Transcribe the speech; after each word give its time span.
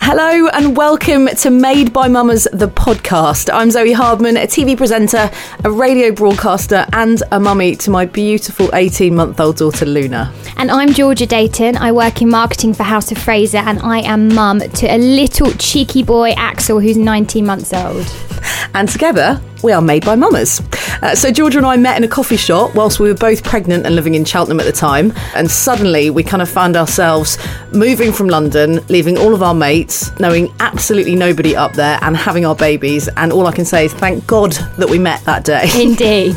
Hello 0.00 0.48
and 0.48 0.76
welcome 0.76 1.26
to 1.26 1.50
Made 1.50 1.92
by 1.92 2.08
Mamas, 2.08 2.48
the 2.52 2.68
podcast. 2.68 3.52
I'm 3.52 3.70
Zoe 3.70 3.92
Hardman, 3.92 4.36
a 4.36 4.46
TV 4.46 4.76
presenter, 4.76 5.30
a 5.64 5.70
radio 5.70 6.12
broadcaster, 6.12 6.86
and 6.92 7.22
a 7.30 7.38
mummy 7.38 7.76
to 7.76 7.90
my 7.90 8.06
beautiful 8.06 8.74
18 8.74 9.14
month 9.14 9.38
old 9.38 9.56
daughter 9.56 9.84
Luna. 9.84 10.32
And 10.56 10.70
I'm 10.70 10.94
Georgia 10.94 11.26
Dayton. 11.26 11.76
I 11.76 11.92
work 11.92 12.22
in 12.22 12.30
marketing 12.30 12.74
for 12.74 12.84
House 12.84 13.12
of 13.12 13.18
Fraser, 13.18 13.58
and 13.58 13.80
I 13.80 13.98
am 14.00 14.34
mum 14.34 14.60
to 14.60 14.86
a 14.86 14.96
little 14.98 15.50
cheeky 15.52 16.02
boy, 16.02 16.30
Axel, 16.36 16.80
who's 16.80 16.96
19 16.96 17.44
months 17.44 17.74
old. 17.74 18.06
And 18.74 18.88
together, 18.88 19.40
we 19.62 19.72
are 19.72 19.82
made 19.82 20.04
by 20.04 20.14
mamas. 20.14 20.62
Uh, 21.02 21.14
so 21.14 21.30
Georgia 21.30 21.58
and 21.58 21.66
I 21.66 21.76
met 21.76 21.96
in 21.96 22.04
a 22.04 22.08
coffee 22.08 22.36
shop 22.36 22.74
whilst 22.74 22.98
we 23.00 23.08
were 23.08 23.14
both 23.14 23.44
pregnant 23.44 23.86
and 23.86 23.94
living 23.94 24.14
in 24.14 24.24
Cheltenham 24.24 24.60
at 24.60 24.66
the 24.66 24.72
time. 24.72 25.12
And 25.34 25.50
suddenly 25.50 26.10
we 26.10 26.22
kind 26.22 26.42
of 26.42 26.48
found 26.48 26.76
ourselves 26.76 27.38
moving 27.72 28.12
from 28.12 28.28
London, 28.28 28.80
leaving 28.88 29.16
all 29.16 29.34
of 29.34 29.42
our 29.42 29.54
mates, 29.54 30.18
knowing 30.18 30.52
absolutely 30.60 31.14
nobody 31.14 31.54
up 31.54 31.74
there, 31.74 31.98
and 32.02 32.16
having 32.16 32.44
our 32.46 32.54
babies. 32.54 33.08
And 33.16 33.32
all 33.32 33.46
I 33.46 33.52
can 33.52 33.64
say 33.64 33.86
is 33.86 33.94
thank 33.94 34.26
God 34.26 34.52
that 34.78 34.88
we 34.88 34.98
met 34.98 35.24
that 35.24 35.44
day. 35.44 35.68
Indeed. 35.80 36.36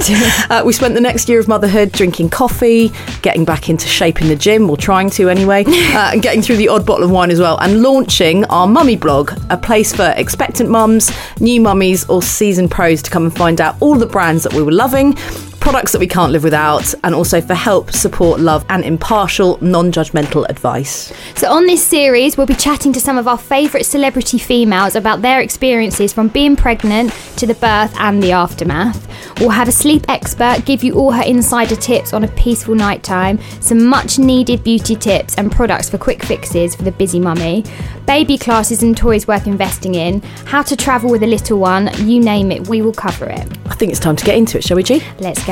uh, 0.49 0.63
we 0.65 0.73
spent 0.73 0.93
the 0.93 1.01
next 1.01 1.29
year 1.29 1.39
of 1.39 1.47
motherhood 1.47 1.91
drinking 1.91 2.29
coffee, 2.29 2.91
getting 3.21 3.45
back 3.45 3.69
into 3.69 3.87
shape 3.87 4.21
in 4.21 4.27
the 4.27 4.35
gym, 4.35 4.69
or 4.69 4.77
trying 4.77 5.09
to 5.11 5.29
anyway, 5.29 5.63
uh, 5.67 6.11
and 6.13 6.21
getting 6.21 6.41
through 6.41 6.57
the 6.57 6.67
odd 6.67 6.85
bottle 6.85 7.03
of 7.03 7.11
wine 7.11 7.31
as 7.31 7.39
well, 7.39 7.57
and 7.59 7.81
launching 7.81 8.45
our 8.45 8.67
mummy 8.67 8.95
blog, 8.95 9.31
a 9.49 9.57
place 9.57 9.93
for 9.93 10.13
expectant 10.17 10.69
mums, 10.69 11.11
new 11.39 11.59
mummies, 11.61 12.07
or 12.09 12.21
seasoned 12.21 12.69
pros 12.71 13.01
to 13.01 13.10
come 13.11 13.25
and 13.25 13.35
find 13.35 13.59
out 13.59 13.75
all 13.81 13.95
the 13.95 14.05
brands 14.05 14.43
that 14.43 14.53
we 14.53 14.63
were 14.63 14.71
loving, 14.71 15.15
products 15.61 15.91
that 15.91 15.99
we 15.99 16.07
can't 16.07 16.31
live 16.31 16.43
without, 16.43 16.93
and 17.03 17.15
also 17.15 17.39
for 17.39 17.53
help, 17.53 17.91
support, 17.91 18.39
love, 18.41 18.65
and 18.67 18.83
impartial, 18.83 19.57
non 19.61 19.91
judgmental 19.91 20.49
advice. 20.49 21.13
So, 21.35 21.49
on 21.49 21.67
this 21.67 21.85
series, 21.85 22.35
we'll 22.35 22.47
be 22.47 22.55
chatting 22.55 22.91
to 22.93 22.99
some 22.99 23.17
of 23.17 23.27
our 23.27 23.37
favourite 23.37 23.85
celebrity 23.85 24.39
females 24.39 24.95
about 24.95 25.21
their 25.21 25.39
experiences 25.39 26.11
from 26.11 26.27
being 26.27 26.55
pregnant 26.55 27.13
to 27.37 27.45
the 27.45 27.53
birth 27.53 27.95
and 27.99 28.21
the 28.21 28.31
aftermath. 28.31 29.07
We'll 29.39 29.49
have 29.49 29.67
a 29.67 29.71
sleep 29.71 30.05
expert 30.09 30.65
give 30.65 30.83
you 30.83 30.95
all 30.95 31.11
her 31.11 31.23
insider 31.23 31.75
tips 31.75 32.13
on 32.13 32.23
a 32.23 32.27
peaceful 32.29 32.75
night 32.75 33.03
time, 33.03 33.39
some 33.59 33.85
much 33.85 34.17
needed 34.19 34.63
beauty 34.63 34.95
tips 34.95 35.35
and 35.35 35.51
products 35.51 35.89
for 35.89 35.97
quick 35.97 36.23
fixes 36.23 36.75
for 36.75 36.83
the 36.83 36.91
busy 36.91 37.19
mummy, 37.19 37.63
baby 38.05 38.37
classes 38.37 38.83
and 38.83 38.97
toys 38.97 39.27
worth 39.27 39.47
investing 39.47 39.95
in, 39.95 40.21
how 40.45 40.61
to 40.63 40.75
travel 40.75 41.09
with 41.09 41.23
a 41.23 41.27
little 41.27 41.59
one, 41.59 41.89
you 42.07 42.19
name 42.19 42.51
it, 42.51 42.67
we 42.67 42.81
will 42.81 42.93
cover 42.93 43.25
it. 43.25 43.47
I 43.65 43.75
think 43.75 43.91
it's 43.91 43.99
time 43.99 44.15
to 44.15 44.25
get 44.25 44.37
into 44.37 44.57
it, 44.57 44.63
shall 44.63 44.77
we, 44.77 44.83
G? 44.83 45.03
Let's 45.19 45.45
go. 45.45 45.50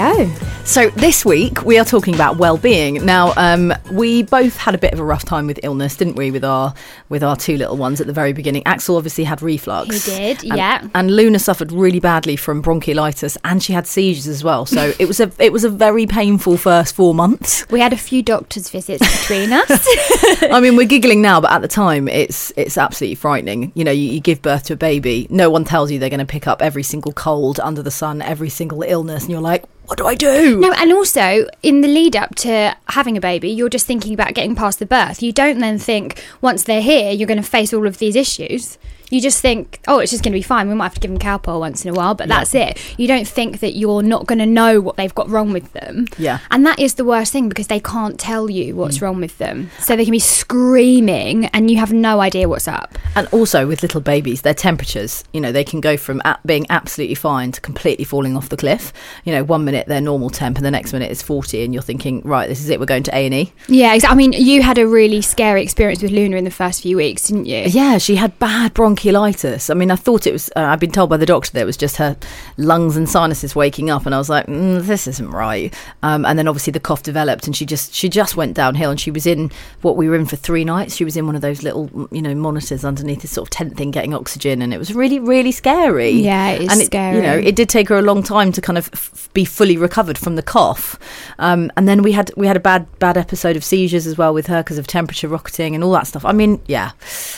So, 0.63 0.89
this 0.91 1.25
week 1.25 1.65
we 1.65 1.77
are 1.77 1.83
talking 1.83 2.13
about 2.13 2.37
well-being. 2.37 3.05
Now, 3.05 3.33
um, 3.35 3.73
we 3.91 4.23
both 4.23 4.55
had 4.55 4.75
a 4.75 4.77
bit 4.77 4.93
of 4.93 4.99
a 4.99 5.03
rough 5.03 5.25
time 5.25 5.45
with 5.45 5.59
illness, 5.61 5.97
didn't 5.97 6.15
we? 6.15 6.31
With 6.31 6.45
our 6.45 6.73
with 7.09 7.21
our 7.21 7.35
two 7.35 7.57
little 7.57 7.75
ones 7.75 7.99
at 7.99 8.07
the 8.07 8.13
very 8.13 8.31
beginning. 8.31 8.61
Axel 8.65 8.95
obviously 8.95 9.25
had 9.25 9.41
reflux. 9.41 10.05
He 10.05 10.11
did, 10.11 10.43
and, 10.43 10.57
yeah. 10.57 10.87
And 10.95 11.13
Luna 11.13 11.39
suffered 11.39 11.71
really 11.71 11.99
badly 11.99 12.35
from 12.35 12.63
bronchiolitis, 12.63 13.35
and 13.43 13.61
she 13.61 13.73
had 13.73 13.87
seizures 13.87 14.27
as 14.27 14.41
well. 14.41 14.65
So 14.65 14.93
it 14.99 15.07
was 15.07 15.19
a 15.19 15.31
it 15.37 15.51
was 15.51 15.65
a 15.65 15.69
very 15.69 16.05
painful 16.05 16.55
first 16.55 16.95
four 16.95 17.13
months. 17.13 17.67
We 17.69 17.81
had 17.81 17.91
a 17.91 17.97
few 17.97 18.23
doctor's 18.23 18.69
visits 18.69 19.21
between 19.21 19.51
us. 19.51 19.69
I 20.43 20.61
mean, 20.61 20.77
we're 20.77 20.87
giggling 20.87 21.21
now, 21.21 21.41
but 21.41 21.51
at 21.51 21.61
the 21.61 21.67
time, 21.67 22.07
it's 22.07 22.53
it's 22.55 22.77
absolutely 22.77 23.15
frightening. 23.15 23.73
You 23.75 23.83
know, 23.83 23.91
you, 23.91 24.11
you 24.11 24.19
give 24.21 24.41
birth 24.41 24.63
to 24.65 24.73
a 24.73 24.77
baby, 24.77 25.27
no 25.29 25.49
one 25.49 25.65
tells 25.65 25.91
you 25.91 25.99
they're 25.99 26.09
going 26.09 26.19
to 26.19 26.25
pick 26.25 26.47
up 26.47 26.61
every 26.61 26.83
single 26.83 27.11
cold 27.11 27.59
under 27.59 27.83
the 27.83 27.91
sun, 27.91 28.21
every 28.21 28.49
single 28.49 28.83
illness, 28.83 29.23
and 29.23 29.31
you're 29.31 29.41
like, 29.41 29.65
what 29.89 29.97
do 29.97 30.05
I 30.05 30.13
do? 30.13 30.59
No, 30.59 30.71
and 30.73 30.93
also 30.93 31.47
in 31.63 31.81
the 31.81 31.87
lead 31.87 32.15
up 32.15 32.35
to 32.35 32.77
having 32.89 33.17
a 33.17 33.21
baby, 33.21 33.49
you're 33.49 33.69
just 33.69 33.87
thinking 33.87 34.13
about 34.13 34.35
getting 34.35 34.53
past 34.53 34.77
the 34.77 34.85
birth. 34.85 35.23
You 35.23 35.33
don't 35.33 35.57
then 35.57 35.79
think 35.79 36.23
once 36.41 36.63
they're 36.63 36.79
here, 36.83 37.11
you're 37.11 37.27
going 37.27 37.41
to 37.41 37.49
face 37.49 37.73
all 37.73 37.87
of 37.87 37.97
these 37.97 38.15
issues. 38.15 38.77
You 39.09 39.21
just 39.21 39.41
think, 39.41 39.79
oh, 39.87 39.99
it's 39.99 40.11
just 40.11 40.23
going 40.23 40.31
to 40.31 40.37
be 40.37 40.43
fine. 40.43 40.69
We 40.69 40.75
might 40.75 40.85
have 40.85 40.93
to 40.95 40.99
give 40.99 41.11
them 41.11 41.19
Calpol 41.19 41.59
once 41.59 41.83
in 41.83 41.91
a 41.91 41.93
while, 41.93 42.15
but 42.15 42.27
that's 42.27 42.53
it. 42.53 42.79
You 42.97 43.07
don't 43.07 43.27
think 43.27 43.59
that 43.59 43.75
you're 43.75 44.03
not 44.03 44.27
going 44.27 44.39
to 44.39 44.45
know 44.45 44.81
what 44.81 44.97
they've 44.97 45.13
got 45.13 45.29
wrong 45.29 45.51
with 45.51 45.73
them. 45.73 46.07
Yeah. 46.17 46.37
Mm. 46.37 46.47
And 46.51 46.65
that 46.65 46.79
is 46.79 46.95
the 46.95 47.05
worst 47.05 47.31
thing 47.31 47.49
because 47.49 47.67
they 47.67 47.79
can't 47.79 48.19
tell 48.19 48.49
you 48.49 48.75
what's 48.75 49.01
wrong 49.01 49.19
with 49.19 49.37
them. 49.37 49.71
So 49.79 49.95
they 49.95 50.05
can 50.05 50.11
be 50.11 50.19
screaming 50.19 51.45
and 51.47 51.69
you 51.69 51.77
have 51.77 51.91
no 51.91 52.19
idea 52.21 52.47
what's 52.47 52.67
up. 52.67 52.97
And 53.15 53.27
also 53.31 53.67
with 53.67 53.81
little 53.81 54.01
babies, 54.01 54.41
their 54.41 54.53
temperatures, 54.53 55.23
you 55.33 55.41
know, 55.41 55.51
they 55.51 55.63
can 55.63 55.81
go 55.81 55.97
from 55.97 56.21
being 56.45 56.65
absolutely 56.69 57.15
fine 57.15 57.51
to 57.51 57.61
completely 57.61 58.05
falling 58.05 58.37
off 58.37 58.49
the 58.49 58.57
cliff. 58.57 58.93
You 59.23 59.33
know, 59.33 59.43
one 59.43 59.65
minute 59.65 59.87
they're 59.87 60.01
normal 60.01 60.29
temp, 60.29 60.57
and 60.57 60.65
the 60.65 60.71
next 60.71 60.93
minute 60.93 61.11
it's 61.11 61.21
forty, 61.21 61.63
and 61.63 61.73
you're 61.73 61.83
thinking, 61.83 62.21
right, 62.21 62.47
this 62.47 62.61
is 62.61 62.69
it. 62.69 62.79
We're 62.79 62.85
going 62.85 63.03
to 63.03 63.15
A 63.15 63.25
and 63.25 63.33
E. 63.33 63.53
Yeah, 63.67 63.93
exactly. 63.93 64.13
I 64.13 64.17
mean, 64.17 64.33
you 64.33 64.61
had 64.61 64.77
a 64.77 64.87
really 64.87 65.21
scary 65.21 65.63
experience 65.63 66.01
with 66.01 66.11
Luna 66.11 66.37
in 66.37 66.43
the 66.43 66.51
first 66.51 66.81
few 66.81 66.97
weeks, 66.97 67.27
didn't 67.27 67.45
you? 67.45 67.63
Yeah, 67.67 67.97
she 67.97 68.15
had 68.15 68.37
bad 68.39 68.73
bronchiolitis. 68.99 69.69
I 69.69 69.73
mean, 69.73 69.91
I 69.91 69.95
thought 69.95 70.27
it 70.27 70.33
was. 70.33 70.49
Uh, 70.55 70.61
I've 70.61 70.79
been 70.79 70.91
told 70.91 71.09
by 71.09 71.17
the 71.17 71.25
doctor 71.25 71.51
that 71.51 71.61
it 71.61 71.65
was 71.65 71.77
just 71.77 71.97
her 71.97 72.17
lungs 72.57 72.97
and 72.97 73.09
sinuses 73.09 73.55
waking 73.55 73.89
up, 73.89 74.05
and 74.05 74.13
I 74.13 74.17
was 74.17 74.29
like, 74.29 74.45
mm, 74.47 74.81
this 74.81 75.07
isn't 75.07 75.29
right. 75.31 75.73
Um, 76.03 76.25
and 76.25 76.37
then 76.37 76.47
obviously 76.47 76.71
the 76.71 76.79
cough 76.79 77.03
developed, 77.03 77.45
and 77.45 77.55
she 77.55 77.65
just 77.65 77.93
she 77.93 78.09
just 78.09 78.35
went 78.35 78.55
downhill, 78.55 78.91
and 78.91 78.99
she 78.99 79.11
was 79.11 79.25
in 79.25 79.51
what 79.81 79.95
we 79.95 80.09
were 80.09 80.15
in 80.15 80.25
for 80.25 80.35
three 80.35 80.65
nights. 80.65 80.95
She 80.95 81.05
was 81.05 81.17
in 81.17 81.25
one 81.25 81.35
of 81.35 81.41
those 81.41 81.63
little 81.63 81.89
you 82.11 82.21
know 82.21 82.35
monitors 82.35 82.85
underneath 82.85 83.21
this 83.21 83.31
sort 83.31 83.47
of 83.47 83.49
tent 83.51 83.77
thing, 83.77 83.91
getting 83.91 84.13
oxygen, 84.13 84.61
and 84.61 84.73
it 84.73 84.77
was 84.77 84.93
really 84.93 85.19
really 85.19 85.51
scary. 85.51 86.11
Yeah, 86.11 86.49
it 86.49 86.61
is 86.63 86.71
and 86.71 86.81
it, 86.81 86.93
You 86.93 87.21
know, 87.21 87.37
it 87.37 87.55
did 87.55 87.69
take 87.69 87.89
her 87.89 87.97
a 87.97 88.01
long 88.01 88.23
time 88.23 88.51
to 88.51 88.61
kind 88.61 88.77
of 88.77 88.89
f- 88.93 89.29
be 89.33 89.45
fully 89.45 89.77
recovered 89.77 90.17
from 90.17 90.35
the 90.35 90.43
cough. 90.43 90.97
Um, 91.39 91.71
and 91.77 91.87
then 91.87 92.01
we 92.01 92.11
had 92.11 92.31
we 92.35 92.47
had 92.47 92.57
a 92.57 92.61
bad 92.61 92.87
bad 92.99 93.17
episode 93.17 93.55
of 93.55 93.63
seizures 93.63 94.05
as 94.07 94.17
well 94.17 94.33
with 94.33 94.47
her 94.47 94.63
because 94.63 94.77
of 94.77 94.87
temperature 94.87 95.27
rocketing 95.27 95.75
and 95.75 95.83
all 95.83 95.91
that 95.93 96.07
stuff. 96.07 96.25
I 96.25 96.31
mean, 96.31 96.61
yeah, 96.67 96.91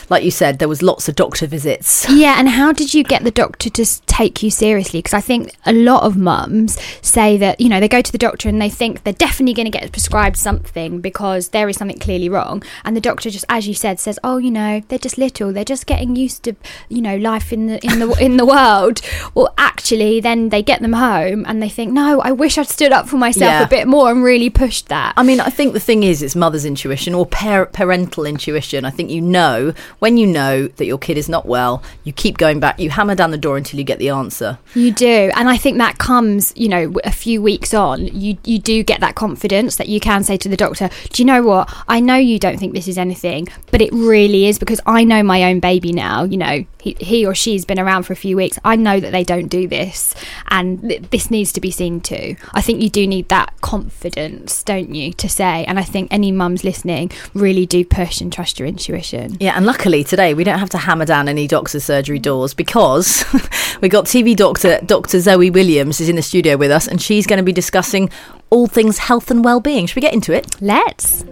like 0.09 0.23
you 0.23 0.31
said, 0.31 0.59
there 0.59 0.67
was 0.69 0.81
lots 0.81 1.07
of 1.07 1.15
doctor 1.15 1.47
visits. 1.51 2.07
Yeah, 2.21 2.35
and 2.37 2.49
how 2.49 2.71
did 2.71 2.93
you 2.93 3.03
get 3.03 3.23
the 3.23 3.31
doctor 3.31 3.69
to 3.71 4.01
take 4.05 4.43
you 4.43 4.51
seriously? 4.51 4.99
Because 4.99 5.13
I 5.15 5.21
think 5.21 5.55
a 5.65 5.73
lot 5.73 6.03
of 6.03 6.15
mums 6.15 6.77
say 7.01 7.35
that, 7.37 7.59
you 7.59 7.67
know, 7.67 7.79
they 7.79 7.87
go 7.87 8.01
to 8.01 8.11
the 8.11 8.17
doctor 8.19 8.47
and 8.47 8.61
they 8.61 8.69
think 8.69 9.03
they're 9.03 9.13
definitely 9.13 9.53
going 9.55 9.71
to 9.71 9.75
get 9.79 9.91
prescribed 9.91 10.37
something 10.37 11.01
because 11.01 11.49
there 11.49 11.67
is 11.67 11.77
something 11.77 11.97
clearly 11.97 12.29
wrong. 12.29 12.61
And 12.85 12.95
the 12.95 13.01
doctor 13.01 13.29
just, 13.31 13.45
as 13.49 13.67
you 13.67 13.73
said, 13.73 13.99
says, 13.99 14.19
oh, 14.23 14.37
you 14.37 14.51
know, 14.51 14.81
they're 14.87 14.99
just 14.99 15.17
little. 15.17 15.51
They're 15.51 15.63
just 15.65 15.87
getting 15.87 16.15
used 16.15 16.43
to, 16.43 16.55
you 16.89 17.01
know, 17.01 17.17
life 17.17 17.51
in 17.51 17.65
the, 17.67 17.79
in 17.85 17.99
the, 17.99 18.11
in 18.25 18.37
the 18.37 18.45
world. 18.45 19.01
Well, 19.33 19.51
actually, 19.57 20.19
then 20.19 20.49
they 20.49 20.61
get 20.61 20.81
them 20.81 20.93
home 20.93 21.43
and 21.47 21.61
they 21.61 21.69
think, 21.69 21.91
no, 21.91 22.21
I 22.21 22.31
wish 22.31 22.57
I'd 22.59 22.67
stood 22.67 22.91
up 22.91 23.07
for 23.09 23.17
myself 23.17 23.49
Yeah. 23.51 23.63
a 23.63 23.67
bit 23.69 23.87
more 23.87 24.11
and 24.11 24.23
really 24.23 24.49
pushed 24.51 24.89
that. 24.89 25.13
I 25.17 25.23
mean, 25.23 25.39
I 25.39 25.49
think 25.49 25.73
the 25.73 25.79
thing 25.79 26.03
is, 26.03 26.21
it's 26.21 26.35
mother's 26.35 26.65
intuition 26.65 27.15
or 27.15 27.25
par- 27.25 27.65
parental 27.67 28.25
intuition. 28.25 28.85
I 28.85 28.91
think 28.91 29.09
you 29.09 29.21
know 29.21 29.73
when 29.99 30.17
you 30.17 30.27
know 30.27 30.67
that 30.67 30.85
your 30.85 30.99
kid 30.99 31.17
is 31.17 31.27
not 31.29 31.40
out 31.41 31.47
well, 31.47 31.83
you 32.03 32.13
keep 32.13 32.37
going 32.37 32.59
back, 32.59 32.79
you 32.79 32.89
hammer 32.89 33.15
down 33.15 33.31
the 33.31 33.37
door 33.37 33.57
until 33.57 33.79
you 33.79 33.83
get 33.83 33.99
the 33.99 34.09
answer. 34.09 34.57
You 34.75 34.91
do, 34.91 35.31
and 35.35 35.49
I 35.49 35.57
think 35.57 35.77
that 35.77 35.97
comes, 35.97 36.53
you 36.55 36.69
know, 36.69 36.93
a 37.03 37.11
few 37.11 37.41
weeks 37.41 37.73
on. 37.73 38.07
You 38.07 38.37
you 38.43 38.59
do 38.59 38.83
get 38.83 38.99
that 39.01 39.15
confidence 39.15 39.75
that 39.77 39.87
you 39.87 39.99
can 39.99 40.23
say 40.23 40.37
to 40.37 40.49
the 40.49 40.57
doctor, 40.57 40.89
"Do 41.11 41.21
you 41.21 41.25
know 41.25 41.41
what? 41.43 41.73
I 41.87 41.99
know 41.99 42.15
you 42.15 42.39
don't 42.39 42.57
think 42.57 42.73
this 42.73 42.87
is 42.87 42.97
anything, 42.97 43.47
but 43.71 43.81
it 43.81 43.91
really 43.91 44.45
is 44.45 44.59
because 44.59 44.79
I 44.85 45.03
know 45.03 45.23
my 45.23 45.43
own 45.43 45.59
baby 45.59 45.91
now. 45.91 46.23
You 46.23 46.37
know, 46.37 46.65
he, 46.79 46.95
he 46.99 47.25
or 47.25 47.35
she's 47.35 47.65
been 47.65 47.79
around 47.79 48.03
for 48.03 48.13
a 48.13 48.15
few 48.15 48.35
weeks. 48.35 48.59
I 48.63 48.75
know 48.75 48.99
that 48.99 49.11
they 49.11 49.23
don't 49.23 49.47
do 49.47 49.67
this, 49.67 50.15
and 50.49 50.81
th- 50.81 51.03
this 51.09 51.31
needs 51.31 51.51
to 51.53 51.61
be 51.61 51.71
seen 51.71 52.01
to. 52.01 52.35
I 52.53 52.61
think 52.61 52.81
you 52.81 52.89
do 52.89 53.07
need 53.07 53.29
that 53.29 53.53
confidence, 53.61 54.63
don't 54.63 54.93
you, 54.93 55.13
to 55.13 55.29
say? 55.29 55.65
And 55.65 55.79
I 55.79 55.83
think 55.83 56.07
any 56.11 56.31
mums 56.31 56.63
listening 56.63 57.11
really 57.33 57.65
do 57.65 57.83
push 57.83 58.21
and 58.21 58.31
trust 58.31 58.59
your 58.59 58.67
intuition. 58.67 59.37
Yeah, 59.39 59.55
and 59.55 59.65
luckily 59.65 60.03
today 60.03 60.33
we 60.33 60.43
don't 60.43 60.59
have 60.59 60.69
to 60.71 60.77
hammer 60.77 61.05
down 61.05 61.27
any 61.31 61.47
doctor's 61.47 61.83
surgery 61.83 62.19
doors 62.19 62.53
because 62.53 63.25
we 63.81 63.89
got 63.89 64.05
TV 64.05 64.35
doctor 64.35 64.79
Dr. 64.85 65.19
Zoe 65.19 65.49
Williams 65.49 65.99
is 65.99 66.09
in 66.09 66.15
the 66.15 66.21
studio 66.21 66.57
with 66.57 66.69
us 66.69 66.87
and 66.87 67.01
she's 67.01 67.25
going 67.25 67.37
to 67.37 67.43
be 67.43 67.51
discussing 67.51 68.09
all 68.51 68.67
things 68.67 68.99
health 68.99 69.31
and 69.31 69.43
well-being. 69.43 69.87
Should 69.87 69.95
we 69.95 70.01
get 70.01 70.13
into 70.13 70.33
it? 70.33 70.61
Let's. 70.61 71.25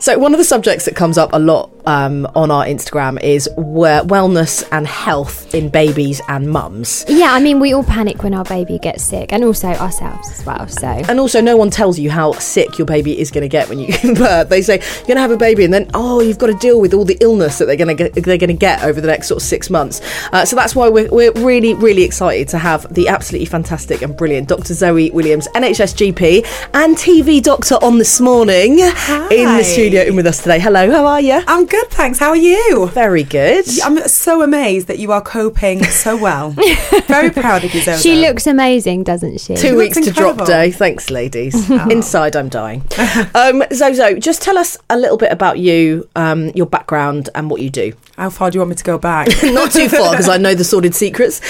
So, 0.00 0.16
one 0.16 0.32
of 0.32 0.38
the 0.38 0.44
subjects 0.44 0.84
that 0.84 0.94
comes 0.94 1.18
up 1.18 1.30
a 1.32 1.40
lot 1.40 1.72
um, 1.84 2.24
on 2.36 2.52
our 2.52 2.64
Instagram 2.64 3.20
is 3.20 3.48
we- 3.56 3.88
wellness 4.06 4.66
and 4.70 4.86
health 4.86 5.52
in 5.52 5.70
babies 5.70 6.20
and 6.28 6.48
mums. 6.48 7.04
Yeah, 7.08 7.32
I 7.32 7.40
mean, 7.40 7.58
we 7.58 7.72
all 7.74 7.82
panic 7.82 8.22
when 8.22 8.32
our 8.32 8.44
baby 8.44 8.78
gets 8.78 9.02
sick, 9.02 9.32
and 9.32 9.42
also 9.42 9.68
ourselves 9.68 10.30
as 10.30 10.46
well. 10.46 10.68
So, 10.68 10.86
And 10.86 11.18
also, 11.18 11.40
no 11.40 11.56
one 11.56 11.70
tells 11.70 11.98
you 11.98 12.10
how 12.10 12.32
sick 12.32 12.78
your 12.78 12.86
baby 12.86 13.18
is 13.18 13.32
going 13.32 13.42
to 13.42 13.48
get 13.48 13.68
when 13.68 13.80
you 13.80 13.86
give 13.92 14.16
birth. 14.16 14.48
They 14.50 14.62
say 14.62 14.74
you're 14.76 15.06
going 15.06 15.16
to 15.16 15.20
have 15.20 15.32
a 15.32 15.36
baby, 15.36 15.64
and 15.64 15.74
then 15.74 15.90
oh, 15.94 16.20
you've 16.20 16.38
got 16.38 16.46
to 16.46 16.54
deal 16.54 16.80
with 16.80 16.94
all 16.94 17.04
the 17.04 17.18
illness 17.20 17.58
that 17.58 17.64
they're 17.64 17.76
going 17.76 17.96
to 17.96 18.08
get, 18.08 18.14
they're 18.14 18.38
going 18.38 18.48
to 18.48 18.54
get 18.54 18.84
over 18.84 19.00
the 19.00 19.08
next 19.08 19.26
sort 19.26 19.42
of 19.42 19.46
six 19.46 19.68
months. 19.68 20.00
Uh, 20.32 20.44
so 20.44 20.54
that's 20.54 20.76
why 20.76 20.88
we're, 20.88 21.08
we're 21.10 21.32
really 21.32 21.74
really 21.74 22.04
excited 22.04 22.46
to 22.48 22.58
have 22.58 22.92
the 22.94 23.08
absolutely 23.08 23.46
fantastic 23.46 24.00
and 24.02 24.16
brilliant 24.16 24.48
Dr. 24.48 24.74
Zoe 24.74 25.10
Williams, 25.10 25.48
NHS 25.56 26.12
GP 26.12 26.46
and 26.74 26.96
TV 26.96 27.42
doctor 27.42 27.74
on 27.76 27.98
this 27.98 28.20
morning 28.20 28.78
in 28.78 29.56
the 29.56 29.64
studio 29.64 29.87
in 29.94 30.16
with 30.16 30.26
us 30.26 30.42
today. 30.42 30.58
Hello, 30.58 30.90
how 30.90 31.06
are 31.06 31.20
you? 31.20 31.42
I'm 31.46 31.64
good, 31.64 31.88
thanks. 31.88 32.18
How 32.18 32.30
are 32.30 32.36
you? 32.36 32.88
Very 32.88 33.22
good. 33.22 33.64
I'm 33.82 33.98
so 34.08 34.42
amazed 34.42 34.86
that 34.88 34.98
you 34.98 35.12
are 35.12 35.20
coping 35.22 35.82
so 35.84 36.16
well. 36.16 36.50
Very 37.06 37.30
proud 37.30 37.64
of 37.64 37.74
you, 37.74 37.80
Zoe. 37.80 37.96
she 37.98 38.16
looks 38.16 38.46
amazing, 38.46 39.04
doesn't 39.04 39.40
she? 39.40 39.56
Two 39.56 39.76
looks 39.76 39.96
weeks 39.96 40.06
to 40.08 40.12
drop 40.12 40.44
day. 40.46 40.70
Thanks, 40.70 41.10
ladies. 41.10 41.70
Inside, 41.90 42.36
I'm 42.36 42.48
dying. 42.48 42.84
um, 43.34 43.62
Zozo, 43.72 44.18
just 44.18 44.42
tell 44.42 44.58
us 44.58 44.76
a 44.90 44.98
little 44.98 45.16
bit 45.16 45.32
about 45.32 45.58
you, 45.58 46.08
um, 46.16 46.50
your 46.50 46.66
background, 46.66 47.30
and 47.34 47.50
what 47.50 47.60
you 47.60 47.70
do. 47.70 47.92
How 48.16 48.30
far 48.30 48.50
do 48.50 48.56
you 48.56 48.60
want 48.60 48.70
me 48.70 48.76
to 48.76 48.84
go 48.84 48.98
back? 48.98 49.28
Not 49.42 49.72
too 49.72 49.88
far, 49.88 50.10
because 50.10 50.28
I 50.28 50.36
know 50.36 50.54
the 50.54 50.64
sordid 50.64 50.94
secrets. 50.94 51.40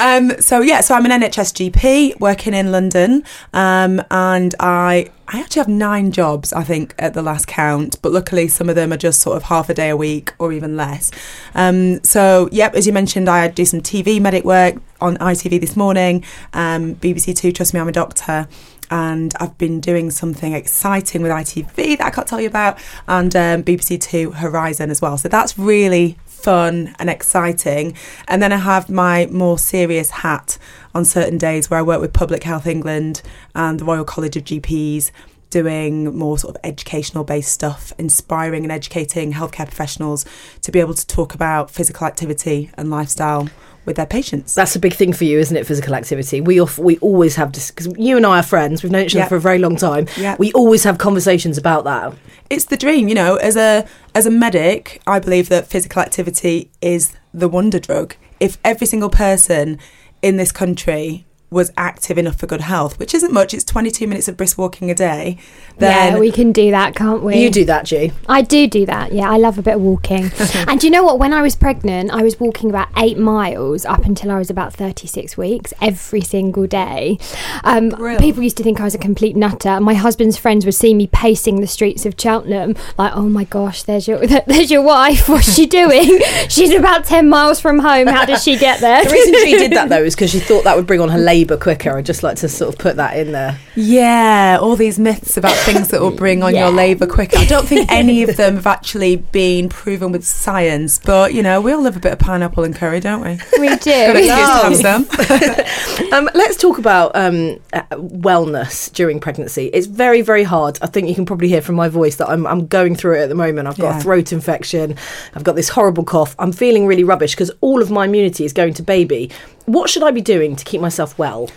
um, 0.00 0.32
so 0.40 0.60
yeah, 0.60 0.80
so 0.80 0.94
I'm 0.94 1.04
an 1.04 1.22
NHS 1.22 1.70
GP 1.70 2.18
working 2.18 2.54
in 2.54 2.72
London, 2.72 3.24
um, 3.52 4.02
and 4.10 4.54
I 4.58 5.10
I 5.32 5.38
actually 5.40 5.60
have 5.60 5.68
nine 5.68 6.10
jobs, 6.10 6.52
I 6.52 6.64
think, 6.64 6.92
at 6.98 7.14
the 7.14 7.22
last 7.22 7.46
count. 7.46 7.96
But 8.02 8.10
luckily, 8.10 8.48
some 8.48 8.68
of 8.68 8.74
them 8.74 8.92
are 8.92 8.96
just 8.96 9.20
sort 9.20 9.36
of 9.36 9.44
half 9.44 9.68
a 9.68 9.74
day 9.74 9.88
a 9.88 9.96
week 9.96 10.32
or 10.40 10.52
even 10.52 10.76
less. 10.76 11.12
Um, 11.54 12.02
so 12.02 12.48
yep, 12.50 12.74
as 12.74 12.84
you 12.86 12.92
mentioned, 12.92 13.28
I 13.28 13.46
do 13.46 13.64
some 13.64 13.80
TV 13.80 14.20
medic 14.20 14.44
work 14.44 14.76
on 15.00 15.16
ITV 15.18 15.60
this 15.60 15.76
morning. 15.76 16.24
Um, 16.52 16.96
BBC 16.96 17.36
Two, 17.36 17.52
trust 17.52 17.72
me, 17.72 17.80
I'm 17.80 17.88
a 17.88 17.92
doctor. 17.92 18.48
And 18.92 19.32
I've 19.38 19.56
been 19.56 19.78
doing 19.78 20.10
something 20.10 20.52
exciting 20.52 21.22
with 21.22 21.30
ITV 21.30 21.98
that 21.98 22.06
I 22.06 22.10
can't 22.10 22.26
tell 22.26 22.40
you 22.40 22.48
about, 22.48 22.76
and 23.06 23.36
um, 23.36 23.62
BBC 23.62 24.00
Two 24.00 24.32
Horizon 24.32 24.90
as 24.90 25.00
well. 25.00 25.16
So 25.16 25.28
that's 25.28 25.56
really 25.56 26.18
fun 26.24 26.94
and 26.98 27.08
exciting. 27.08 27.96
And 28.26 28.42
then 28.42 28.52
I 28.52 28.56
have 28.56 28.90
my 28.90 29.26
more 29.26 29.58
serious 29.58 30.10
hat 30.10 30.58
on 30.94 31.04
certain 31.04 31.38
days 31.38 31.70
where 31.70 31.80
I 31.80 31.82
work 31.82 32.00
with 32.00 32.12
Public 32.12 32.42
Health 32.44 32.66
England 32.66 33.22
and 33.54 33.78
the 33.80 33.84
Royal 33.84 34.04
College 34.04 34.36
of 34.36 34.44
GPs 34.44 35.10
doing 35.50 36.16
more 36.16 36.38
sort 36.38 36.54
of 36.54 36.60
educational 36.62 37.24
based 37.24 37.50
stuff, 37.52 37.92
inspiring 37.98 38.62
and 38.64 38.70
educating 38.70 39.32
healthcare 39.32 39.66
professionals 39.66 40.24
to 40.62 40.70
be 40.70 40.78
able 40.78 40.94
to 40.94 41.06
talk 41.06 41.34
about 41.34 41.70
physical 41.70 42.06
activity 42.06 42.70
and 42.74 42.88
lifestyle 42.90 43.48
with 43.84 43.96
their 43.96 44.06
patients. 44.06 44.54
That's 44.54 44.76
a 44.76 44.78
big 44.78 44.92
thing 44.92 45.12
for 45.12 45.24
you, 45.24 45.38
isn't 45.40 45.56
it? 45.56 45.66
Physical 45.66 45.94
activity. 45.96 46.40
We 46.40 46.60
off, 46.60 46.78
we 46.78 46.98
always 46.98 47.34
have 47.36 47.50
because 47.50 47.88
you 47.98 48.16
and 48.16 48.24
I 48.26 48.38
are 48.40 48.42
friends. 48.44 48.82
We've 48.84 48.92
known 48.92 49.06
each 49.06 49.14
other 49.16 49.24
Yeah. 49.24 49.28
for 49.28 49.36
a 49.36 49.40
very 49.40 49.58
long 49.58 49.74
time. 49.76 50.06
Yeah. 50.16 50.36
We 50.38 50.52
always 50.52 50.84
have 50.84 50.98
conversations 50.98 51.58
about 51.58 51.84
that. 51.84 52.14
it's 52.48 52.66
the 52.66 52.76
dream 52.76 53.06
you 53.08 53.14
know 53.14 53.36
as 53.36 53.56
a 53.56 53.86
as 54.14 54.26
a 54.26 54.30
medic 54.30 55.00
i 55.06 55.20
believe 55.20 55.48
that 55.48 55.68
physical 55.68 56.02
activity 56.02 56.68
is 56.82 57.12
the 57.32 57.48
wonder 57.48 57.78
drug 57.78 58.16
if 58.40 58.58
every 58.64 58.86
single 58.88 59.08
person 59.08 59.78
in 60.22 60.36
this 60.36 60.52
country 60.52 61.26
was 61.50 61.72
active 61.76 62.18
enough 62.18 62.36
for 62.36 62.46
good 62.46 62.60
health 62.62 62.98
which 62.98 63.14
isn't 63.14 63.32
much 63.32 63.52
it's 63.52 63.64
22 63.64 64.06
minutes 64.06 64.28
of 64.28 64.36
brisk 64.36 64.56
walking 64.58 64.90
a 64.90 64.94
day 64.94 65.38
then 65.80 66.12
yeah, 66.12 66.18
we 66.18 66.30
can 66.30 66.52
do 66.52 66.70
that, 66.70 66.94
can't 66.94 67.22
we? 67.22 67.42
You 67.42 67.50
do 67.50 67.64
that, 67.64 67.86
G. 67.86 68.12
I 68.28 68.42
do 68.42 68.68
do 68.68 68.84
that. 68.86 69.12
Yeah, 69.12 69.30
I 69.30 69.38
love 69.38 69.58
a 69.58 69.62
bit 69.62 69.76
of 69.76 69.80
walking. 69.80 70.30
and 70.68 70.78
do 70.78 70.86
you 70.86 70.90
know 70.90 71.02
what? 71.02 71.18
When 71.18 71.32
I 71.32 71.40
was 71.40 71.56
pregnant, 71.56 72.10
I 72.10 72.22
was 72.22 72.38
walking 72.38 72.68
about 72.68 72.88
eight 72.98 73.18
miles 73.18 73.86
up 73.86 74.04
until 74.04 74.30
I 74.30 74.38
was 74.38 74.50
about 74.50 74.74
36 74.74 75.38
weeks 75.38 75.72
every 75.80 76.20
single 76.20 76.66
day. 76.66 77.18
Um, 77.64 77.90
people 78.18 78.42
used 78.42 78.58
to 78.58 78.62
think 78.62 78.78
I 78.78 78.84
was 78.84 78.94
a 78.94 78.98
complete 78.98 79.36
nutter. 79.36 79.80
My 79.80 79.94
husband's 79.94 80.36
friends 80.36 80.66
would 80.66 80.74
see 80.74 80.92
me 80.92 81.06
pacing 81.06 81.60
the 81.60 81.66
streets 81.66 82.04
of 82.04 82.14
Cheltenham, 82.18 82.76
like, 82.98 83.16
oh 83.16 83.28
my 83.28 83.44
gosh, 83.44 83.82
there's 83.82 84.06
your 84.06 84.26
there's 84.46 84.70
your 84.70 84.82
wife. 84.82 85.28
What's 85.28 85.54
she 85.54 85.66
doing? 85.66 86.20
She's 86.48 86.74
about 86.74 87.06
10 87.06 87.28
miles 87.28 87.58
from 87.58 87.78
home. 87.78 88.06
How 88.06 88.26
does 88.26 88.42
she 88.42 88.58
get 88.58 88.80
there? 88.80 89.04
The 89.04 89.10
reason 89.10 89.34
she 89.44 89.56
did 89.56 89.72
that 89.72 89.88
though 89.88 90.04
is 90.04 90.14
because 90.14 90.30
she 90.30 90.40
thought 90.40 90.64
that 90.64 90.76
would 90.76 90.86
bring 90.86 91.00
on 91.00 91.08
her 91.08 91.18
labour 91.18 91.39
quicker. 91.56 91.96
I'd 91.96 92.06
just 92.06 92.22
like 92.22 92.36
to 92.38 92.48
sort 92.48 92.72
of 92.72 92.78
put 92.78 92.96
that 92.96 93.16
in 93.16 93.32
there. 93.32 93.58
Yeah 93.80 94.58
all 94.60 94.76
these 94.76 94.98
myths 94.98 95.36
about 95.36 95.54
things 95.64 95.88
that 95.88 96.00
will 96.00 96.10
bring 96.10 96.42
on 96.42 96.54
Yeah. 96.54 96.66
your 96.66 96.74
labour 96.76 97.06
quicker 97.06 97.38
i 97.38 97.44
don't 97.46 97.66
think 97.66 97.90
any 97.90 98.22
of 98.22 98.36
them 98.36 98.54
have 98.60 98.66
actually 98.66 99.16
been 99.16 99.68
proven 99.68 100.12
with 100.12 100.24
science 100.24 100.98
but 100.98 101.32
you 101.34 101.42
know 101.42 101.60
we 101.60 101.72
all 101.72 101.82
love 101.82 101.96
a 101.96 102.00
bit 102.00 102.12
of 102.12 102.18
pineapple 102.18 102.64
and 102.64 102.74
curry 102.74 103.00
don't 103.00 103.20
we 103.22 103.38
we 103.58 103.68
do. 103.76 103.90
excuse 103.90 104.26
to 104.28 104.32
have 104.32 104.76
some. 104.76 105.06
Um, 106.12 106.28
let's 106.34 106.56
talk 106.56 106.78
about 106.78 107.12
um, 107.14 107.60
uh, 107.72 107.82
wellness 107.92 108.92
during 108.92 109.20
pregnancy. 109.20 109.66
It's 109.66 109.86
very, 109.86 110.22
very 110.22 110.42
hard. 110.42 110.76
I 110.82 110.86
think 110.86 111.08
you 111.08 111.14
can 111.14 111.24
probably 111.24 111.46
hear 111.46 111.60
from 111.60 111.76
my 111.76 111.88
voice 111.88 112.16
that 112.16 112.28
I'm, 112.28 112.46
I'm 112.48 112.66
going 112.66 112.96
through 112.96 113.18
it 113.18 113.22
at 113.22 113.28
the 113.28 113.34
moment. 113.36 113.68
I've 113.68 113.78
got 113.78 113.98
a 113.98 114.00
throat 114.02 114.32
infection. 114.32 114.96
I've 115.34 115.44
got 115.44 115.54
this 115.56 115.68
horrible 115.68 116.02
cough. 116.04 116.34
I'm 116.38 116.50
feeling 116.52 116.86
really 116.86 117.04
rubbish 117.04 117.32
because 117.34 117.50
all 117.60 117.80
of 117.80 117.90
my 117.92 118.06
immunity 118.06 118.44
is 118.44 118.52
going 118.52 118.74
to 118.74 118.82
baby. 118.82 119.30
What 119.66 119.88
should 119.88 120.02
I 120.02 120.10
be 120.10 120.20
doing 120.22 120.56
to 120.56 120.64
keep 120.64 120.80
myself 120.80 121.16
well? 121.18 121.48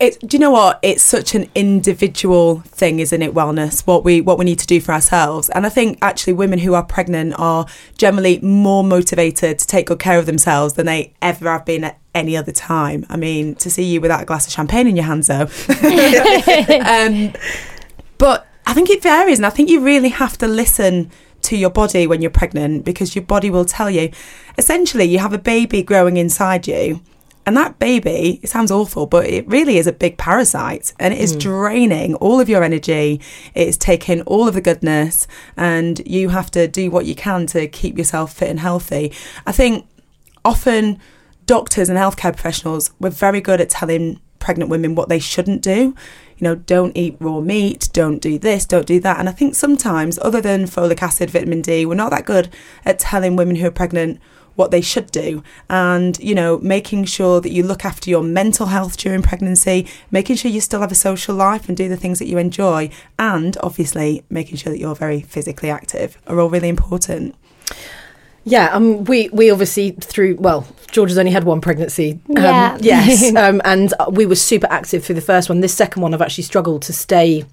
It, 0.00 0.18
do 0.20 0.36
you 0.36 0.38
know 0.38 0.50
what? 0.50 0.78
It's 0.82 1.02
such 1.02 1.34
an 1.34 1.50
individual 1.54 2.60
thing, 2.60 3.00
isn't 3.00 3.20
it? 3.20 3.34
Wellness, 3.34 3.86
what 3.86 4.02
we 4.02 4.22
what 4.22 4.38
we 4.38 4.46
need 4.46 4.58
to 4.60 4.66
do 4.66 4.80
for 4.80 4.92
ourselves, 4.92 5.50
and 5.50 5.66
I 5.66 5.68
think 5.68 5.98
actually 6.00 6.32
women 6.32 6.58
who 6.58 6.72
are 6.72 6.82
pregnant 6.82 7.34
are 7.38 7.66
generally 7.98 8.40
more 8.40 8.82
motivated 8.82 9.58
to 9.58 9.66
take 9.66 9.88
good 9.88 9.98
care 9.98 10.18
of 10.18 10.24
themselves 10.24 10.72
than 10.74 10.86
they 10.86 11.12
ever 11.20 11.50
have 11.50 11.66
been 11.66 11.84
at 11.84 11.98
any 12.14 12.34
other 12.34 12.50
time. 12.50 13.04
I 13.10 13.18
mean, 13.18 13.54
to 13.56 13.70
see 13.70 13.84
you 13.84 14.00
without 14.00 14.22
a 14.22 14.24
glass 14.24 14.46
of 14.46 14.52
champagne 14.54 14.86
in 14.86 14.96
your 14.96 15.04
hands, 15.04 15.26
though. 15.26 15.42
um, 16.86 17.34
but 18.16 18.46
I 18.66 18.72
think 18.72 18.88
it 18.88 19.02
varies, 19.02 19.38
and 19.38 19.44
I 19.44 19.50
think 19.50 19.68
you 19.68 19.80
really 19.80 20.08
have 20.08 20.38
to 20.38 20.48
listen 20.48 21.10
to 21.42 21.56
your 21.56 21.70
body 21.70 22.06
when 22.06 22.22
you're 22.22 22.30
pregnant 22.30 22.84
because 22.84 23.14
your 23.14 23.24
body 23.24 23.50
will 23.50 23.64
tell 23.66 23.90
you. 23.90 24.10
Essentially, 24.56 25.04
you 25.04 25.18
have 25.18 25.32
a 25.34 25.38
baby 25.38 25.82
growing 25.82 26.16
inside 26.16 26.66
you. 26.66 27.02
And 27.50 27.56
that 27.56 27.80
baby, 27.80 28.38
it 28.44 28.48
sounds 28.48 28.70
awful, 28.70 29.06
but 29.06 29.26
it 29.26 29.44
really 29.48 29.76
is 29.76 29.88
a 29.88 29.92
big 29.92 30.18
parasite 30.18 30.92
and 31.00 31.12
it 31.12 31.18
is 31.18 31.32
hmm. 31.32 31.40
draining 31.40 32.14
all 32.14 32.38
of 32.38 32.48
your 32.48 32.62
energy. 32.62 33.20
It's 33.56 33.76
taking 33.76 34.22
all 34.22 34.46
of 34.46 34.54
the 34.54 34.60
goodness, 34.60 35.26
and 35.56 36.00
you 36.06 36.28
have 36.28 36.52
to 36.52 36.68
do 36.68 36.92
what 36.92 37.06
you 37.06 37.16
can 37.16 37.46
to 37.46 37.66
keep 37.66 37.98
yourself 37.98 38.34
fit 38.34 38.50
and 38.50 38.60
healthy. 38.60 39.12
I 39.48 39.50
think 39.50 39.88
often 40.44 41.00
doctors 41.44 41.88
and 41.88 41.98
healthcare 41.98 42.32
professionals, 42.32 42.92
we're 43.00 43.10
very 43.10 43.40
good 43.40 43.60
at 43.60 43.70
telling 43.70 44.20
pregnant 44.38 44.70
women 44.70 44.94
what 44.94 45.08
they 45.08 45.18
shouldn't 45.18 45.60
do. 45.60 45.96
You 46.38 46.44
know, 46.44 46.54
don't 46.54 46.96
eat 46.96 47.16
raw 47.18 47.40
meat, 47.40 47.88
don't 47.92 48.20
do 48.20 48.38
this, 48.38 48.64
don't 48.64 48.86
do 48.86 49.00
that. 49.00 49.18
And 49.18 49.28
I 49.28 49.32
think 49.32 49.56
sometimes, 49.56 50.20
other 50.20 50.40
than 50.40 50.66
folic 50.66 51.02
acid, 51.02 51.30
vitamin 51.30 51.62
D, 51.62 51.84
we're 51.84 51.96
not 51.96 52.12
that 52.12 52.26
good 52.26 52.48
at 52.84 53.00
telling 53.00 53.34
women 53.34 53.56
who 53.56 53.66
are 53.66 53.72
pregnant 53.72 54.20
what 54.60 54.70
they 54.70 54.80
should 54.92 55.10
do 55.10 55.42
and 55.68 56.12
you 56.28 56.34
know 56.40 56.58
making 56.76 57.02
sure 57.16 57.40
that 57.40 57.52
you 57.56 57.62
look 57.70 57.82
after 57.90 58.06
your 58.14 58.22
mental 58.22 58.66
health 58.66 58.94
during 59.04 59.22
pregnancy 59.22 59.78
making 60.10 60.36
sure 60.36 60.50
you 60.50 60.60
still 60.60 60.80
have 60.80 60.92
a 60.92 61.00
social 61.10 61.34
life 61.34 61.64
and 61.68 61.76
do 61.76 61.88
the 61.88 61.96
things 62.02 62.18
that 62.20 62.28
you 62.28 62.38
enjoy 62.38 62.80
and 63.18 63.56
obviously 63.68 64.22
making 64.28 64.56
sure 64.60 64.70
that 64.72 64.78
you're 64.78 64.94
very 65.06 65.20
physically 65.34 65.70
active 65.70 66.16
are 66.26 66.38
all 66.40 66.50
really 66.56 66.68
important 66.78 67.34
Yeah, 68.44 68.66
um, 68.76 69.04
we 69.04 69.18
we 69.38 69.50
obviously 69.50 69.86
through 70.12 70.32
well, 70.46 70.60
George 70.94 71.10
has 71.10 71.18
only 71.18 71.30
had 71.38 71.44
one 71.44 71.60
pregnancy. 71.60 72.08
Um, 72.30 72.44
Yeah. 72.44 72.78
yes, 72.80 73.34
um, 73.44 73.60
and 73.64 73.92
we 74.18 74.24
were 74.30 74.40
super 74.50 74.66
active 74.70 75.04
through 75.04 75.18
the 75.22 75.28
first 75.32 75.48
one. 75.50 75.60
This 75.60 75.74
second 75.74 76.00
one, 76.02 76.14
I've 76.14 76.22
actually 76.26 76.44
struggled 76.52 76.82
to 76.88 76.92
stay 76.92 77.44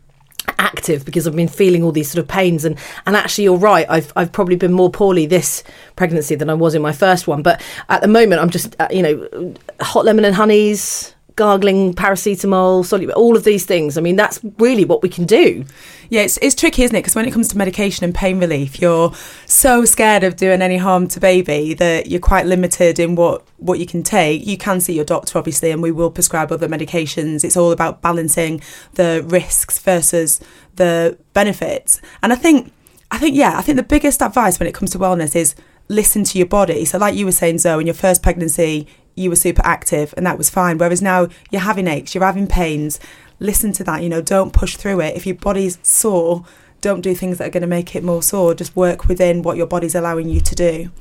active 0.60 1.06
because 1.06 1.28
I've 1.28 1.36
been 1.36 1.48
feeling 1.48 1.84
all 1.84 1.92
these 1.92 2.10
sort 2.10 2.22
of 2.22 2.28
pains. 2.28 2.66
And 2.66 2.78
and 3.06 3.16
actually 3.16 3.46
you're 3.46 3.58
right. 3.58 3.86
I've 3.90 4.12
I've 4.16 4.32
probably 4.32 4.56
been 4.56 4.74
more 4.74 4.90
poorly 4.90 5.26
this 5.26 5.64
pregnancy 5.96 6.36
than 6.36 6.50
I 6.50 6.54
was 6.54 6.76
in 6.76 6.82
my 6.82 6.94
first 6.94 7.28
one. 7.28 7.42
But 7.42 7.62
at 7.90 8.02
the 8.02 8.08
moment 8.08 8.42
I'm 8.42 8.50
just 8.50 8.76
uh, 8.80 8.88
you 8.92 9.02
know 9.02 9.54
hot 9.82 10.06
lemon 10.06 10.26
and 10.26 10.36
honeys 10.36 11.14
gargling 11.38 11.94
paracetamol 11.94 13.16
all 13.16 13.38
of 13.38 13.46
these 13.46 13.66
things 13.66 13.98
I 13.98 14.02
mean 14.02 14.18
that's 14.18 14.42
really 14.58 14.84
what 14.84 15.02
we 15.02 15.08
can 15.08 15.26
do 15.26 15.64
Yeah, 16.10 16.22
it's, 16.22 16.38
it's 16.42 16.56
tricky, 16.56 16.84
isn't 16.84 16.96
it? 16.96 17.00
Because 17.00 17.16
when 17.16 17.26
it 17.26 17.32
comes 17.32 17.50
to 17.50 17.58
medication 17.58 18.06
and 18.06 18.16
pain 18.16 18.40
relief, 18.40 18.80
you're 18.80 19.14
so 19.46 19.84
scared 19.84 20.24
of 20.24 20.38
doing 20.38 20.62
any 20.62 20.78
harm 20.78 21.08
to 21.10 21.20
baby 21.20 21.74
that 21.76 22.08
you're 22.08 22.22
quite 22.22 22.46
limited 22.46 23.00
in 23.00 23.16
what, 23.16 23.46
what 23.58 23.80
you 23.80 23.86
can 23.86 24.04
take. 24.04 24.46
You 24.46 24.58
can 24.58 24.80
see 24.80 24.94
your 24.94 25.06
doctor, 25.06 25.38
obviously, 25.38 25.72
and 25.72 25.82
we 25.82 25.92
will 25.92 26.12
prescribe 26.12 26.52
other 26.52 26.68
medications. 26.68 27.44
It's 27.44 27.58
all 27.58 27.72
about 27.72 28.02
balancing 28.02 28.62
the 28.94 29.24
risks 29.28 29.80
versus 29.80 30.40
the 30.76 31.18
benefits. 31.34 32.00
And 32.24 32.32
I 32.32 32.36
think, 32.36 32.72
I 33.12 33.18
think, 33.18 33.36
yeah, 33.36 33.58
I 33.58 33.62
think 33.62 33.76
the 33.76 33.84
biggest 33.84 34.22
advice 34.22 34.60
when 34.60 34.68
it 34.68 34.74
comes 34.74 34.92
to 34.92 35.00
wellness 35.00 35.36
is 35.36 35.56
listen 35.90 36.24
to 36.26 36.38
your 36.38 36.48
body. 36.48 36.86
So, 36.86 36.98
like 36.98 37.16
you 37.16 37.26
were 37.26 37.32
saying, 37.32 37.60
Zoe, 37.60 37.82
in 37.82 37.88
your 37.88 37.94
first 37.94 38.24
pregnancy, 38.24 38.88
you 39.18 39.30
were 39.30 39.36
super 39.36 39.62
active 39.66 40.14
and 40.16 40.26
that 40.26 40.38
was 40.38 40.50
fine. 40.50 40.78
Whereas 40.78 41.02
now 41.02 41.28
you're 41.52 41.62
having 41.62 41.88
aches, 41.88 42.16
you're 42.16 42.24
having 42.24 42.48
pains. 42.48 43.00
Listen 43.40 43.72
to 43.74 43.84
that, 43.84 44.04
you 44.04 44.10
know, 44.10 44.22
don't 44.22 44.54
push 44.54 44.78
through 44.78 45.02
it. 45.02 45.16
If 45.16 45.26
your 45.26 45.36
body's 45.36 45.78
sore, 45.82 46.46
don't 46.82 47.02
do 47.02 47.16
things 47.16 47.40
that 47.40 47.48
are 47.48 47.52
going 47.52 47.62
to 47.62 47.68
make 47.68 47.96
it 47.96 48.04
more 48.04 48.22
sore. 48.22 48.54
Just 48.54 48.76
work 48.76 49.08
within 49.08 49.42
what 49.42 49.58
your 49.58 49.66
body's 49.66 49.96
allowing 49.96 50.30
you 50.30 50.40
to 50.42 50.56
do. 50.56 50.92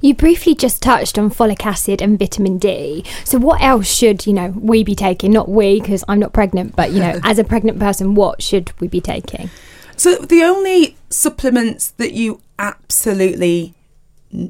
You 0.00 0.14
briefly 0.14 0.54
just 0.54 0.82
touched 0.82 1.18
on 1.18 1.30
folic 1.30 1.66
acid 1.66 2.00
and 2.00 2.18
vitamin 2.18 2.58
D. 2.58 3.04
So, 3.24 3.38
what 3.38 3.60
else 3.60 3.92
should 3.92 4.26
you 4.26 4.32
know 4.32 4.54
we 4.56 4.84
be 4.84 4.94
taking? 4.94 5.32
Not 5.32 5.48
we, 5.48 5.80
because 5.80 6.04
I'm 6.06 6.20
not 6.20 6.32
pregnant, 6.32 6.76
but 6.76 6.92
you 6.92 7.00
know, 7.00 7.18
as 7.24 7.38
a 7.38 7.44
pregnant 7.44 7.80
person, 7.80 8.14
what 8.14 8.42
should 8.42 8.72
we 8.80 8.86
be 8.86 9.00
taking? 9.00 9.50
So 9.96 10.16
the 10.16 10.42
only 10.42 10.96
supplements 11.10 11.90
that 11.92 12.12
you 12.12 12.40
absolutely 12.58 13.74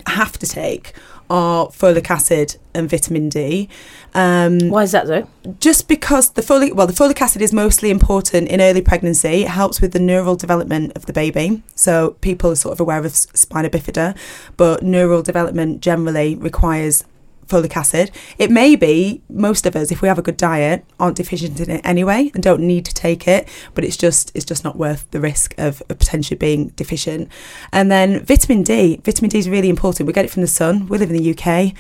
have 0.07 0.39
to 0.39 0.47
take 0.47 0.95
are 1.31 1.69
folic 1.69 2.11
acid 2.11 2.57
and 2.75 2.89
vitamin 2.89 3.29
D. 3.29 3.69
Um, 4.15 4.69
why 4.69 4.83
is 4.83 4.93
that 4.93 5.07
though? 5.07 5.29
just 5.61 5.89
because 5.89 6.31
the 6.31 6.43
folic 6.43 6.75
well 6.75 6.87
the 6.87 6.93
folic 6.93 7.21
acid 7.21 7.43
is 7.43 7.53
mostly 7.53 7.91
important 7.91 8.49
in 8.49 8.61
early 8.61 8.83
pregnancy. 8.83 9.43
It 9.43 9.49
helps 9.49 9.81
with 9.81 9.93
the 9.93 10.01
neural 10.01 10.37
development 10.37 10.93
of 10.97 11.07
the 11.07 11.13
baby. 11.13 11.63
So 11.75 12.17
people 12.21 12.51
are 12.51 12.57
sort 12.57 12.73
of 12.73 12.81
aware 12.81 13.05
of 13.05 13.15
spina 13.15 13.71
bifida 13.71 14.17
but 14.57 14.83
neural 14.83 15.23
development 15.23 15.81
generally 15.81 16.35
requires 16.35 17.05
folic 17.47 17.77
acid. 17.77 18.11
It 18.39 18.51
may 18.51 18.77
be 18.77 19.23
most 19.29 19.67
of 19.67 19.77
us 19.77 19.91
if 19.91 20.03
we 20.03 20.09
have 20.09 20.19
a 20.19 20.23
good 20.23 20.37
diet 20.37 20.85
aren't 20.99 21.17
deficient 21.17 21.61
in 21.61 21.71
it 21.71 21.81
anyway 21.85 22.31
and 22.35 22.43
don't 22.43 22.61
need 22.61 22.85
to 22.85 22.95
take 22.95 23.27
it 23.27 23.49
but 23.75 23.85
it's 23.85 23.97
just 23.97 24.31
it's 24.35 24.45
just 24.45 24.65
not 24.65 24.77
worth 24.77 25.11
the 25.11 25.21
risk 25.21 25.55
of, 25.59 25.83
of 25.89 25.99
potentially 25.99 26.37
being 26.37 26.69
deficient. 26.69 27.29
And 27.73 27.91
then 27.91 28.25
vitamin 28.25 28.63
D. 28.63 29.01
Vitamin 29.05 29.31
D 29.31 29.39
is 29.39 29.49
really 29.49 29.69
important. 29.69 30.07
We 30.07 30.13
get 30.13 30.25
it 30.25 30.31
from 30.31 30.43
the 30.43 30.49
sun. 30.49 30.87
We 30.89 30.99
live 30.99 31.11
in 31.11 31.17
the 31.17 31.31
UK 31.31 31.75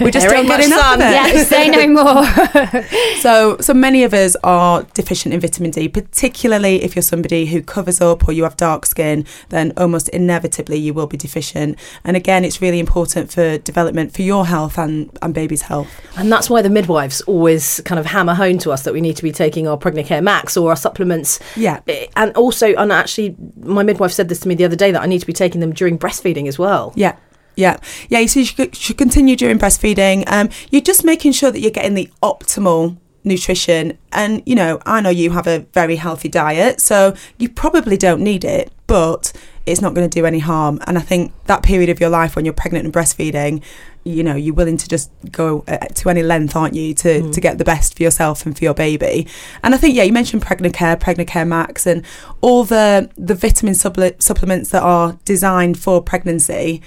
we 0.00 0.10
just 0.10 0.28
don't 0.28 0.46
get 0.46 0.64
enough 0.64 0.80
sun. 0.80 1.00
of 1.00 1.08
it. 1.08 1.12
Yeah, 1.12 1.44
say 1.44 1.68
no 1.68 1.86
more. 2.02 3.20
so, 3.20 3.56
so 3.58 3.74
many 3.74 4.04
of 4.04 4.14
us 4.14 4.36
are 4.44 4.82
deficient 4.94 5.34
in 5.34 5.40
vitamin 5.40 5.70
D, 5.70 5.88
particularly 5.88 6.82
if 6.82 6.94
you're 6.94 7.02
somebody 7.02 7.46
who 7.46 7.62
covers 7.62 8.00
up 8.00 8.28
or 8.28 8.32
you 8.32 8.44
have 8.44 8.56
dark 8.56 8.86
skin, 8.86 9.24
then 9.48 9.72
almost 9.76 10.08
inevitably 10.10 10.78
you 10.78 10.94
will 10.94 11.06
be 11.06 11.16
deficient. 11.16 11.78
And 12.04 12.16
again, 12.16 12.44
it's 12.44 12.60
really 12.60 12.78
important 12.78 13.32
for 13.32 13.58
development 13.58 14.12
for 14.12 14.22
your 14.22 14.46
health 14.46 14.78
and, 14.82 15.16
and 15.22 15.32
baby's 15.34 15.62
health. 15.62 15.88
And 16.16 16.30
that's 16.30 16.50
why 16.50 16.62
the 16.62 16.70
midwives 16.70 17.20
always 17.22 17.80
kind 17.84 17.98
of 17.98 18.06
hammer 18.06 18.34
home 18.34 18.58
to 18.58 18.70
us 18.72 18.82
that 18.82 18.92
we 18.92 19.00
need 19.00 19.16
to 19.16 19.22
be 19.22 19.32
taking 19.32 19.66
our 19.66 19.76
Pregnacare 19.78 20.22
Max 20.22 20.56
or 20.56 20.70
our 20.70 20.76
supplements. 20.76 21.40
Yeah. 21.56 21.80
Eh, 21.88 22.06
And 22.16 22.36
also, 22.36 22.74
and 22.74 22.92
actually, 22.92 23.36
my 23.60 23.82
midwife 23.82 24.12
said 24.12 24.28
this 24.28 24.40
to 24.40 24.48
me 24.48 24.54
the 24.54 24.64
other 24.64 24.76
day 24.76 24.90
that 24.90 25.02
I 25.02 25.06
need 25.06 25.20
to 25.20 25.26
be 25.26 25.32
taking 25.32 25.60
them 25.60 25.72
during 25.72 25.98
breastfeeding 25.98 26.48
as 26.48 26.58
well. 26.58 26.92
Yeah. 26.96 27.16
Yeah, 27.54 27.76
yeah. 28.08 28.24
So 28.26 28.40
you 28.40 28.46
should, 28.46 28.74
should 28.74 28.96
continue 28.96 29.36
during 29.36 29.58
breastfeeding. 29.58 30.24
Um, 30.26 30.48
you're 30.70 30.80
just 30.80 31.04
making 31.04 31.32
sure 31.32 31.50
that 31.50 31.60
you're 31.60 31.70
getting 31.70 31.92
the 31.94 32.10
optimal 32.22 32.96
nutrition. 33.24 33.98
And 34.12 34.42
you 34.46 34.54
know, 34.54 34.80
I 34.86 35.00
know 35.00 35.10
you 35.10 35.30
have 35.30 35.46
a 35.46 35.60
very 35.72 35.96
healthy 35.96 36.28
diet, 36.28 36.80
so 36.80 37.14
you 37.38 37.48
probably 37.48 37.96
don't 37.96 38.22
need 38.22 38.44
it, 38.44 38.72
but 38.92 39.32
it's 39.64 39.80
not 39.80 39.94
going 39.94 40.06
to 40.06 40.20
do 40.20 40.26
any 40.26 40.38
harm. 40.38 40.78
And 40.86 40.98
I 40.98 41.00
think 41.00 41.32
that 41.46 41.62
period 41.62 41.88
of 41.88 41.98
your 41.98 42.10
life 42.10 42.36
when 42.36 42.44
you're 42.44 42.52
pregnant 42.52 42.84
and 42.84 42.92
breastfeeding, 42.92 43.62
you 44.04 44.22
know, 44.22 44.34
you're 44.34 44.54
willing 44.54 44.76
to 44.76 44.86
just 44.86 45.10
go 45.30 45.64
uh, 45.66 45.78
to 45.78 46.10
any 46.10 46.22
length, 46.22 46.54
aren't 46.54 46.74
you, 46.74 46.92
to 46.94 47.32
to 47.32 47.40
get 47.40 47.56
the 47.56 47.64
best 47.64 47.96
for 47.96 48.02
yourself 48.02 48.44
and 48.44 48.54
for 48.54 48.62
your 48.62 48.74
baby. 48.74 49.26
And 49.62 49.74
I 49.74 49.78
think, 49.78 49.94
yeah, 49.94 50.02
you 50.02 50.12
mentioned 50.12 50.42
Pregnacare, 50.42 51.00
Pregnant 51.00 51.30
Care 51.30 51.46
Max, 51.46 51.86
and 51.86 52.04
all 52.42 52.64
the 52.64 53.08
the 53.16 53.34
vitamin 53.34 53.74
supple- 53.74 54.18
supplements 54.18 54.68
that 54.70 54.82
are 54.82 55.16
designed 55.24 55.78
for 55.78 56.02
pregnancy 56.02 56.82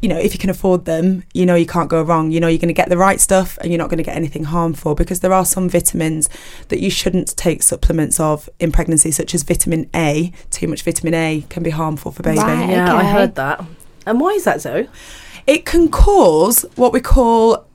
you 0.00 0.08
know, 0.08 0.18
if 0.18 0.32
you 0.32 0.38
can 0.38 0.50
afford 0.50 0.84
them, 0.84 1.24
you 1.34 1.44
know 1.44 1.54
you 1.54 1.66
can't 1.66 1.88
go 1.88 2.02
wrong. 2.02 2.30
You 2.30 2.40
know 2.40 2.48
you're 2.48 2.58
going 2.58 2.68
to 2.68 2.74
get 2.74 2.88
the 2.88 2.96
right 2.96 3.20
stuff 3.20 3.58
and 3.58 3.70
you're 3.70 3.78
not 3.78 3.90
going 3.90 3.98
to 3.98 4.04
get 4.04 4.16
anything 4.16 4.44
harmful 4.44 4.94
because 4.94 5.20
there 5.20 5.32
are 5.32 5.44
some 5.44 5.68
vitamins 5.68 6.28
that 6.68 6.80
you 6.80 6.90
shouldn't 6.90 7.36
take 7.36 7.62
supplements 7.62 8.18
of 8.18 8.48
in 8.58 8.72
pregnancy, 8.72 9.10
such 9.10 9.34
as 9.34 9.42
vitamin 9.42 9.88
A. 9.94 10.32
Too 10.50 10.68
much 10.68 10.82
vitamin 10.82 11.14
A 11.14 11.44
can 11.48 11.62
be 11.62 11.70
harmful 11.70 12.12
for 12.12 12.22
baby. 12.22 12.38
Right. 12.38 12.70
Yeah, 12.70 12.94
I 12.94 13.04
heard 13.04 13.34
that. 13.34 13.64
And 14.06 14.20
why 14.20 14.30
is 14.30 14.44
that 14.44 14.60
so? 14.62 14.86
It 15.46 15.66
can 15.66 15.90
cause 15.90 16.64
what 16.76 16.92
we 16.92 17.00
call 17.00 17.66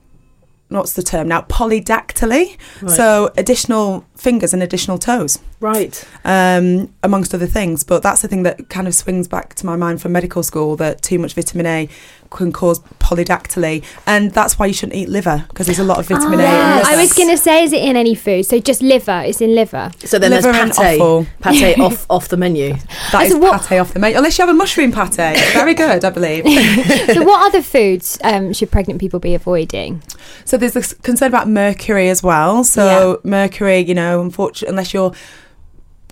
what's 0.68 0.94
the 0.94 1.02
term 1.02 1.28
now 1.28 1.40
polydactyly 1.42 2.56
so 2.88 3.30
additional 3.36 4.04
fingers 4.16 4.52
and 4.52 4.62
additional 4.62 4.98
toes 4.98 5.38
Right. 5.58 6.04
um, 6.24 6.92
amongst 7.02 7.34
other 7.34 7.46
things. 7.46 7.82
But 7.82 8.02
that's 8.02 8.20
the 8.20 8.28
thing 8.28 8.42
that 8.42 8.68
kind 8.68 8.86
of 8.86 8.94
swings 8.94 9.26
back 9.26 9.54
to 9.54 9.64
my 9.64 9.74
mind 9.74 10.02
from 10.02 10.12
medical 10.12 10.42
school 10.42 10.76
that 10.76 11.00
too 11.00 11.18
much 11.18 11.32
vitamin 11.34 11.64
A 11.66 11.88
can 12.30 12.52
cause 12.52 12.80
polydactyly, 12.98 13.82
and 14.06 14.32
that's 14.32 14.58
why 14.58 14.66
you 14.66 14.74
shouldn't 14.74 14.96
eat 14.96 15.08
liver 15.08 15.46
because 15.48 15.66
there's 15.66 15.78
a 15.78 15.84
lot 15.84 15.98
of 15.98 16.08
vitamin 16.08 16.40
A. 16.40 16.42
in 16.42 16.48
Ah, 16.48 16.76
liver. 16.78 16.88
I 16.90 16.96
was 16.96 17.12
going 17.14 17.30
to 17.30 17.38
say, 17.38 17.64
is 17.64 17.72
it 17.72 17.80
in 17.82 17.96
any 17.96 18.14
food? 18.14 18.44
So 18.44 18.58
just 18.58 18.82
liver. 18.82 19.22
It's 19.24 19.40
in 19.40 19.54
liver. 19.54 19.90
So 20.04 20.18
then 20.18 20.30
Liver 20.32 20.52
there's 20.52 20.76
pate. 20.76 21.00
offal. 21.00 21.26
Pate 21.40 21.78
off 21.86 22.04
off 22.10 22.28
the 22.28 22.36
menu. 22.36 22.74
that 23.12 23.22
is 23.24 23.32
So 23.32 23.38
what- 23.38 23.62
pate 23.62 23.78
off 23.78 23.94
the 23.94 23.98
menu, 24.00 24.16
unless 24.18 24.36
you 24.38 24.42
have 24.44 24.54
a 24.54 24.58
mushroom 24.58 24.92
pate. 24.92 25.14
Very 25.54 25.72
good, 25.74 26.04
I 26.04 26.10
believe. 26.10 26.44
so 27.14 27.22
what 27.24 27.46
other 27.46 27.62
foods 27.62 28.18
um, 28.24 28.52
should 28.52 28.70
pregnant 28.70 29.00
people 29.00 29.20
be 29.20 29.34
avoiding? 29.34 30.02
So 30.44 30.55
there's 30.56 30.74
this 30.74 30.92
concern 30.94 31.28
about 31.28 31.48
mercury 31.48 32.08
as 32.08 32.22
well. 32.22 32.64
So 32.64 33.20
mercury, 33.24 33.78
you 33.78 33.94
know, 33.94 34.20
unfortunately, 34.20 34.72
unless 34.72 34.94
you're 34.94 35.12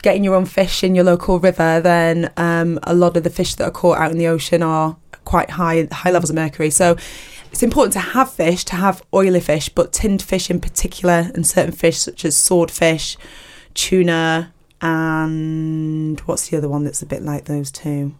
getting 0.02 0.22
your 0.22 0.34
own 0.34 0.44
fish 0.44 0.84
in 0.84 0.94
your 0.94 1.04
local 1.04 1.38
river, 1.40 1.80
then 1.80 2.30
um, 2.36 2.78
a 2.82 2.94
lot 2.94 3.16
of 3.16 3.24
the 3.24 3.30
fish 3.30 3.54
that 3.54 3.64
are 3.64 3.70
caught 3.70 3.98
out 3.98 4.10
in 4.10 4.18
the 4.18 4.26
ocean 4.26 4.62
are 4.62 4.96
quite 5.24 5.50
high 5.50 5.88
high 5.90 6.10
levels 6.10 6.30
of 6.30 6.36
mercury. 6.36 6.70
So 6.70 6.96
it's 7.50 7.62
important 7.62 7.92
to 7.94 8.00
have 8.00 8.32
fish, 8.32 8.64
to 8.64 8.76
have 8.76 9.02
oily 9.14 9.40
fish, 9.40 9.68
but 9.68 9.92
tinned 9.92 10.22
fish 10.22 10.50
in 10.50 10.60
particular, 10.60 11.30
and 11.34 11.46
certain 11.46 11.72
fish 11.72 11.98
such 11.98 12.24
as 12.24 12.36
swordfish, 12.36 13.16
tuna, 13.74 14.52
and 14.80 16.20
what's 16.20 16.48
the 16.48 16.58
other 16.58 16.68
one 16.68 16.84
that's 16.84 17.00
a 17.00 17.06
bit 17.06 17.22
like 17.22 17.46
those 17.46 17.70
two? 17.70 18.14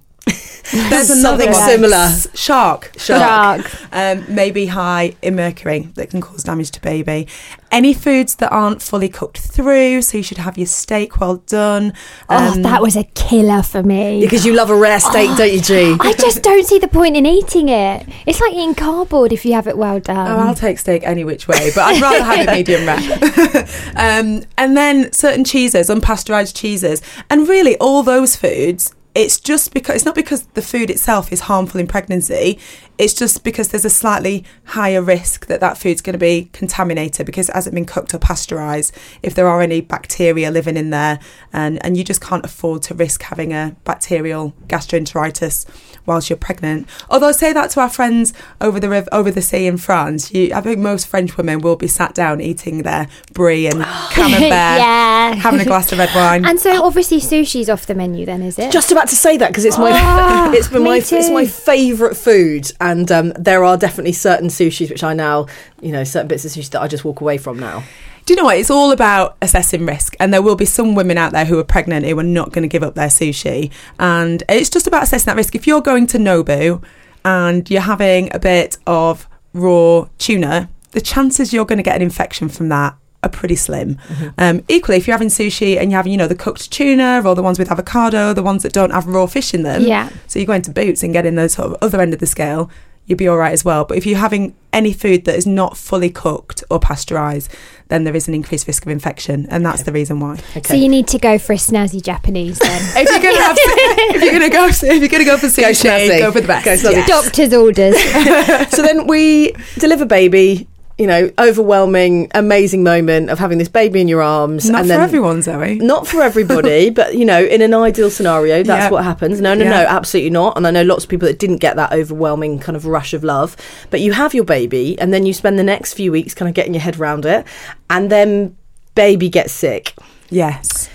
There's 0.73 1.11
another 1.11 1.45
one. 1.47 1.55
similar. 1.55 1.95
S- 1.97 2.27
Shark. 2.35 2.93
Shark. 2.97 3.71
Um, 3.93 4.25
may 4.35 4.51
be 4.51 4.67
high 4.67 5.15
in 5.23 5.37
mercury 5.37 5.91
that 5.95 6.11
can 6.11 6.21
cause 6.21 6.43
damage 6.43 6.71
to 6.73 6.81
baby. 6.81 7.29
Any 7.71 7.93
foods 7.93 8.37
that 8.37 8.51
aren't 8.51 8.81
fully 8.83 9.09
cooked 9.09 9.39
through, 9.39 10.03
so 10.03 10.17
you 10.17 10.23
should 10.25 10.39
have 10.39 10.57
your 10.57 10.67
steak 10.67 11.21
well 11.21 11.37
done. 11.47 11.93
oh, 12.31 12.55
Um, 12.55 12.63
that 12.63 12.81
was 12.81 12.97
a 12.97 13.05
killer 13.05 13.63
for 13.63 13.83
me. 13.83 14.21
Because 14.21 14.47
you 14.47 14.55
love 14.55 14.71
a 14.71 14.77
rare 14.77 14.99
steak, 15.01 15.37
don't 15.37 15.53
you, 15.53 15.61
G? 15.61 15.97
I 16.01 16.13
just 16.15 16.43
don't 16.43 16.67
see 16.67 16.79
the 16.79 16.89
point 16.89 17.17
in 17.17 17.27
eating 17.27 17.69
it. 17.69 18.09
It's 18.27 18.41
like 18.41 18.53
eating 18.53 18.75
cardboard 18.75 19.33
if 19.33 19.45
you 19.45 19.53
have 19.53 19.67
it 19.67 19.77
well 19.77 20.01
done. 20.01 20.27
Oh, 20.29 20.39
I'll 20.49 20.55
take 20.55 20.79
steak 20.79 21.03
any 21.05 21.25
which 21.25 21.47
way, 21.47 21.71
but 21.75 21.83
I'd 21.85 22.01
rather 22.03 22.25
have 22.25 22.49
it 22.49 22.53
medium 22.53 22.87
rare. 22.87 23.67
um, 23.97 24.45
and 24.57 24.77
then 24.77 25.13
certain 25.13 25.45
cheeses, 25.45 25.89
unpasteurized 25.89 26.57
cheeses, 26.57 27.03
and 27.29 27.49
really 27.49 27.77
all 27.79 28.03
those 28.03 28.35
foods. 28.35 28.95
It's 29.15 29.39
just 29.39 29.73
because 29.73 29.97
it's 29.97 30.05
not 30.05 30.15
because 30.15 30.43
the 30.55 30.63
food 30.63 30.91
itself 30.91 31.33
is 31.33 31.41
harmful 31.41 31.81
in 31.81 31.87
pregnancy. 31.87 32.59
It's 32.97 33.13
just 33.15 33.43
because 33.43 33.69
there's 33.69 33.85
a 33.85 33.91
slightly 33.91 34.45
higher 34.67 35.03
risk 35.03 35.47
that 35.47 35.61
that 35.61 35.77
food's 35.79 36.01
going 36.01 36.13
to 36.15 36.19
be 36.19 36.49
contaminated 36.53 37.27
because 37.27 37.49
it 37.49 37.55
hasn't 37.55 37.75
been 37.75 37.87
cooked 37.87 38.15
or 38.15 38.19
pasteurized. 38.19 38.95
If 39.23 39.35
there 39.35 39.49
are 39.49 39.61
any 39.61 39.81
bacteria 39.81 40.51
living 40.51 40.77
in 40.77 40.91
there, 40.91 41.19
and 41.53 41.85
and 41.85 41.97
you 41.97 42.05
just 42.05 42.21
can't 42.21 42.45
afford 42.45 42.83
to 42.85 42.95
risk 42.95 43.23
having 43.23 43.53
a 43.53 43.75
bacterial 43.85 44.55
gastroenteritis 44.69 45.67
whilst 46.07 46.29
you're 46.31 46.37
pregnant. 46.37 46.87
Although 47.11 47.29
I 47.29 47.33
say 47.33 47.53
that 47.53 47.71
to 47.71 47.81
our 47.81 47.89
friends 47.89 48.33
over 48.61 48.79
the 48.79 48.89
riv- 48.89 49.09
over 49.11 49.31
the 49.31 49.43
sea 49.43 49.67
in 49.67 49.77
France, 49.79 50.33
you, 50.33 50.53
I 50.55 50.61
think 50.61 50.79
most 50.79 51.07
French 51.07 51.37
women 51.37 51.61
will 51.61 51.77
be 51.77 51.87
sat 51.89 52.15
down 52.15 52.41
eating 52.41 52.83
their 52.83 53.09
brie 53.33 53.67
and 53.67 53.83
camembert, 54.13 54.51
Yeah. 54.51 55.35
having 55.35 55.61
a 55.61 55.65
glass 55.65 55.91
of 55.93 55.99
red 55.99 56.15
wine. 56.15 56.45
and 56.45 56.61
so 56.61 56.85
obviously 56.85 57.19
sushi's 57.21 57.69
off 57.71 57.87
the 57.87 57.95
menu 57.95 58.27
then, 58.27 58.43
is 58.43 58.59
it? 58.59 58.71
Just 58.71 58.93
about 58.93 59.09
to 59.09 59.17
say 59.17 59.37
that 59.39 59.49
because 59.49 59.65
it's 59.65 59.79
my 59.79 59.91
Ah, 59.95 60.53
it's 60.53 60.69
been 60.69 60.83
me 60.83 60.91
my 60.91 60.97
it's 60.99 61.31
my 61.31 61.47
favourite 61.47 62.17
food, 62.17 62.71
and 62.85 63.11
um, 63.11 63.31
there 63.31 63.65
are 63.65 63.77
definitely 63.79 64.13
certain 64.13 64.49
sushis 64.49 64.91
which 64.91 65.03
I 65.03 65.15
now 65.15 65.47
you 65.81 65.91
know 65.91 66.05
certain 66.05 66.29
bits 66.29 66.45
of 66.45 66.53
sushi 66.53 66.71
that 66.71 66.83
I 66.83 66.87
just 66.87 67.05
walk 67.05 67.21
away 67.21 67.39
from 67.39 67.59
now. 67.59 67.83
Do 68.27 68.33
you 68.33 68.37
know 68.39 68.45
what? 68.45 68.57
It's 68.57 68.71
all 68.71 68.91
about 68.91 69.37
assessing 69.43 69.85
risk, 69.85 70.17
and 70.21 70.33
there 70.33 70.41
will 70.41 70.57
be 70.57 70.65
some 70.65 70.95
women 70.95 71.19
out 71.19 71.33
there 71.33 71.45
who 71.45 71.59
are 71.59 71.65
pregnant 71.65 72.07
who 72.07 72.19
are 72.19 72.23
not 72.23 72.53
going 72.53 72.63
to 72.63 72.69
give 72.69 72.83
up 72.83 72.95
their 72.95 73.09
sushi, 73.09 73.73
and 73.99 74.43
it's 74.49 74.71
just 74.71 74.87
about 74.87 75.03
assessing 75.03 75.27
that 75.27 75.37
risk. 75.37 75.55
If 75.55 75.67
you're 75.67 75.83
going 75.83 76.07
to 76.09 76.19
Nobu 76.19 76.83
and 77.25 77.69
you're 77.71 77.83
having 77.83 78.35
a 78.35 78.39
bit 78.39 78.77
of 78.87 79.29
raw 79.53 80.07
tuna, 80.19 80.69
the 80.93 81.01
chances 81.01 81.53
you're 81.53 81.65
going 81.65 81.79
to 81.79 81.83
get 81.83 81.97
an 81.97 82.03
infection 82.03 82.49
from 82.49 82.69
that 82.69 82.97
are 83.25 83.29
pretty 83.29 83.57
slim. 83.57 83.99
Um, 84.39 84.63
equally, 84.69 84.99
if 84.99 85.07
you're 85.07 85.15
having 85.15 85.29
sushi 85.29 85.79
and 85.81 85.91
you're 85.91 85.99
having, 85.99 86.13
you 86.13 86.19
know, 86.19 86.29
the 86.29 86.35
cooked 86.35 86.71
tuna 86.71 87.23
or 87.25 87.35
the 87.35 87.43
ones 87.43 87.59
with 87.59 87.71
avocado, 87.71 88.33
the 88.33 88.43
ones 88.43 88.63
that 88.63 88.73
don't 88.73 88.91
have 88.91 89.07
raw 89.07 89.27
fish 89.27 89.55
in 89.55 89.63
them, 89.63 89.83
Yeah. 89.83 90.09
so 90.27 90.39
you 90.39 90.47
go 90.47 90.53
into 90.53 90.71
Boots 90.71 91.03
and 91.03 91.13
get 91.13 91.27
in 91.27 91.35
the 91.37 91.49
sort 91.49 91.71
of 91.71 91.77
other 91.83 92.01
end 92.01 92.13
of 92.15 92.21
the 92.21 92.27
scale, 92.27 92.71
you'd 93.07 93.19
be 93.19 93.29
all 93.29 93.37
right 93.37 93.53
as 93.53 93.65
well. 93.67 93.85
But 93.85 93.99
if 93.99 94.07
you're 94.07 94.19
having 94.19 94.55
any 94.73 94.93
food 94.95 95.27
that 95.27 95.35
is 95.37 95.47
not 95.47 95.77
fully 95.77 96.09
cooked 96.09 96.65
or 96.71 96.81
pasteurised, 96.81 97.49
then 97.89 98.05
there 98.05 98.17
is 98.17 98.27
an 98.29 98.35
increased 98.35 98.67
risk 98.67 98.87
of 98.87 98.91
infection, 98.91 99.47
and 99.51 99.65
that's 99.65 99.83
the 99.83 99.93
reason 99.93 100.21
why. 100.21 100.37
So 100.65 100.73
you 100.75 100.89
need 100.89 101.07
to 101.09 101.19
go 101.19 101.37
for 101.39 101.53
a 101.53 101.57
snazzy 101.57 102.03
Japanese 102.03 102.59
then. 102.59 102.81
If 102.97 103.11
you're 103.11 103.21
gonna 103.21 103.43
have, 103.45 103.57
if 103.61 104.23
you're 104.23 104.33
gonna 104.33 104.49
go, 104.49 104.67
if 104.69 104.83
you're 104.83 105.09
gonna 105.09 105.25
go 105.27 105.37
for 105.37 105.49
Go 105.49 105.69
sushi, 105.71 105.85
snazzy. 106.09 106.19
go 106.19 106.33
for 106.33 106.41
the 106.41 106.47
best. 106.47 106.65
Go 106.65 106.77
snazzy. 106.77 106.93
Yeah. 106.93 107.07
Doctor's 107.07 107.53
orders. 107.53 107.95
so 108.75 108.81
then 108.83 109.07
we 109.07 109.53
deliver 109.79 110.07
baby. 110.07 110.67
You 110.97 111.09
know, 111.09 111.33
overwhelming, 111.41 112.31
amazing 112.37 112.85
moment 112.85 113.29
of 113.29 113.41
having 113.41 113.59
this 113.59 113.67
baby 113.69 114.01
in 114.01 114.07
your 114.07 114.23
arms. 114.23 114.71
Not 114.71 114.83
and 114.83 114.85
for 114.87 114.89
then, 114.95 115.01
everyone, 115.01 115.43
Zoe. 115.43 115.75
Not 115.77 116.07
for 116.07 116.23
everybody, 116.23 116.91
but 116.99 117.17
you 117.17 117.25
know, 117.25 117.43
in 117.45 117.63
an 117.63 117.75
ideal 117.75 118.11
scenario, 118.11 118.63
that's 118.63 118.85
Yeah. 118.85 118.91
what 118.91 119.03
happens. 119.03 119.41
No, 119.41 119.55
no, 119.55 119.65
no, 119.65 119.75
absolutely 119.75 120.31
not. 120.31 120.57
And 120.57 120.69
I 120.69 120.71
know 120.71 120.83
lots 120.83 121.03
of 121.03 121.11
people 121.11 121.27
that 121.27 121.41
didn't 121.41 121.57
get 121.59 121.75
that 121.75 121.93
overwhelming 121.93 122.61
kind 122.61 122.77
of 122.77 122.87
rush 122.87 123.13
of 123.13 123.25
love. 123.25 123.57
But 123.91 124.03
you 124.03 124.13
have 124.13 124.35
your 124.35 124.45
baby, 124.45 124.97
and 125.01 125.13
then 125.13 125.27
you 125.27 125.33
spend 125.33 125.59
the 125.59 125.65
next 125.65 125.95
few 125.95 126.13
weeks 126.13 126.33
kind 126.33 126.49
of 126.49 126.55
getting 126.55 126.75
your 126.75 126.83
head 126.83 127.01
around 127.01 127.27
it, 127.27 127.45
and 127.91 128.09
then 128.09 128.57
baby 128.95 129.29
gets 129.29 129.53
sick. 129.53 129.95
Yes. 130.31 130.89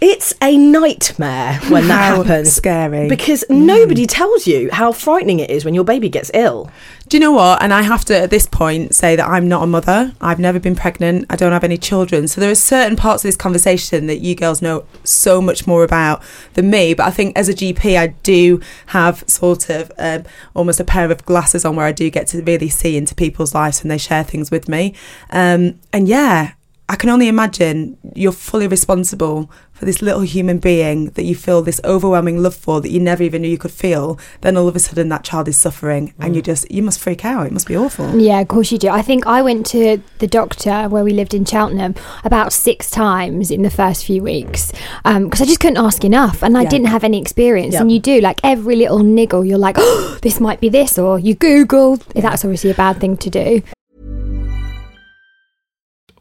It's 0.00 0.34
a 0.42 0.56
nightmare 0.58 1.58
when 1.70 1.88
that 1.88 2.16
happens. 2.16 2.52
scary. 2.52 3.08
Because 3.08 3.42
nobody 3.48 4.06
tells 4.06 4.46
you 4.46 4.68
how 4.70 4.92
frightening 4.92 5.38
it 5.38 5.48
is 5.48 5.64
when 5.64 5.72
your 5.72 5.84
baby 5.84 6.10
gets 6.10 6.30
ill. 6.34 6.68
Do 7.06 7.18
you 7.18 7.20
know 7.20 7.32
what? 7.32 7.62
And 7.62 7.74
I 7.74 7.82
have 7.82 8.04
to, 8.06 8.18
at 8.18 8.30
this 8.30 8.46
point, 8.46 8.94
say 8.94 9.14
that 9.14 9.28
I'm 9.28 9.46
not 9.46 9.62
a 9.62 9.66
mother. 9.66 10.14
I've 10.22 10.38
never 10.38 10.58
been 10.58 10.74
pregnant. 10.74 11.26
I 11.28 11.36
don't 11.36 11.52
have 11.52 11.62
any 11.62 11.76
children. 11.76 12.28
So 12.28 12.40
there 12.40 12.50
are 12.50 12.54
certain 12.54 12.96
parts 12.96 13.22
of 13.22 13.28
this 13.28 13.36
conversation 13.36 14.06
that 14.06 14.18
you 14.18 14.34
girls 14.34 14.62
know 14.62 14.86
so 15.04 15.42
much 15.42 15.66
more 15.66 15.84
about 15.84 16.22
than 16.54 16.70
me. 16.70 16.94
But 16.94 17.06
I 17.06 17.10
think 17.10 17.36
as 17.36 17.50
a 17.50 17.52
GP, 17.52 17.98
I 17.98 18.06
do 18.22 18.58
have 18.86 19.22
sort 19.26 19.68
of 19.68 19.92
um, 19.98 20.24
almost 20.54 20.80
a 20.80 20.84
pair 20.84 21.10
of 21.10 21.26
glasses 21.26 21.66
on 21.66 21.76
where 21.76 21.86
I 21.86 21.92
do 21.92 22.08
get 22.08 22.26
to 22.28 22.42
really 22.42 22.70
see 22.70 22.96
into 22.96 23.14
people's 23.14 23.54
lives 23.54 23.82
when 23.82 23.90
they 23.90 23.98
share 23.98 24.24
things 24.24 24.50
with 24.50 24.66
me. 24.66 24.94
Um, 25.28 25.78
and 25.92 26.08
yeah, 26.08 26.52
I 26.86 26.96
can 26.96 27.08
only 27.08 27.28
imagine 27.28 27.96
you're 28.14 28.30
fully 28.30 28.68
responsible 28.68 29.50
for 29.72 29.86
this 29.86 30.02
little 30.02 30.20
human 30.20 30.58
being 30.58 31.06
that 31.10 31.24
you 31.24 31.34
feel 31.34 31.62
this 31.62 31.80
overwhelming 31.82 32.42
love 32.42 32.54
for 32.54 32.80
that 32.82 32.90
you 32.90 33.00
never 33.00 33.22
even 33.22 33.42
knew 33.42 33.48
you 33.48 33.58
could 33.58 33.70
feel. 33.70 34.18
Then 34.42 34.56
all 34.56 34.68
of 34.68 34.76
a 34.76 34.78
sudden 34.78 35.08
that 35.08 35.24
child 35.24 35.48
is 35.48 35.56
suffering 35.56 36.12
and 36.18 36.36
you 36.36 36.42
mm. 36.42 36.44
just, 36.44 36.70
you 36.70 36.82
must 36.82 37.00
freak 37.00 37.24
out. 37.24 37.46
It 37.46 37.52
must 37.52 37.66
be 37.66 37.76
awful. 37.76 38.20
Yeah, 38.20 38.40
of 38.40 38.48
course 38.48 38.70
you 38.70 38.78
do. 38.78 38.88
I 38.88 39.00
think 39.00 39.26
I 39.26 39.40
went 39.40 39.64
to 39.66 40.02
the 40.18 40.26
doctor 40.26 40.88
where 40.90 41.04
we 41.04 41.12
lived 41.12 41.32
in 41.32 41.46
Cheltenham 41.46 41.94
about 42.22 42.52
six 42.52 42.90
times 42.90 43.50
in 43.50 43.62
the 43.62 43.70
first 43.70 44.04
few 44.04 44.22
weeks 44.22 44.70
um, 45.06 45.24
because 45.24 45.40
I 45.40 45.46
just 45.46 45.60
couldn't 45.60 45.78
ask 45.78 46.04
enough 46.04 46.42
and 46.42 46.56
I 46.56 46.62
Yeah. 46.62 46.68
didn't 46.68 46.88
have 46.88 47.02
any 47.02 47.18
experience. 47.20 47.74
Yeah. 47.74 47.80
And 47.80 47.90
you 47.90 47.98
do, 47.98 48.20
like 48.20 48.40
every 48.44 48.76
little 48.76 48.98
niggle, 48.98 49.44
you're 49.44 49.58
like, 49.58 49.76
oh, 49.78 50.18
this 50.22 50.38
might 50.38 50.60
be 50.60 50.68
this, 50.68 50.98
or 50.98 51.18
you 51.18 51.34
Google. 51.34 51.96
That's 52.14 52.44
obviously 52.44 52.70
a 52.70 52.74
bad 52.74 53.00
thing 53.00 53.16
to 53.16 53.30
do. 53.30 53.62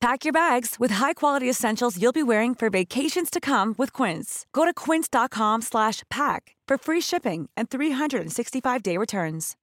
Pack 0.00 0.24
your 0.24 0.32
bags 0.32 0.76
with 0.78 0.92
high-quality 0.92 1.48
essentials 1.48 2.00
you'll 2.00 2.10
be 2.10 2.22
wearing 2.22 2.54
for 2.54 2.70
vacations 2.70 3.28
to 3.28 3.38
come 3.38 3.74
with 3.76 3.92
Quince. 3.92 4.46
Go 4.54 4.64
to 4.64 4.72
quince.com 4.72 5.60
slash 5.60 6.02
pack 6.08 6.56
for 6.66 6.78
free 6.78 7.02
shipping 7.02 7.50
and 7.54 7.68
365-day 7.68 8.96
returns. 8.96 9.56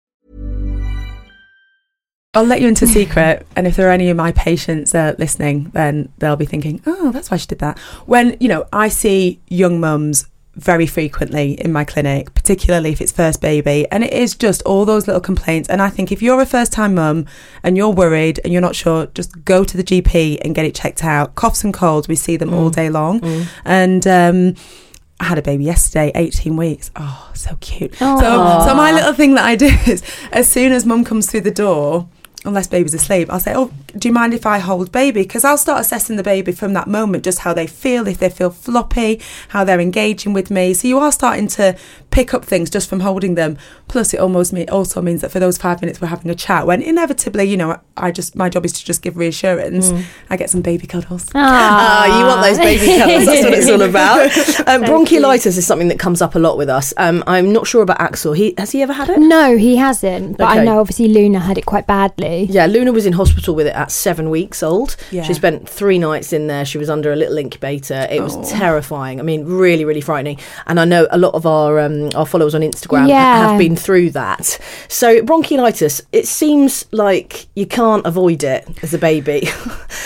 I'll 2.36 2.44
let 2.44 2.62
you 2.62 2.68
into 2.68 2.86
a 2.86 2.88
secret, 2.88 3.48
and 3.56 3.66
if 3.66 3.76
there 3.76 3.88
are 3.88 3.92
any 3.92 4.12
of 4.12 4.18
my 4.18 4.32
patients 4.32 4.94
uh, 4.94 5.16
listening, 5.18 5.72
then 5.74 6.10
they'll 6.20 6.36
be 6.36 6.46
thinking, 6.46 6.84
"Oh, 6.86 7.12
that's 7.12 7.32
why 7.32 7.38
she 7.38 7.48
did 7.48 7.58
that." 7.60 7.80
When 8.06 8.38
you 8.40 8.48
know, 8.48 8.68
I 8.72 8.90
see 8.90 9.42
young 9.48 9.80
mums 9.80 10.28
very 10.58 10.88
frequently 10.88 11.54
in 11.54 11.72
my 11.72 11.86
clinic, 11.86 12.34
particularly 12.34 12.92
if 12.92 13.00
it's 13.00 13.12
first 13.12 13.42
baby, 13.42 13.88
and 13.92 14.04
it 14.04 14.12
is 14.12 14.36
just 14.36 14.62
all 14.64 14.86
those 14.86 15.08
little 15.08 15.22
complaints. 15.22 15.70
And 15.70 15.82
I 15.82 15.90
think 15.90 16.12
if 16.12 16.22
you're 16.22 16.42
a 16.42 16.46
first-time 16.46 16.96
mum 16.96 17.26
and 17.64 17.78
you're 17.78 17.90
worried 17.90 18.40
and 18.44 18.52
you're 18.52 18.62
not 18.62 18.76
sure, 18.76 19.06
just 19.08 19.46
go 19.46 19.64
to 19.64 19.78
the 19.78 19.84
GP 19.84 20.40
and 20.44 20.56
get 20.56 20.66
it 20.66 20.76
checked 20.76 21.04
out. 21.04 21.36
Coughs 21.36 21.64
and 21.64 21.74
colds, 21.74 22.08
we 22.08 22.16
see 22.16 22.38
them 22.38 22.54
all 22.54 22.70
day 22.70 22.90
long, 22.90 23.22
and. 23.64 24.06
Um, 24.06 24.56
I 25.20 25.24
had 25.24 25.40
a 25.40 25.42
baby 25.42 25.64
yesterday, 25.64 26.12
18 26.14 26.56
weeks. 26.58 26.92
Oh, 26.96 27.32
so 27.34 27.58
cute. 27.60 27.96
So, 27.96 28.68
so 28.68 28.76
my 28.76 28.92
little 28.92 29.14
thing 29.14 29.34
that 29.34 29.46
I 29.46 29.56
do 29.56 29.66
is 29.88 30.04
as 30.32 30.48
soon 30.48 30.72
as 30.72 30.86
mum 30.86 31.04
comes 31.04 31.26
through 31.26 31.42
the 31.42 31.50
door, 31.50 32.08
unless 32.48 32.68
baby's 32.68 32.94
asleep, 32.94 33.32
I'll 33.32 33.40
say, 33.40 33.54
Oh, 33.56 33.72
do 33.98 34.08
you 34.08 34.14
mind 34.14 34.34
if 34.34 34.46
I 34.46 34.60
hold 34.60 34.92
baby? 34.92 35.22
Because 35.24 35.44
I'll 35.44 35.58
start 35.58 35.82
assessing 35.82 36.16
the 36.16 36.24
baby 36.24 36.52
from 36.52 36.74
that 36.74 36.88
moment, 36.88 37.24
just 37.24 37.40
how 37.40 37.54
they 37.54 37.68
feel, 37.68 38.08
if 38.08 38.18
they 38.18 38.30
feel 38.30 38.50
floppy, 38.50 39.22
how 39.50 39.64
they're 39.64 39.80
engaging 39.80 40.34
with 40.34 40.50
me. 40.50 40.74
So 40.74 40.88
you 40.88 40.98
are 41.00 41.12
starting 41.12 41.48
to 41.50 41.78
pick 42.18 42.34
up 42.34 42.44
things 42.44 42.68
just 42.70 42.90
from 42.90 43.02
holding 43.02 43.36
them. 43.36 43.58
Plus, 43.88 44.12
it 44.14 44.20
almost 44.20 44.52
me 44.52 44.66
also 44.68 45.02
means 45.04 45.22
that 45.22 45.30
for 45.32 45.40
those 45.40 45.58
five 45.58 45.82
minutes 45.82 46.02
we're 46.02 46.08
having 46.08 46.32
a 46.32 46.36
chat, 46.36 46.66
when 46.66 46.82
inevitably, 46.82 47.44
you 47.44 47.56
know, 47.56 47.80
I 47.96 48.12
just 48.12 48.36
my 48.36 48.50
job 48.50 48.66
is 48.66 48.74
to 48.74 48.84
just 48.84 49.04
give 49.04 49.18
reassurance. 49.18 49.92
I 50.32 50.36
get 50.36 50.50
some 50.50 50.62
baby 50.62 50.88
cuddles. 50.88 51.28
Ah, 51.36 52.06
you 52.20 52.26
want 52.26 52.42
those 52.42 52.58
baby 52.58 52.86
cuddles. 52.98 53.26
That's 53.28 53.44
what 53.44 53.54
it's 53.54 53.70
all 53.70 53.82
about. 53.94 54.26
Um, 54.68 54.84
bronchiolitis 54.84 55.58
is 55.58 55.66
something 55.68 55.90
that 55.90 56.00
comes 56.00 56.22
up 56.22 56.34
a 56.36 56.40
lot 56.40 56.58
with 56.58 56.70
us. 56.70 56.92
Um, 56.98 57.24
I'm 57.28 57.54
not 57.54 57.68
sure 57.68 57.84
about 57.84 58.02
Axel. 58.02 58.34
He 58.34 58.56
has 58.58 58.72
he 58.72 58.82
ever 58.82 58.94
had 58.94 59.10
it? 59.10 59.20
No, 59.20 59.56
he 59.58 59.76
hasn't. 59.76 60.38
But 60.38 60.50
Okay. 60.52 60.62
I 60.62 60.64
know 60.64 60.80
obviously 60.80 61.08
Luna 61.10 61.40
had 61.40 61.58
it 61.60 61.66
quite 61.68 61.86
badly. 61.86 62.46
Yeah, 62.50 62.66
Luna 62.66 62.92
was 62.92 63.06
in 63.06 63.14
hospital 63.14 63.54
with 63.54 63.68
it 63.68 63.76
at 63.76 63.92
seven 63.92 64.30
weeks 64.32 64.64
old. 64.64 64.96
Yeah. 65.12 65.22
She 65.24 65.34
spent 65.36 65.70
three 65.70 66.00
nights 66.00 66.34
in 66.34 66.48
there. 66.48 66.66
She 66.66 66.78
was 66.80 66.90
under 66.90 67.14
a 67.14 67.16
little 67.16 67.38
incubator. 67.38 68.08
It 68.10 68.22
was 68.24 68.36
Oh. 68.36 68.44
terrifying. 68.44 69.20
I 69.20 69.24
mean, 69.24 69.46
really, 69.46 69.86
really 69.86 70.02
frightening. 70.02 70.40
And 70.66 70.80
I 70.80 70.86
know 70.86 71.08
a 71.12 71.18
lot 71.18 71.34
of 71.36 71.46
our 71.46 71.80
um, 71.80 72.07
our 72.16 72.26
followers 72.26 72.54
on 72.56 72.62
Instagram 72.62 73.08
Yeah. 73.08 73.50
have 73.50 73.60
been 73.60 73.76
through 73.76 74.12
that. 74.12 74.60
So 74.88 75.22
bronchiolitis, 75.22 76.02
it 76.12 76.28
seems 76.28 76.86
like 76.92 77.48
you 77.56 77.66
can't 77.66 78.06
avoid 78.06 78.44
it 78.44 78.68
as 78.84 78.94
a 78.94 78.98
baby. 78.98 79.48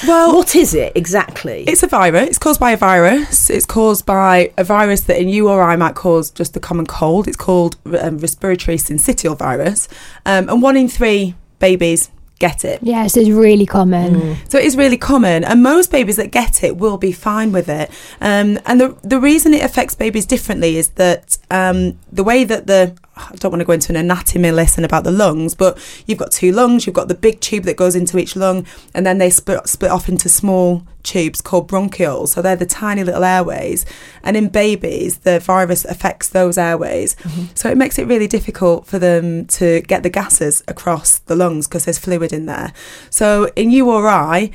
Well- 0.08 0.34
what 0.36 0.56
is 0.56 0.74
it 0.74 0.94
exactly? 0.96 1.64
It's 1.68 1.84
a 1.84 1.88
virus. 1.88 2.30
It's 2.30 2.38
caused 2.40 2.60
by 2.60 2.72
a 2.72 2.78
virus. 2.78 3.50
It's 3.52 3.68
caused 3.68 4.04
by 4.06 4.52
a 4.58 4.64
virus 4.64 5.02
that 5.02 5.20
in 5.22 5.30
you 5.30 5.48
or 5.48 5.62
I 5.62 5.76
might 5.76 5.94
cause 5.94 6.32
just 6.32 6.54
the 6.56 6.60
common 6.60 6.88
cold. 6.88 7.28
It's 7.28 7.38
called 7.38 7.76
um, 8.00 8.18
respiratory 8.18 8.78
syncytial 8.78 9.38
virus. 9.38 9.88
Um, 10.26 10.50
and 10.50 10.62
one 10.62 10.76
in 10.76 10.90
three 10.90 11.36
babies 11.60 12.10
get 12.48 12.66
it. 12.66 12.80
Yeah, 12.82 13.08
so 13.08 13.20
it's 13.22 13.30
really 13.30 13.66
common. 13.66 14.38
So 14.50 14.58
it 14.58 14.66
is 14.66 14.76
really 14.76 14.98
common, 14.98 15.44
and 15.44 15.64
most 15.64 15.92
babies 15.92 16.18
that 16.18 16.32
get 16.32 16.64
it 16.64 16.74
will 16.84 16.98
be 16.98 17.14
fine 17.30 17.52
with 17.58 17.70
it. 17.70 17.88
Um, 18.20 18.60
and 18.66 18.76
the 18.82 18.90
the 19.14 19.20
reason 19.20 19.54
it 19.54 19.64
affects 19.64 19.96
babies 19.96 20.26
differently 20.26 20.72
is 20.82 20.88
that 21.04 21.38
um, 21.50 21.78
the 22.12 22.24
way 22.24 22.44
that 22.52 22.68
the 22.68 22.82
I 23.16 23.36
don't 23.36 23.52
want 23.52 23.60
to 23.60 23.66
go 23.66 23.74
into 23.74 23.92
an 23.92 23.98
anatomy 23.98 24.52
lesson 24.52 24.86
about 24.86 25.04
the 25.04 25.12
lungs, 25.12 25.54
but 25.54 25.78
you've 26.06 26.18
got 26.18 26.32
two 26.32 26.52
lungs, 26.52 26.86
you've 26.86 26.96
got 26.96 27.08
the 27.10 27.16
big 27.16 27.42
tube 27.42 27.66
that 27.66 27.76
goes 27.76 27.96
into 27.96 28.18
each 28.18 28.36
lung, 28.36 28.66
and 28.94 29.06
then 29.06 29.18
they 29.18 29.30
split, 29.30 29.68
split 29.68 29.92
off 29.92 30.08
into 30.08 30.30
small 30.30 30.84
tubes 31.04 31.42
called 31.42 31.70
bronchioles. 31.70 32.30
So 32.30 32.42
they're 32.42 32.56
the 32.56 32.66
tiny 32.66 33.04
little 33.04 33.24
airways. 33.24 33.86
And 34.24 34.38
in 34.38 34.48
babies, 34.48 35.20
the 35.20 35.40
virus 35.40 35.84
affects 35.84 36.30
those 36.30 36.58
airways. 36.58 37.16
Mm-hmm. 37.16 37.46
So 37.56 37.70
it 37.70 37.78
makes 37.78 38.00
it 38.00 38.08
really 38.08 38.28
difficult 38.28 38.86
for 38.86 39.00
them 39.00 39.46
to 39.48 39.82
get 39.82 40.04
the 40.04 40.10
gases 40.10 40.64
across 40.68 41.20
the 41.20 41.36
lungs 41.36 41.68
because 41.68 41.86
there's 41.86 42.00
fluid 42.00 42.32
in 42.32 42.46
there. 42.46 42.72
So 43.10 43.52
in 43.56 43.72
you 43.72 43.90
or 43.90 44.08
I, 44.08 44.52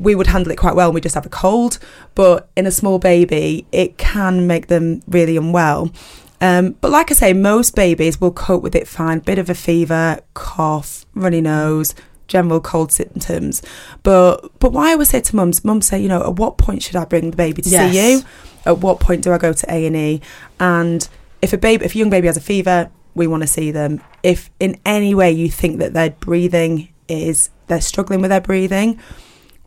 we 0.00 0.14
would 0.14 0.28
handle 0.28 0.50
it 0.50 0.56
quite 0.56 0.74
well. 0.74 0.90
We 0.92 1.00
just 1.00 1.14
have 1.14 1.26
a 1.26 1.30
cold, 1.30 1.78
but 2.14 2.48
in 2.56 2.66
a 2.66 2.70
small 2.70 2.98
baby, 2.98 3.66
it 3.70 3.98
can 3.98 4.46
make 4.46 4.68
them 4.68 5.02
really 5.06 5.36
unwell. 5.36 5.92
Um, 6.40 6.72
but 6.80 6.90
like 6.90 7.10
I 7.10 7.14
say, 7.14 7.32
most 7.32 7.74
babies 7.74 8.20
will 8.20 8.32
cope 8.32 8.62
with 8.62 8.74
it 8.74 8.88
fine. 8.88 9.18
Bit 9.18 9.38
of 9.38 9.50
a 9.50 9.54
fever, 9.54 10.20
cough, 10.34 11.04
runny 11.14 11.40
nose, 11.40 11.94
general 12.28 12.60
cold 12.60 12.92
symptoms. 12.92 13.62
But 14.02 14.58
but 14.58 14.72
why 14.72 14.90
I 14.90 14.92
always 14.92 15.10
say 15.10 15.20
to 15.20 15.36
mums, 15.36 15.64
mums 15.64 15.86
say, 15.86 16.00
you 16.00 16.08
know, 16.08 16.22
at 16.22 16.36
what 16.36 16.56
point 16.56 16.82
should 16.82 16.96
I 16.96 17.04
bring 17.04 17.30
the 17.30 17.36
baby 17.36 17.60
to 17.62 17.68
yes. 17.68 17.92
see 17.92 18.12
you? 18.12 18.22
At 18.64 18.78
what 18.78 19.00
point 19.00 19.22
do 19.22 19.32
I 19.32 19.38
go 19.38 19.52
to 19.52 19.72
A 19.72 19.86
and 19.86 19.96
E? 19.96 20.20
And 20.58 21.06
if 21.42 21.52
a 21.52 21.58
baby, 21.58 21.84
if 21.84 21.94
a 21.94 21.98
young 21.98 22.10
baby 22.10 22.26
has 22.26 22.36
a 22.36 22.42
fever, 22.42 22.90
we 23.14 23.26
want 23.26 23.42
to 23.42 23.46
see 23.46 23.70
them. 23.70 24.00
If 24.22 24.50
in 24.60 24.80
any 24.86 25.14
way 25.14 25.30
you 25.32 25.50
think 25.50 25.78
that 25.78 25.92
their 25.92 26.10
breathing 26.10 26.88
is 27.08 27.50
they're 27.66 27.80
struggling 27.80 28.20
with 28.20 28.30
their 28.30 28.40
breathing, 28.40 29.00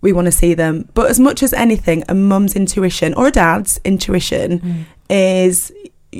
we 0.01 0.13
want 0.13 0.25
to 0.25 0.31
see 0.31 0.53
them. 0.53 0.89
But 0.93 1.09
as 1.09 1.19
much 1.19 1.43
as 1.43 1.53
anything, 1.53 2.03
a 2.09 2.15
mum's 2.15 2.55
intuition 2.55 3.13
or 3.13 3.27
a 3.27 3.31
dad's 3.31 3.79
intuition 3.83 4.59
mm. 4.59 4.85
is 5.09 5.71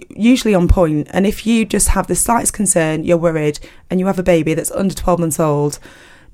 usually 0.09 0.55
on 0.55 0.67
point. 0.67 1.07
And 1.11 1.25
if 1.25 1.45
you 1.45 1.65
just 1.65 1.89
have 1.89 2.07
the 2.07 2.15
slightest 2.15 2.53
concern, 2.53 3.03
you're 3.03 3.17
worried, 3.17 3.59
and 3.89 3.99
you 3.99 4.07
have 4.07 4.19
a 4.19 4.23
baby 4.23 4.53
that's 4.53 4.71
under 4.71 4.93
12 4.93 5.19
months 5.19 5.39
old, 5.39 5.79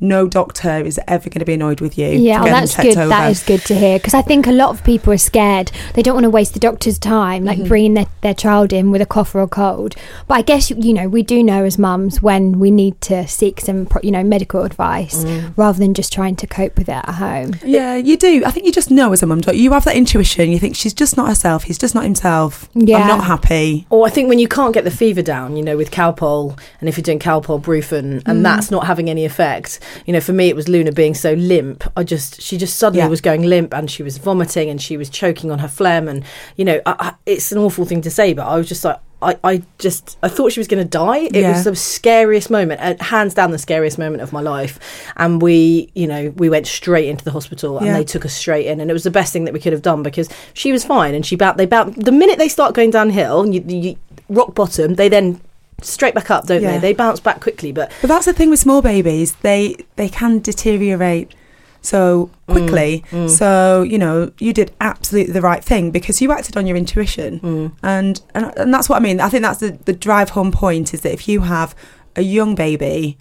no 0.02 0.28
doctor 0.28 0.78
is 0.86 1.00
ever 1.08 1.30
going 1.30 1.40
to 1.40 1.46
be 1.46 1.54
annoyed 1.54 1.82
with 1.82 1.98
you. 1.98 2.08
Yeah, 2.08 2.44
well, 2.44 2.54
that's 2.54 2.76
good. 2.76 2.98
Over. 2.98 3.10
That 3.10 3.32
is 3.32 3.44
good 3.44 3.62
to 3.62 3.76
hear 3.76 4.00
because 4.00 4.14
I 4.14 4.22
think 4.22 4.48
a 4.48 4.52
lot 4.52 4.70
of 4.70 4.84
people 4.84 5.12
are 5.14 5.18
scared. 5.18 5.72
They 5.94 6.02
don't 6.02 6.14
want 6.14 6.24
to 6.24 6.30
waste 6.30 6.54
the 6.54 6.60
doctor's 6.60 6.98
time, 6.98 7.44
like 7.44 7.58
mm-hmm. 7.58 7.68
bringing 7.68 7.94
their, 7.96 8.08
their 8.22 8.34
child 8.34 8.72
in 8.72 8.92
with 8.92 9.02
a 9.02 9.06
cough 9.06 9.36
or 9.36 9.42
a 9.42 9.48
cold. 9.48 9.96
But 10.28 10.36
I 10.36 10.42
guess 10.42 10.70
you 10.70 10.94
know 10.94 11.10
we 11.10 11.24
do 11.24 11.44
know 11.44 11.66
as 11.66 11.78
mums 11.78 12.22
when 12.22 12.60
we 12.60 12.72
need 12.72 13.00
to 13.02 13.28
seek 13.28 13.60
some 13.62 13.88
you 14.02 14.12
know 14.12 14.24
medical 14.24 14.64
advice 14.64 15.24
mm. 15.24 15.54
rather 15.58 15.80
than 15.80 15.94
just 15.94 16.14
trying 16.14 16.36
to 16.38 16.48
cope 16.48 16.78
with 16.78 16.90
it 16.90 16.94
at 16.94 17.16
home. 17.16 17.56
Yeah, 17.64 17.96
you 17.96 18.18
do. 18.18 18.44
I 18.46 18.52
think 18.52 18.66
you 18.66 18.72
just 18.72 18.92
know 18.92 19.12
as 19.12 19.22
a 19.22 19.26
mum. 19.26 19.42
You 19.54 19.72
have 19.74 19.86
that 19.86 19.96
intuition. 19.96 20.52
You 20.52 20.60
think 20.60 20.76
she's 20.76 20.94
just 20.94 21.18
not 21.18 21.28
herself. 21.28 21.64
He's 21.64 21.78
just 21.78 21.96
not 21.96 22.04
himself. 22.04 22.70
Yeah, 22.74 22.98
I'm 22.98 23.08
not 23.08 23.26
happy. 23.26 23.86
Or 23.90 24.06
I 24.06 24.10
think 24.10 24.30
when 24.30 24.40
you 24.40 24.48
can't 24.48 24.74
get 24.74 24.84
the 24.84 24.92
fever 24.92 25.22
down, 25.22 25.58
you 25.58 25.64
know, 25.64 25.78
with 25.78 25.92
Calpol, 25.92 26.60
and 26.80 26.88
if 26.88 26.98
you're 26.98 27.04
doing 27.04 27.20
Calpol, 27.20 27.62
Brufen, 27.62 28.22
and 28.26 28.40
mm. 28.40 28.44
that's 28.44 28.72
not 28.72 28.86
having 28.86 29.10
any 29.10 29.26
effect 29.26 29.80
you 30.06 30.14
know, 30.14 30.22
for 30.22 30.34
me, 30.34 30.50
it 30.50 30.56
was 30.56 30.68
Luna 30.68 30.92
being 30.92 31.14
so 31.14 31.34
limp. 31.34 31.84
I 31.96 32.04
just, 32.04 32.42
she 32.42 32.58
just 32.58 32.78
suddenly 32.78 33.04
yeah. 33.04 33.08
was 33.08 33.22
going 33.22 33.44
limp 33.44 33.74
and 33.74 33.90
she 33.90 34.04
was 34.04 34.18
vomiting 34.18 34.70
and 34.70 34.82
she 34.82 34.98
was 34.98 35.10
choking 35.10 35.52
on 35.52 35.60
her 35.60 35.68
phlegm. 35.68 36.08
And, 36.08 36.24
you 36.56 36.66
know, 36.66 36.82
I, 36.86 36.96
I, 37.00 37.14
it's 37.26 37.52
an 37.52 37.58
awful 37.58 37.86
thing 37.86 38.02
to 38.02 38.12
say, 38.12 38.34
but 38.34 38.48
I 38.48 38.58
was 38.58 38.68
just 38.68 38.84
like, 38.84 39.00
I, 39.22 39.38
I 39.44 39.64
just 39.80 40.18
I 40.24 40.30
thought 40.30 40.54
she 40.54 40.60
was 40.60 40.68
going 40.68 40.84
to 40.84 40.90
die. 40.90 41.20
It 41.20 41.36
yeah. 41.36 41.52
was 41.52 41.66
the 41.66 41.76
scariest 41.76 42.50
moment, 42.50 42.80
uh, 42.82 43.04
hands 43.04 43.34
down 43.34 43.52
the 43.52 43.58
scariest 43.58 43.98
moment 43.98 44.22
of 44.22 44.32
my 44.32 44.40
life. 44.40 44.80
And 45.18 45.42
we, 45.42 45.92
you 45.94 46.08
know, 46.08 46.34
we 46.38 46.50
went 46.50 46.68
straight 46.68 47.10
into 47.10 47.26
the 47.26 47.32
hospital 47.32 47.78
and 47.78 47.88
yeah. 47.88 47.98
they 47.98 48.06
took 48.06 48.26
us 48.26 48.34
straight 48.34 48.68
in, 48.68 48.80
and 48.80 48.90
it 48.90 48.94
was 48.94 49.04
the 49.04 49.12
best 49.12 49.34
thing 49.34 49.44
that 49.46 49.54
we 49.54 49.60
could 49.60 49.74
have 49.74 49.82
done 49.82 50.04
because 50.04 50.30
she 50.54 50.72
was 50.72 50.86
fine 50.86 51.14
and 51.14 51.26
she 51.26 51.36
bounced. 51.36 51.58
They 51.58 51.66
bounced 51.66 52.00
the 52.00 52.12
minute 52.12 52.38
they 52.38 52.48
start 52.48 52.76
going 52.76 52.92
downhill, 52.92 53.46
you, 53.46 53.62
you, 53.68 53.98
rock 54.30 54.56
bottom. 54.56 54.96
They 54.96 55.10
then 55.10 55.42
straight 55.82 56.14
back 56.14 56.32
up, 56.32 56.48
don't 56.48 56.62
yeah. 56.62 56.74
they? 56.74 56.80
They 56.80 56.94
bounce 56.94 57.20
back 57.20 57.42
quickly, 57.42 57.72
but 57.72 57.92
but 58.02 58.08
that's 58.08 58.26
the 58.26 58.34
thing 58.34 58.50
with 58.50 58.60
small 58.60 58.82
babies; 58.82 59.34
they 59.42 59.76
they 59.96 60.10
can 60.10 60.40
deteriorate 60.40 61.34
so 61.82 62.30
quickly. 62.48 63.04
Mm, 63.10 63.26
mm. 63.26 63.30
So 63.30 63.84
you 63.84 63.98
know, 63.98 64.32
you 64.40 64.54
did 64.54 64.72
absolutely 64.82 65.34
the 65.34 65.42
right 65.42 65.64
thing 65.64 65.92
because 65.92 66.22
you 66.22 66.32
acted 66.32 66.58
on 66.58 66.68
your 66.68 66.78
intuition, 66.78 67.40
mm. 67.40 67.72
and, 67.84 68.22
and 68.34 68.58
and 68.58 68.74
that's 68.74 68.90
what 68.90 68.98
I 68.98 69.00
mean. 69.00 69.20
I 69.20 69.30
think 69.30 69.44
that's 69.44 69.60
the 69.60 69.72
the 69.86 69.94
drive 69.94 70.32
home 70.32 70.52
point 70.52 70.94
is 70.94 71.02
that 71.02 71.14
if 71.14 71.28
you 71.28 71.42
have 71.42 71.76
a 72.16 72.22
young 72.22 72.56
baby, 72.56 73.18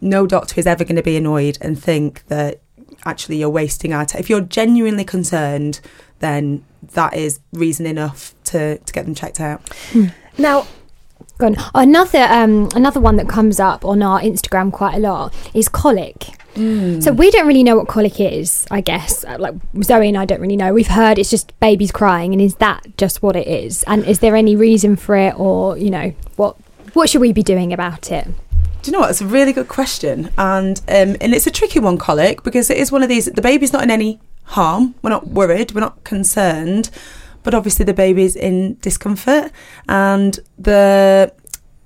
no 0.00 0.26
doctor 0.26 0.58
is 0.58 0.66
ever 0.66 0.84
going 0.84 0.96
to 0.96 1.02
be 1.02 1.16
annoyed 1.16 1.58
and 1.60 1.80
think 1.80 2.26
that 2.26 2.60
actually 3.04 3.36
you're 3.36 3.50
wasting 3.50 3.92
our 3.92 4.04
time. 4.04 4.20
If 4.20 4.30
you're 4.30 4.40
genuinely 4.40 5.04
concerned, 5.04 5.80
then 6.20 6.64
that 6.92 7.14
is 7.14 7.40
reason 7.52 7.86
enough 7.86 8.34
to 8.44 8.78
to 8.78 8.92
get 8.92 9.04
them 9.04 9.14
checked 9.14 9.40
out. 9.40 9.68
Hmm. 9.92 10.06
Now, 10.36 10.66
Gone. 11.44 11.56
Another 11.74 12.26
um, 12.30 12.70
another 12.74 13.00
one 13.00 13.16
that 13.16 13.28
comes 13.28 13.60
up 13.60 13.84
on 13.84 14.02
our 14.02 14.18
Instagram 14.20 14.72
quite 14.72 14.94
a 14.94 14.98
lot 14.98 15.34
is 15.52 15.68
colic. 15.68 16.38
Mm. 16.54 17.02
So 17.02 17.12
we 17.12 17.30
don't 17.30 17.46
really 17.46 17.62
know 17.62 17.76
what 17.76 17.86
colic 17.86 18.18
is. 18.18 18.66
I 18.70 18.80
guess 18.80 19.24
uh, 19.24 19.36
like 19.38 19.54
Zoe 19.82 20.08
and 20.08 20.16
I 20.16 20.24
don't 20.24 20.40
really 20.40 20.56
know. 20.56 20.72
We've 20.72 20.86
heard 20.86 21.18
it's 21.18 21.28
just 21.28 21.58
babies 21.60 21.92
crying, 21.92 22.32
and 22.32 22.40
is 22.40 22.54
that 22.56 22.96
just 22.96 23.22
what 23.22 23.36
it 23.36 23.46
is? 23.46 23.82
And 23.86 24.04
is 24.06 24.20
there 24.20 24.34
any 24.36 24.56
reason 24.56 24.96
for 24.96 25.16
it, 25.16 25.38
or 25.38 25.76
you 25.76 25.90
know 25.90 26.14
what 26.36 26.56
what 26.94 27.10
should 27.10 27.20
we 27.20 27.32
be 27.32 27.42
doing 27.42 27.74
about 27.74 28.10
it? 28.10 28.26
Do 28.82 28.90
you 28.90 28.92
know 28.92 29.00
what? 29.00 29.10
It's 29.10 29.20
a 29.20 29.26
really 29.26 29.52
good 29.52 29.68
question, 29.68 30.30
and 30.38 30.78
um, 30.88 31.16
and 31.20 31.34
it's 31.34 31.46
a 31.46 31.50
tricky 31.50 31.78
one, 31.78 31.98
colic, 31.98 32.42
because 32.42 32.70
it 32.70 32.78
is 32.78 32.90
one 32.90 33.02
of 33.02 33.10
these. 33.10 33.26
The 33.26 33.42
baby's 33.42 33.72
not 33.72 33.82
in 33.82 33.90
any 33.90 34.18
harm. 34.44 34.94
We're 35.02 35.10
not 35.10 35.28
worried. 35.28 35.72
We're 35.72 35.80
not 35.80 36.04
concerned 36.04 36.90
but 37.44 37.54
obviously 37.54 37.84
the 37.84 37.94
baby's 37.94 38.34
in 38.34 38.76
discomfort 38.80 39.52
and 39.88 40.40
the 40.58 41.32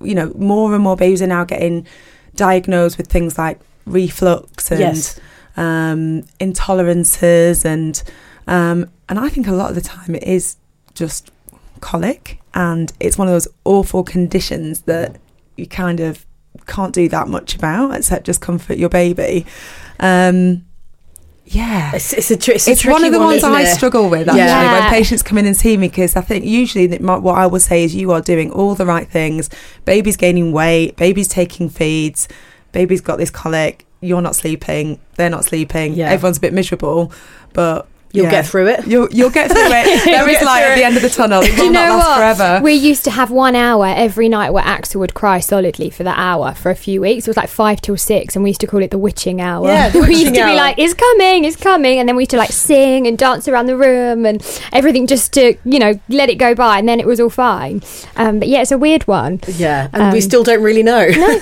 you 0.00 0.14
know 0.14 0.32
more 0.36 0.74
and 0.74 0.82
more 0.82 0.96
babies 0.96 1.20
are 1.20 1.26
now 1.26 1.44
getting 1.44 1.86
diagnosed 2.34 2.96
with 2.96 3.08
things 3.08 3.36
like 3.36 3.60
reflux 3.84 4.70
and 4.70 4.80
yes. 4.80 5.20
um, 5.56 6.22
intolerances 6.40 7.64
and 7.64 8.02
um, 8.46 8.88
and 9.08 9.18
I 9.18 9.28
think 9.28 9.46
a 9.46 9.52
lot 9.52 9.68
of 9.68 9.74
the 9.74 9.82
time 9.82 10.14
it 10.14 10.22
is 10.22 10.56
just 10.94 11.30
colic 11.80 12.40
and 12.54 12.92
it's 13.00 13.18
one 13.18 13.28
of 13.28 13.34
those 13.34 13.48
awful 13.64 14.02
conditions 14.02 14.82
that 14.82 15.16
you 15.56 15.66
kind 15.66 16.00
of 16.00 16.24
can't 16.66 16.94
do 16.94 17.08
that 17.08 17.28
much 17.28 17.54
about 17.54 17.94
except 17.94 18.26
just 18.26 18.40
comfort 18.40 18.78
your 18.78 18.88
baby 18.88 19.46
um, 20.00 20.64
yeah, 21.54 21.94
it's, 21.94 22.12
it's 22.12 22.30
a, 22.30 22.36
tr- 22.36 22.50
it's, 22.52 22.68
it's 22.68 22.84
one 22.84 23.04
of 23.04 23.12
the 23.12 23.18
one, 23.18 23.28
ones 23.28 23.44
I 23.44 23.62
it? 23.62 23.74
struggle 23.74 24.10
with 24.10 24.28
actually 24.28 24.40
yeah. 24.40 24.80
when 24.80 24.90
patients 24.90 25.22
come 25.22 25.38
in 25.38 25.46
and 25.46 25.56
see 25.56 25.76
me 25.76 25.88
because 25.88 26.14
I 26.16 26.20
think 26.20 26.44
usually 26.44 26.86
that 26.88 27.00
my, 27.00 27.16
what 27.16 27.38
I 27.38 27.46
will 27.46 27.60
say 27.60 27.84
is 27.84 27.94
you 27.94 28.12
are 28.12 28.20
doing 28.20 28.50
all 28.50 28.74
the 28.74 28.84
right 28.84 29.08
things. 29.08 29.48
Baby's 29.84 30.16
gaining 30.16 30.52
weight, 30.52 30.96
baby's 30.96 31.28
taking 31.28 31.68
feeds, 31.68 32.28
baby's 32.72 33.00
got 33.00 33.16
this 33.16 33.30
colic. 33.30 33.86
You're 34.00 34.22
not 34.22 34.36
sleeping, 34.36 35.00
they're 35.16 35.30
not 35.30 35.44
sleeping. 35.44 35.94
Yeah. 35.94 36.10
Everyone's 36.10 36.38
a 36.38 36.40
bit 36.40 36.52
miserable, 36.52 37.12
but 37.52 37.88
You'll 38.12 38.24
yeah. 38.24 38.30
get 38.30 38.46
through 38.46 38.68
it. 38.68 38.86
You'll, 38.86 39.08
you'll 39.10 39.30
get 39.30 39.50
through 39.50 39.60
it. 39.60 40.04
there 40.04 40.28
is 40.28 40.42
light 40.42 40.62
at 40.62 40.76
the 40.76 40.84
end 40.84 40.96
of 40.96 41.02
the 41.02 41.10
tunnel. 41.10 41.42
It 41.48 41.56
will 41.56 41.64
you 41.66 41.70
know 41.70 41.88
not 41.88 41.98
last 41.98 42.06
what? 42.06 42.16
forever. 42.36 42.64
We 42.64 42.74
used 42.74 43.04
to 43.04 43.10
have 43.10 43.30
one 43.30 43.54
hour 43.54 43.86
every 43.86 44.28
night 44.28 44.50
where 44.50 44.64
Axel 44.64 45.00
would 45.00 45.14
cry 45.14 45.40
solidly 45.40 45.88
for 45.88 46.02
that 46.02 46.18
hour 46.18 46.52
for 46.52 46.70
a 46.70 46.74
few 46.74 47.00
weeks. 47.00 47.26
It 47.26 47.30
was 47.30 47.36
like 47.36 47.48
five 47.48 47.80
till 47.80 47.96
six, 47.96 48.34
and 48.34 48.42
we 48.42 48.50
used 48.50 48.60
to 48.60 48.66
call 48.66 48.82
it 48.82 48.90
the 48.90 48.98
witching 48.98 49.40
hour. 49.40 49.66
Yeah, 49.66 49.88
the 49.88 50.00
we 50.08 50.16
used 50.16 50.34
to 50.34 50.40
hour. 50.40 50.50
be 50.50 50.56
like, 50.56 50.78
"It's 50.78 50.94
coming, 50.94 51.44
it's 51.44 51.56
coming," 51.56 51.98
and 51.98 52.08
then 52.08 52.16
we 52.16 52.22
used 52.22 52.30
to 52.32 52.36
like 52.36 52.52
sing 52.52 53.06
and 53.06 53.16
dance 53.16 53.48
around 53.48 53.66
the 53.66 53.76
room 53.76 54.26
and 54.26 54.42
everything 54.72 55.06
just 55.06 55.32
to 55.34 55.56
you 55.64 55.78
know 55.78 55.98
let 56.08 56.28
it 56.28 56.36
go 56.36 56.54
by, 56.54 56.78
and 56.78 56.88
then 56.88 57.00
it 57.00 57.06
was 57.06 57.20
all 57.20 57.30
fine. 57.30 57.82
Um, 58.16 58.40
but 58.40 58.48
yeah, 58.48 58.62
it's 58.62 58.72
a 58.72 58.78
weird 58.78 59.06
one. 59.06 59.40
Yeah, 59.46 59.88
and 59.92 60.02
um, 60.02 60.12
we 60.12 60.20
still 60.20 60.42
don't 60.42 60.62
really 60.62 60.82
know. 60.82 61.06
No. 61.08 61.40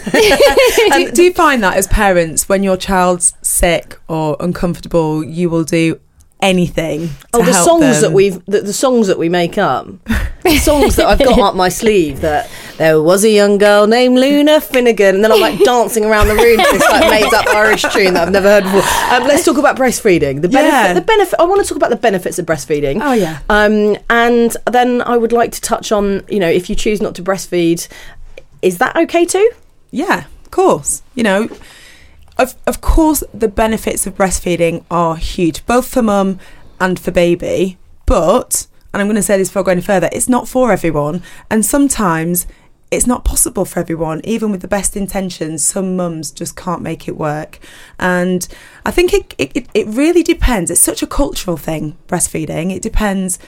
do, 0.93 1.11
do 1.13 1.23
you 1.23 1.33
find 1.33 1.63
that 1.63 1.77
as 1.77 1.87
parents, 1.87 2.49
when 2.49 2.63
your 2.63 2.77
child's 2.77 3.35
sick 3.43 3.99
or 4.09 4.37
uncomfortable, 4.41 5.25
you 5.25 5.51
will 5.51 5.65
do 5.65 6.01
anything. 6.47 7.11
Oh, 7.35 7.45
the 7.45 7.53
songs 7.53 8.01
them. 8.01 8.03
that 8.03 8.13
we've 8.13 8.45
the, 8.47 8.63
the, 8.63 8.73
songs 8.73 9.09
that 9.09 9.19
we 9.19 9.29
make 9.29 9.59
up, 9.59 9.87
the 10.43 10.59
songs 10.59 10.97
that 10.97 11.07
I've 11.07 11.19
got 11.19 11.39
up 11.39 11.55
my 11.55 11.69
sleeve. 11.69 12.21
That 12.21 12.51
there 12.79 13.03
was 13.03 13.25
a 13.25 13.31
young 13.31 13.59
girl 13.59 13.87
named 13.87 14.17
Luna 14.19 14.61
Finnegan, 14.61 15.17
and 15.17 15.25
then 15.25 15.33
I'm 15.33 15.41
like 15.41 15.59
dancing 15.61 16.05
around 16.05 16.29
the 16.29 16.35
room 16.35 16.59
to 16.59 16.69
this 16.73 16.89
like 16.89 17.11
made 17.11 17.35
up 17.35 17.47
Irish 17.49 17.83
tune 17.83 18.15
that 18.15 18.29
I've 18.29 18.33
never 18.33 18.49
heard 18.49 18.65
before. 18.65 18.83
Um, 19.13 19.27
let's 19.27 19.45
talk 19.45 19.59
about 19.59 19.77
breastfeeding. 19.77 20.41
The 20.43 20.49
benefit. 20.49 20.73
Yeah. 20.73 20.93
The 20.93 21.01
benefit. 21.01 21.41
I 21.41 21.45
want 21.45 21.63
to 21.63 21.69
talk 21.69 21.77
about 21.77 21.91
the 21.91 21.97
benefits 21.97 22.39
of 22.39 22.47
breastfeeding. 22.47 23.01
Oh 23.03 23.13
yeah. 23.13 23.41
Um, 23.51 23.97
and 24.09 24.57
then 24.71 25.03
I 25.03 25.17
would 25.17 25.33
like 25.33 25.53
to 25.53 25.61
touch 25.61 25.91
on 25.93 26.25
you 26.29 26.39
know 26.39 26.49
if 26.49 26.71
you 26.71 26.77
choose 26.77 27.03
not 27.03 27.15
to 27.17 27.23
breastfeed, 27.23 27.89
is 28.63 28.79
that 28.79 28.97
okay 28.97 29.25
too? 29.25 29.51
Yeah, 29.91 30.27
of 30.45 30.51
course. 30.51 31.03
You 31.15 31.25
know 31.25 31.49
of 32.39 32.55
of 32.67 32.81
course 32.81 33.23
the 33.33 33.49
benefits 33.49 34.07
of 34.07 34.17
breastfeeding 34.17 34.85
are 34.91 35.17
huge, 35.17 35.65
both 35.67 35.87
for 35.87 36.03
mum 36.03 36.39
and 36.81 36.99
for 36.99 37.11
baby. 37.11 37.79
But 38.05 38.67
and 38.93 39.01
I'm 39.01 39.09
going 39.09 39.17
to 39.17 39.23
say 39.23 39.37
this 39.37 39.49
before 39.49 39.65
going 39.65 39.81
further, 39.83 40.09
it's 40.13 40.29
not 40.29 40.49
for 40.49 40.73
everyone, 40.73 41.23
and 41.51 41.65
sometimes 41.65 42.47
it's 42.91 43.07
not 43.07 43.25
possible 43.25 43.65
for 43.65 43.81
everyone, 43.81 44.21
even 44.25 44.51
with 44.51 44.63
the 44.63 44.69
best 44.69 44.97
intentions. 44.97 45.65
Some 45.65 45.97
mums 45.97 46.31
just 46.31 46.57
can't 46.57 46.83
make 46.83 47.09
it 47.09 47.17
work. 47.17 47.59
And 47.99 48.47
I 48.85 48.91
think 48.91 49.13
it, 49.13 49.35
it, 49.39 49.67
it 49.75 49.87
really 49.89 50.23
depends. 50.23 50.71
It's 50.71 50.81
such 50.81 51.03
a 51.03 51.07
cultural 51.07 51.57
thing, 51.57 51.97
breastfeeding. 52.07 52.75
It 52.75 52.83
depends 52.83 53.39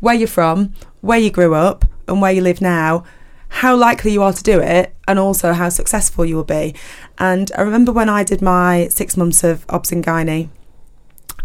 where 0.00 0.14
you're 0.14 0.28
from, 0.28 0.72
where 1.02 1.18
you 1.18 1.30
grew 1.30 1.54
up, 1.54 1.84
and 2.08 2.22
where 2.22 2.32
you 2.32 2.40
live 2.40 2.60
now, 2.60 3.04
how 3.48 3.76
likely 3.76 4.12
you 4.12 4.22
are 4.22 4.32
to 4.32 4.42
do 4.42 4.60
it 4.60 4.94
and 5.08 5.18
also 5.18 5.52
how 5.52 5.68
successful 5.68 6.24
you 6.24 6.36
will 6.36 6.44
be. 6.44 6.74
And 7.18 7.50
I 7.56 7.62
remember 7.62 7.92
when 7.92 8.08
I 8.08 8.24
did 8.24 8.42
my 8.42 8.88
six 8.88 9.16
months 9.16 9.44
of 9.44 9.64
obs 9.68 9.92
and 9.92 10.04
gynae, 10.04 10.48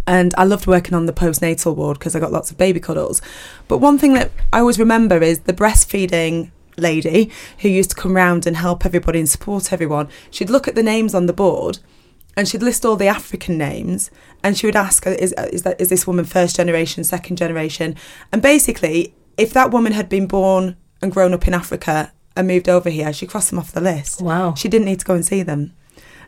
and 0.08 0.34
I 0.38 0.44
loved 0.44 0.68
working 0.68 0.94
on 0.94 1.06
the 1.06 1.14
postnatal 1.14 1.76
ward 1.76 2.00
because 2.00 2.16
I 2.16 2.20
got 2.20 2.32
lots 2.32 2.52
of 2.52 2.58
baby 2.58 2.80
cuddles. 2.80 3.22
But 3.68 3.78
one 3.78 3.98
thing 3.98 4.14
that 4.14 4.32
I 4.52 4.60
always 4.60 4.80
remember 4.80 5.22
is 5.22 5.42
the 5.42 5.54
breastfeeding 5.54 6.52
lady 6.78 7.32
who 7.60 7.70
used 7.70 7.92
to 7.92 7.96
come 7.96 8.16
round 8.16 8.48
and 8.48 8.58
help 8.58 8.86
everybody 8.86 9.20
and 9.20 9.30
support 9.30 9.72
everyone. 9.72 10.10
She'd 10.32 10.50
look 10.50 10.68
at 10.68 10.76
the 10.76 10.84
names 10.84 11.14
on 11.14 11.28
the 11.28 11.34
board 11.34 11.80
and 12.36 12.48
she'd 12.48 12.64
list 12.64 12.86
all 12.86 12.96
the 12.96 13.08
African 13.08 13.58
names 13.58 14.10
and 14.44 14.58
she 14.58 14.66
would 14.66 14.76
ask, 14.76 15.06
uh, 15.06 15.12
is, 15.12 15.34
uh, 15.38 15.50
is, 15.52 15.64
that, 15.64 15.80
is 15.80 15.90
this 15.90 16.08
woman 16.08 16.26
first 16.26 16.56
generation, 16.56 17.04
second 17.04 17.38
generation? 17.38 17.96
And 18.32 18.42
basically, 18.42 19.14
if 19.38 19.54
that 19.54 19.72
woman 19.72 19.94
had 19.94 20.10
been 20.10 20.28
born 20.28 20.78
and 21.02 21.12
grown 21.12 21.34
up 21.34 21.48
in 21.48 21.54
Africa 21.54 22.12
and 22.36 22.48
moved 22.48 22.70
over 22.70 22.90
here, 22.90 23.12
she 23.14 23.28
crossed 23.28 23.50
them 23.50 23.60
off 23.60 23.72
the 23.72 23.82
list. 23.82 24.22
Wow. 24.22 24.54
She 24.56 24.70
didn't 24.70 24.86
need 24.86 25.00
to 25.00 25.06
go 25.06 25.16
and 25.16 25.26
see 25.26 25.44
them, 25.44 25.74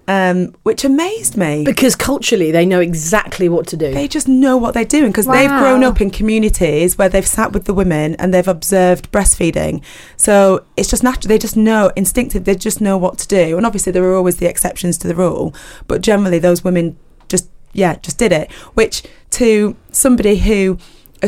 um, 0.08 0.54
which 0.64 0.84
amazed 0.84 1.38
me. 1.38 1.64
Because 1.64 1.96
culturally, 1.96 2.52
they 2.52 2.66
know 2.66 2.82
exactly 2.82 3.48
what 3.48 3.68
to 3.68 3.78
do. 3.78 3.94
They 3.94 4.08
just 4.08 4.28
know 4.28 4.58
what 4.58 4.74
they're 4.74 4.84
doing 4.84 5.12
because 5.12 5.28
they've 5.28 5.50
grown 5.50 5.84
up 5.84 6.02
in 6.02 6.10
communities 6.10 6.98
where 6.98 7.10
they've 7.10 7.28
sat 7.28 7.54
with 7.54 7.66
the 7.66 7.74
women 7.74 8.16
and 8.16 8.34
they've 8.34 8.48
observed 8.48 9.12
breastfeeding. 9.12 9.84
So 10.18 10.66
it's 10.76 10.90
just 10.90 11.04
natural. 11.04 11.30
They 11.30 11.38
just 11.38 11.56
know 11.56 11.92
instinctive. 11.96 12.44
They 12.44 12.56
just 12.56 12.82
know 12.82 12.98
what 12.98 13.18
to 13.20 13.28
do. 13.28 13.58
And 13.58 13.66
obviously, 13.66 13.92
there 13.92 14.04
are 14.04 14.16
always 14.16 14.38
the 14.38 14.48
exceptions 14.48 14.98
to 15.00 15.08
the 15.08 15.16
rule, 15.16 15.54
but 15.88 16.02
generally, 16.02 16.40
those 16.40 16.64
women 16.64 16.98
just 17.30 17.50
yeah 17.72 17.96
just 17.96 18.18
did 18.18 18.32
it. 18.32 18.52
Which 18.74 19.04
to 19.32 19.76
somebody 19.92 20.38
who 20.38 20.78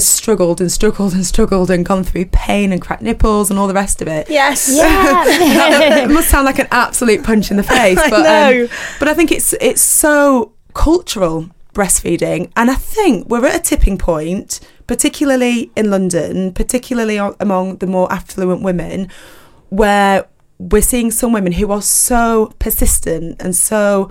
struggled 0.04 0.60
and 0.60 0.72
struggled 0.72 1.14
and 1.14 1.26
struggled 1.26 1.70
and 1.70 1.86
gone 1.86 2.04
through 2.04 2.26
pain 2.26 2.72
and 2.72 2.82
cracked 2.82 3.02
nipples 3.02 3.50
and 3.50 3.60
all 3.60 3.68
the 3.68 3.74
rest 3.74 4.02
of 4.02 4.08
it. 4.08 4.30
Yes. 4.30 4.70
Yeah. 4.74 6.04
it 6.04 6.10
must 6.12 6.30
sound 6.30 6.46
like 6.46 6.60
an 6.60 6.68
absolute 6.72 7.24
punch 7.24 7.52
in 7.52 7.58
the 7.58 7.64
face, 7.76 7.98
I 7.98 8.10
but 8.10 8.24
know. 8.24 8.64
Um, 8.64 8.70
but 9.00 9.08
I 9.08 9.14
think 9.14 9.32
it's 9.32 9.54
it's 9.54 9.82
so 9.82 10.54
cultural 10.74 11.50
breastfeeding, 11.74 12.52
and 12.56 12.72
I 12.72 12.76
think 12.76 13.28
we're 13.28 13.46
at 13.46 13.56
a 13.56 13.62
tipping 13.62 13.98
point, 13.98 14.60
particularly 14.88 15.72
in 15.76 15.90
London, 15.90 16.54
particularly 16.54 17.18
among 17.18 17.78
the 17.78 17.88
more 17.88 18.12
affluent 18.12 18.62
women, 18.62 19.10
where 19.70 20.28
we're 20.58 20.82
seeing 20.82 21.12
some 21.12 21.34
women 21.34 21.54
who 21.54 21.72
are 21.72 21.82
so 21.82 22.54
persistent 22.60 23.42
and 23.42 23.56
so 23.56 24.10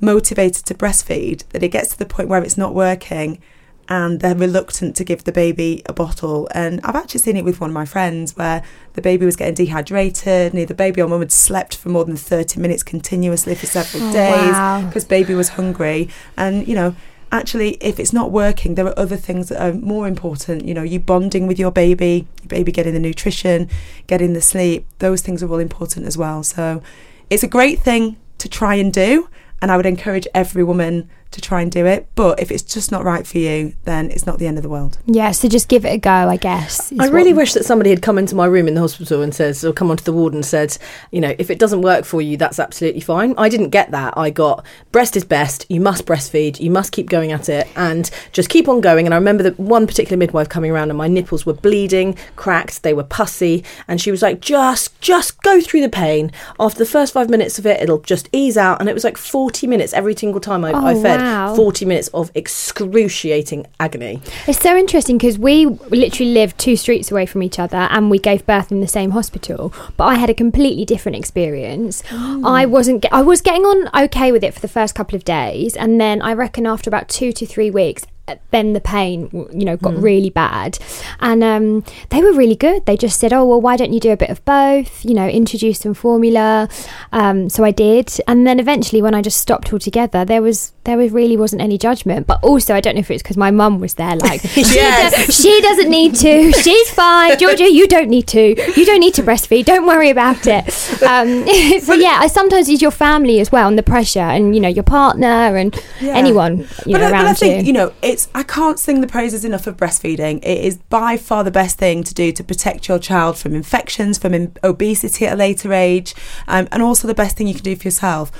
motivated 0.00 0.64
to 0.66 0.74
breastfeed 0.74 1.48
that 1.48 1.62
it 1.62 1.68
gets 1.68 1.90
to 1.90 1.98
the 1.98 2.04
point 2.04 2.28
where 2.28 2.42
it's 2.42 2.58
not 2.58 2.74
working 2.74 3.40
and 3.88 4.20
they're 4.20 4.34
reluctant 4.34 4.96
to 4.96 5.04
give 5.04 5.24
the 5.24 5.32
baby 5.32 5.82
a 5.86 5.92
bottle. 5.92 6.48
And 6.52 6.80
I've 6.82 6.96
actually 6.96 7.20
seen 7.20 7.36
it 7.36 7.44
with 7.44 7.60
one 7.60 7.70
of 7.70 7.74
my 7.74 7.84
friends 7.84 8.36
where 8.36 8.62
the 8.94 9.02
baby 9.02 9.24
was 9.24 9.36
getting 9.36 9.54
dehydrated, 9.54 10.52
the 10.52 10.74
baby 10.74 11.00
or 11.00 11.08
mum 11.08 11.20
had 11.20 11.32
slept 11.32 11.76
for 11.76 11.88
more 11.88 12.04
than 12.04 12.16
30 12.16 12.60
minutes 12.60 12.82
continuously 12.82 13.54
for 13.54 13.66
several 13.66 14.08
Oh, 14.08 14.12
days 14.12 14.52
wow. 14.52 14.86
because 14.86 15.04
baby 15.04 15.34
was 15.34 15.50
hungry. 15.50 16.08
And, 16.36 16.66
you 16.66 16.74
know, 16.74 16.96
actually, 17.30 17.72
if 17.80 18.00
it's 18.00 18.12
not 18.12 18.32
working, 18.32 18.74
there 18.74 18.86
are 18.86 18.98
other 18.98 19.16
things 19.16 19.48
that 19.50 19.60
are 19.62 19.72
more 19.72 20.08
important. 20.08 20.64
You 20.64 20.74
know, 20.74 20.82
you 20.82 20.98
bonding 20.98 21.46
with 21.46 21.58
your 21.58 21.70
baby, 21.70 22.26
your 22.42 22.48
baby 22.48 22.72
getting 22.72 22.94
the 22.94 23.00
nutrition, 23.00 23.68
getting 24.06 24.32
the 24.32 24.40
sleep, 24.40 24.86
those 24.98 25.22
things 25.22 25.42
are 25.42 25.48
all 25.48 25.58
important 25.58 26.06
as 26.06 26.16
well. 26.18 26.42
So 26.42 26.82
it's 27.30 27.42
a 27.42 27.48
great 27.48 27.80
thing 27.80 28.16
to 28.38 28.48
try 28.48 28.74
and 28.74 28.92
do. 28.92 29.28
And 29.62 29.70
I 29.72 29.76
would 29.76 29.86
encourage 29.86 30.26
every 30.34 30.62
woman 30.64 31.08
to 31.36 31.40
try 31.40 31.60
and 31.62 31.70
do 31.70 31.86
it. 31.86 32.08
But 32.16 32.40
if 32.40 32.50
it's 32.50 32.62
just 32.62 32.90
not 32.90 33.04
right 33.04 33.26
for 33.26 33.38
you, 33.38 33.74
then 33.84 34.10
it's 34.10 34.26
not 34.26 34.38
the 34.38 34.46
end 34.46 34.56
of 34.58 34.62
the 34.62 34.68
world. 34.68 34.98
yeah, 35.06 35.30
so 35.30 35.48
just 35.48 35.68
give 35.68 35.84
it 35.84 35.90
a 35.92 35.98
go, 35.98 36.10
I 36.10 36.36
guess. 36.36 36.92
I 36.98 37.06
really 37.08 37.32
what- 37.32 37.42
wish 37.42 37.52
that 37.52 37.64
somebody 37.64 37.90
had 37.90 38.02
come 38.02 38.18
into 38.18 38.34
my 38.34 38.46
room 38.46 38.66
in 38.68 38.74
the 38.74 38.80
hospital 38.80 39.22
and 39.22 39.34
says, 39.34 39.64
or 39.64 39.72
come 39.72 39.90
onto 39.90 40.02
the 40.04 40.12
ward 40.12 40.34
and 40.34 40.44
said, 40.44 40.76
you 41.12 41.20
know, 41.20 41.34
if 41.38 41.50
it 41.50 41.58
doesn't 41.58 41.82
work 41.82 42.04
for 42.04 42.20
you, 42.20 42.36
that's 42.36 42.58
absolutely 42.58 43.00
fine. 43.02 43.34
I 43.38 43.48
didn't 43.48 43.68
get 43.70 43.90
that. 43.92 44.14
I 44.16 44.30
got 44.30 44.64
breast 44.92 45.16
is 45.16 45.24
best. 45.24 45.66
You 45.68 45.80
must 45.80 46.06
breastfeed. 46.06 46.58
You 46.60 46.70
must 46.70 46.92
keep 46.92 47.08
going 47.08 47.30
at 47.32 47.48
it 47.48 47.68
and 47.76 48.10
just 48.32 48.48
keep 48.48 48.68
on 48.68 48.80
going. 48.80 49.06
And 49.06 49.14
I 49.14 49.18
remember 49.18 49.42
that 49.44 49.58
one 49.60 49.86
particular 49.86 50.16
midwife 50.16 50.48
coming 50.48 50.70
around 50.70 50.90
and 50.90 50.98
my 50.98 51.08
nipples 51.08 51.44
were 51.44 51.52
bleeding, 51.54 52.16
cracked, 52.36 52.82
they 52.82 52.94
were 52.94 53.04
pussy, 53.04 53.62
and 53.86 54.00
she 54.00 54.10
was 54.10 54.22
like, 54.22 54.40
just, 54.40 54.98
just 55.00 55.40
go 55.42 55.60
through 55.60 55.82
the 55.82 55.88
pain. 55.88 56.32
After 56.58 56.78
the 56.78 56.86
first 56.90 57.12
five 57.12 57.28
minutes 57.28 57.58
of 57.58 57.66
it, 57.66 57.80
it'll 57.82 58.00
just 58.00 58.28
ease 58.32 58.56
out. 58.56 58.80
And 58.80 58.88
it 58.88 58.94
was 58.94 59.04
like 59.04 59.16
forty 59.16 59.66
minutes 59.66 59.92
every 59.92 60.16
single 60.16 60.40
time 60.40 60.64
I, 60.64 60.70
I 60.72 60.94
Oh, 60.94 61.02
fed. 61.02 61.20
wow. 61.20 61.25
Forty 61.56 61.84
minutes 61.84 62.08
of 62.14 62.30
excruciating 62.34 63.66
agony. 63.80 64.20
It's 64.46 64.60
so 64.60 64.76
interesting 64.76 65.18
because 65.18 65.38
we 65.38 65.66
literally 65.66 66.32
lived 66.32 66.58
two 66.58 66.76
streets 66.76 67.10
away 67.10 67.26
from 67.26 67.42
each 67.42 67.58
other 67.58 67.88
and 67.90 68.10
we 68.10 68.18
gave 68.18 68.46
birth 68.46 68.70
in 68.70 68.80
the 68.80 68.86
same 68.88 69.10
hospital. 69.10 69.72
But 69.96 70.04
I 70.04 70.14
had 70.14 70.30
a 70.30 70.34
completely 70.34 70.84
different 70.84 71.16
experience. 71.16 72.02
I 72.12 72.66
wasn't. 72.66 73.02
Ge- 73.02 73.12
I 73.12 73.22
was 73.22 73.40
getting 73.40 73.64
on 73.64 74.04
okay 74.04 74.32
with 74.32 74.44
it 74.44 74.54
for 74.54 74.60
the 74.60 74.68
first 74.68 74.94
couple 74.94 75.16
of 75.16 75.24
days, 75.24 75.76
and 75.76 76.00
then 76.00 76.22
I 76.22 76.32
reckon 76.32 76.66
after 76.66 76.88
about 76.90 77.08
two 77.08 77.32
to 77.32 77.46
three 77.46 77.70
weeks. 77.70 78.04
uh, 78.28 78.36
Then 78.50 78.72
the 78.72 78.80
pain, 78.80 79.28
you 79.32 79.64
know, 79.64 79.76
got 79.76 79.94
really 79.96 80.30
bad, 80.30 80.78
and 81.20 81.42
um, 81.42 81.84
they 82.10 82.22
were 82.22 82.32
really 82.32 82.56
good. 82.56 82.84
They 82.86 82.96
just 82.96 83.18
said, 83.20 83.32
"Oh, 83.32 83.44
well, 83.44 83.60
why 83.60 83.76
don't 83.76 83.92
you 83.92 84.00
do 84.00 84.12
a 84.12 84.16
bit 84.16 84.30
of 84.30 84.44
both? 84.44 85.04
You 85.04 85.14
know, 85.14 85.28
introduce 85.28 85.80
some 85.80 85.94
formula." 85.94 86.68
Um, 87.12 87.48
so 87.48 87.64
I 87.64 87.70
did, 87.70 88.12
and 88.28 88.46
then 88.46 88.58
eventually, 88.60 89.02
when 89.02 89.14
I 89.14 89.22
just 89.22 89.40
stopped 89.40 89.72
altogether, 89.72 90.24
there 90.24 90.42
was 90.42 90.72
there 90.86 90.96
really 90.96 91.36
wasn't 91.36 91.60
any 91.60 91.76
judgment. 91.78 92.26
But 92.26 92.42
also, 92.42 92.74
I 92.74 92.80
don't 92.80 92.94
know 92.94 93.00
if 93.00 93.10
it's 93.10 93.22
because 93.22 93.36
my 93.36 93.50
mum 93.50 93.78
was 93.80 93.94
there. 93.94 94.16
Like, 94.26 94.40
she, 94.40 94.62
Yes. 94.62 95.34
she 95.40 95.60
doesn't 95.60 95.90
need 95.90 96.14
to. 96.16 96.52
She's 96.52 96.90
fine, 96.90 97.36
Georgia. 97.38 97.70
You 97.70 97.86
don't 97.86 98.08
need 98.08 98.26
to. 98.28 98.40
You 98.80 98.84
don't 98.86 99.00
need 99.00 99.14
to 99.14 99.22
breastfeed. 99.22 99.64
Don't 99.66 99.86
worry 99.86 100.10
about 100.10 100.46
it. 100.46 100.64
Um, 101.02 101.46
so 101.80 101.92
yeah, 101.94 102.18
I 102.20 102.28
sometimes 102.28 102.68
it's 102.68 102.80
your 102.82 102.90
family 102.90 103.40
as 103.40 103.52
well, 103.52 103.68
and 103.68 103.78
the 103.78 103.82
pressure, 103.82 104.20
and 104.20 104.54
you 104.54 104.60
know, 104.60 104.68
your 104.68 104.82
partner 104.84 105.56
and 105.56 105.74
Yeah. 106.00 106.14
anyone 106.16 106.58
you 106.86 106.92
but, 106.92 106.98
know 107.00 107.06
I, 107.06 107.10
around 107.10 107.24
but 107.24 107.30
I 107.30 107.34
think 107.34 107.60
you. 107.60 107.66
you 107.68 107.72
know 107.72 107.92
it's 108.02 108.28
I 108.34 108.42
can't 108.42 108.78
sing 108.78 109.00
the 109.00 109.06
praises 109.06 109.44
enough 109.44 109.66
of 109.66 109.76
breastfeeding. 109.76 110.38
It 110.38 110.58
is 110.64 110.78
by 110.88 111.16
far 111.16 111.44
the 111.44 111.50
best 111.50 111.78
thing 111.78 112.02
to 112.04 112.14
do 112.14 112.32
to 112.32 112.42
protect 112.44 112.88
your 112.88 112.98
child 112.98 113.36
from 113.38 113.54
infections, 113.54 114.18
from 114.18 114.32
in- 114.34 114.56
obesity 114.64 115.26
at 115.26 115.34
a 115.34 115.36
later 115.36 115.72
age, 115.72 116.14
um, 116.48 116.68
and 116.72 116.82
also 116.82 117.06
the 117.06 117.14
best 117.14 117.36
thing 117.36 117.46
you 117.48 117.54
can 117.54 117.64
do 117.64 117.76
for 117.76 117.84
yourself. 117.84 118.30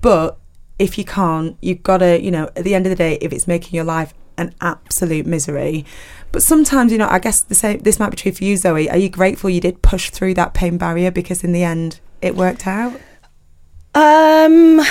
But 0.00 0.38
if 0.78 0.98
you 0.98 1.04
can't, 1.04 1.56
you've 1.60 1.82
got 1.82 1.98
to 1.98 2.20
you 2.20 2.30
know 2.30 2.50
at 2.56 2.64
the 2.64 2.74
end 2.74 2.86
of 2.86 2.90
the 2.90 2.96
day, 2.96 3.18
if 3.20 3.32
it's 3.32 3.46
making 3.46 3.76
your 3.76 3.84
life 3.84 4.14
an 4.38 4.54
absolute 4.60 5.26
misery. 5.26 5.84
But 6.32 6.42
sometimes, 6.42 6.92
you 6.92 6.98
know, 6.98 7.08
I 7.08 7.18
guess 7.18 7.40
the 7.40 7.54
same. 7.54 7.78
This 7.80 7.98
might 7.98 8.10
be 8.10 8.16
true 8.16 8.32
for 8.32 8.44
you, 8.44 8.56
Zoe. 8.56 8.90
Are 8.90 8.96
you 8.96 9.08
grateful 9.08 9.50
you 9.50 9.60
did 9.60 9.82
push 9.82 10.10
through 10.10 10.34
that 10.34 10.54
pain 10.54 10.78
barrier 10.78 11.10
because 11.10 11.42
in 11.42 11.52
the 11.52 11.64
end 11.64 12.00
it 12.20 12.36
worked 12.36 12.66
out? 12.66 12.92
Um, 13.94 14.82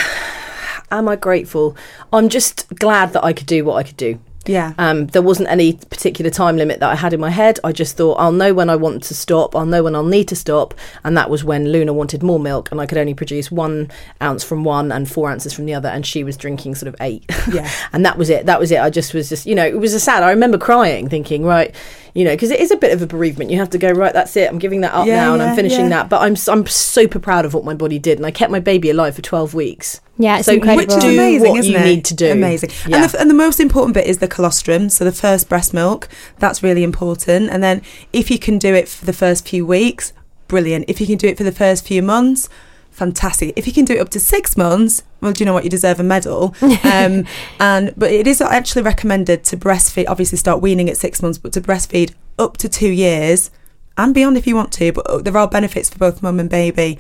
am 0.90 1.08
I 1.08 1.16
grateful? 1.16 1.78
I'm 2.12 2.30
just 2.30 2.68
glad 2.76 3.14
that 3.14 3.24
I 3.24 3.34
could 3.34 3.48
do 3.48 3.64
what 3.64 3.76
I 3.76 3.84
could 3.84 3.98
do. 3.98 4.20
Yeah. 4.48 4.74
Um, 4.78 5.08
there 5.08 5.22
wasn't 5.22 5.50
any 5.50 5.74
particular 5.74 6.30
time 6.32 6.58
limit 6.58 6.80
that 6.80 6.90
I 6.90 6.96
had 6.96 7.14
in 7.14 7.20
my 7.20 7.30
head. 7.30 7.60
I 7.64 7.72
just 7.72 7.98
thought 7.98 8.16
I'll 8.16 8.32
know 8.32 8.54
when 8.54 8.70
I 8.70 8.76
want 8.76 9.04
to 9.04 9.16
stop. 9.16 9.56
I'll 9.56 9.66
know 9.66 9.84
when 9.84 9.96
I'll 9.96 10.04
need 10.04 10.28
to 10.30 10.36
stop. 10.36 10.74
And 11.04 11.18
that 11.18 11.30
was 11.30 11.44
when 11.44 11.72
Luna 11.72 11.94
wanted 11.94 12.24
more 12.24 12.40
milk, 12.40 12.72
and 12.72 12.80
I 12.80 12.86
could 12.86 12.98
only 12.98 13.14
produce 13.14 13.52
one 13.52 13.92
ounce 14.22 14.44
from 14.44 14.64
one 14.64 14.92
and 14.92 15.10
four 15.10 15.30
ounces 15.30 15.54
from 15.54 15.66
the 15.66 15.74
other, 15.74 15.90
and 15.90 16.06
she 16.06 16.24
was 16.24 16.38
drinking 16.38 16.76
sort 16.76 16.88
of 16.88 16.96
eight. 17.02 17.26
Yeah. 17.52 17.70
and 17.94 18.06
that 18.06 18.18
was 18.18 18.30
it. 18.30 18.46
That 18.46 18.60
was 18.60 18.72
it. 18.72 18.80
I 18.80 18.90
just 18.90 19.14
was 19.14 19.30
just, 19.30 19.46
you 19.46 19.56
know, 19.56 19.66
it 19.66 19.80
was 19.80 19.94
a 19.94 20.00
sad. 20.00 20.24
I 20.24 20.30
remember 20.30 20.58
crying, 20.58 21.10
thinking, 21.10 21.44
right, 21.44 21.74
you 22.16 22.24
know, 22.24 22.32
because 22.32 22.50
it 22.50 22.60
is 22.62 22.72
a 22.72 22.78
bit 22.78 22.94
of 22.94 23.02
a 23.02 23.06
bereavement. 23.08 23.52
You 23.52 23.58
have 23.58 23.70
to 23.72 23.78
go, 23.78 23.92
right, 23.92 24.14
that's 24.14 24.36
it. 24.38 24.50
I'm 24.50 24.58
giving 24.58 24.82
that 24.82 24.94
up 24.94 25.06
Yeah, 25.06 25.18
now, 25.18 25.34
and 25.34 25.42
yeah, 25.42 25.50
I'm 25.50 25.56
finishing 25.56 25.82
yeah. 25.82 25.90
that. 25.90 26.10
But 26.10 26.22
I'm 26.22 26.32
s- 26.32 26.48
I'm 26.48 26.66
super 26.66 27.20
proud 27.20 27.44
of 27.46 27.54
what 27.54 27.66
my 27.66 27.74
body 27.74 28.00
did, 28.00 28.18
and 28.18 28.26
I 28.26 28.32
kept 28.32 28.52
my 28.52 28.62
baby 28.62 28.90
alive 28.90 29.16
for 29.16 29.22
12 29.22 29.54
weeks. 29.54 30.00
Yeah, 30.18 30.38
it's 30.38 30.46
so 30.46 30.54
incredible. 30.54 30.86
Which 30.96 30.96
is 30.96 31.04
do 31.04 31.14
amazing, 31.14 31.50
what 31.50 31.60
isn't 31.60 31.72
you 31.74 31.78
it? 31.78 31.84
need 31.84 32.06
to 32.06 32.14
do. 32.16 32.32
Amazing. 32.32 32.70
Yeah. 32.88 33.04
And, 33.04 33.10
the, 33.12 33.20
and 33.20 33.30
the 33.30 33.34
most 33.36 33.60
important 33.60 33.94
bit 33.94 34.08
is 34.08 34.20
the 34.20 34.30
colostrum. 34.30 34.90
So 34.90 35.04
the 35.04 35.12
first 35.12 35.50
breast 35.50 35.74
milk, 35.74 36.08
that's 36.40 36.64
really 36.64 36.84
important. 36.84 37.50
And 37.50 37.62
then 37.62 37.82
if 38.14 38.32
you 38.32 38.40
can 38.40 38.58
do 38.58 38.74
it 38.74 38.88
for 38.88 39.06
the 39.06 39.14
first 39.14 39.46
few 39.48 39.66
weeks, 39.66 40.14
brilliant. 40.48 40.86
If 40.88 41.02
you 41.02 41.08
can 41.08 41.18
do 41.18 41.28
it 41.28 41.38
for 41.38 41.44
the 41.44 41.52
first 41.52 41.86
few 41.86 42.02
months, 42.02 42.48
fantastic. 42.96 43.54
If 43.56 43.68
you 43.68 43.74
can 43.74 43.86
do 43.86 43.94
it 43.94 44.00
up 44.00 44.10
to 44.10 44.20
six 44.20 44.56
months, 44.58 45.04
well, 45.22 45.34
do 45.34 45.44
you 45.44 45.46
know 45.46 45.54
what? 45.54 45.64
You 45.64 45.70
deserve 45.70 46.00
a 46.00 46.04
medal. 46.04 46.56
Um, 46.86 47.26
and 47.60 47.94
but 47.98 48.12
it 48.12 48.28
is 48.28 48.42
actually 48.42 48.84
recommended 48.84 49.44
to 49.46 49.58
breastfeed. 49.58 50.06
Obviously, 50.08 50.38
start 50.38 50.62
weaning 50.62 50.90
at 50.90 50.98
six 50.98 51.22
months, 51.22 51.38
but 51.38 51.52
to 51.54 51.62
breastfeed 51.62 52.14
up 52.40 52.58
to 52.58 52.70
two 52.70 52.90
years 52.90 53.50
and 53.98 54.14
beyond 54.14 54.38
if 54.38 54.46
you 54.48 54.56
want 54.56 54.72
to. 54.74 54.92
But 54.94 55.24
there 55.26 55.36
are 55.38 55.48
benefits 55.48 55.90
for 55.90 55.98
both 55.98 56.22
mum 56.22 56.40
and 56.40 56.50
baby 56.50 57.00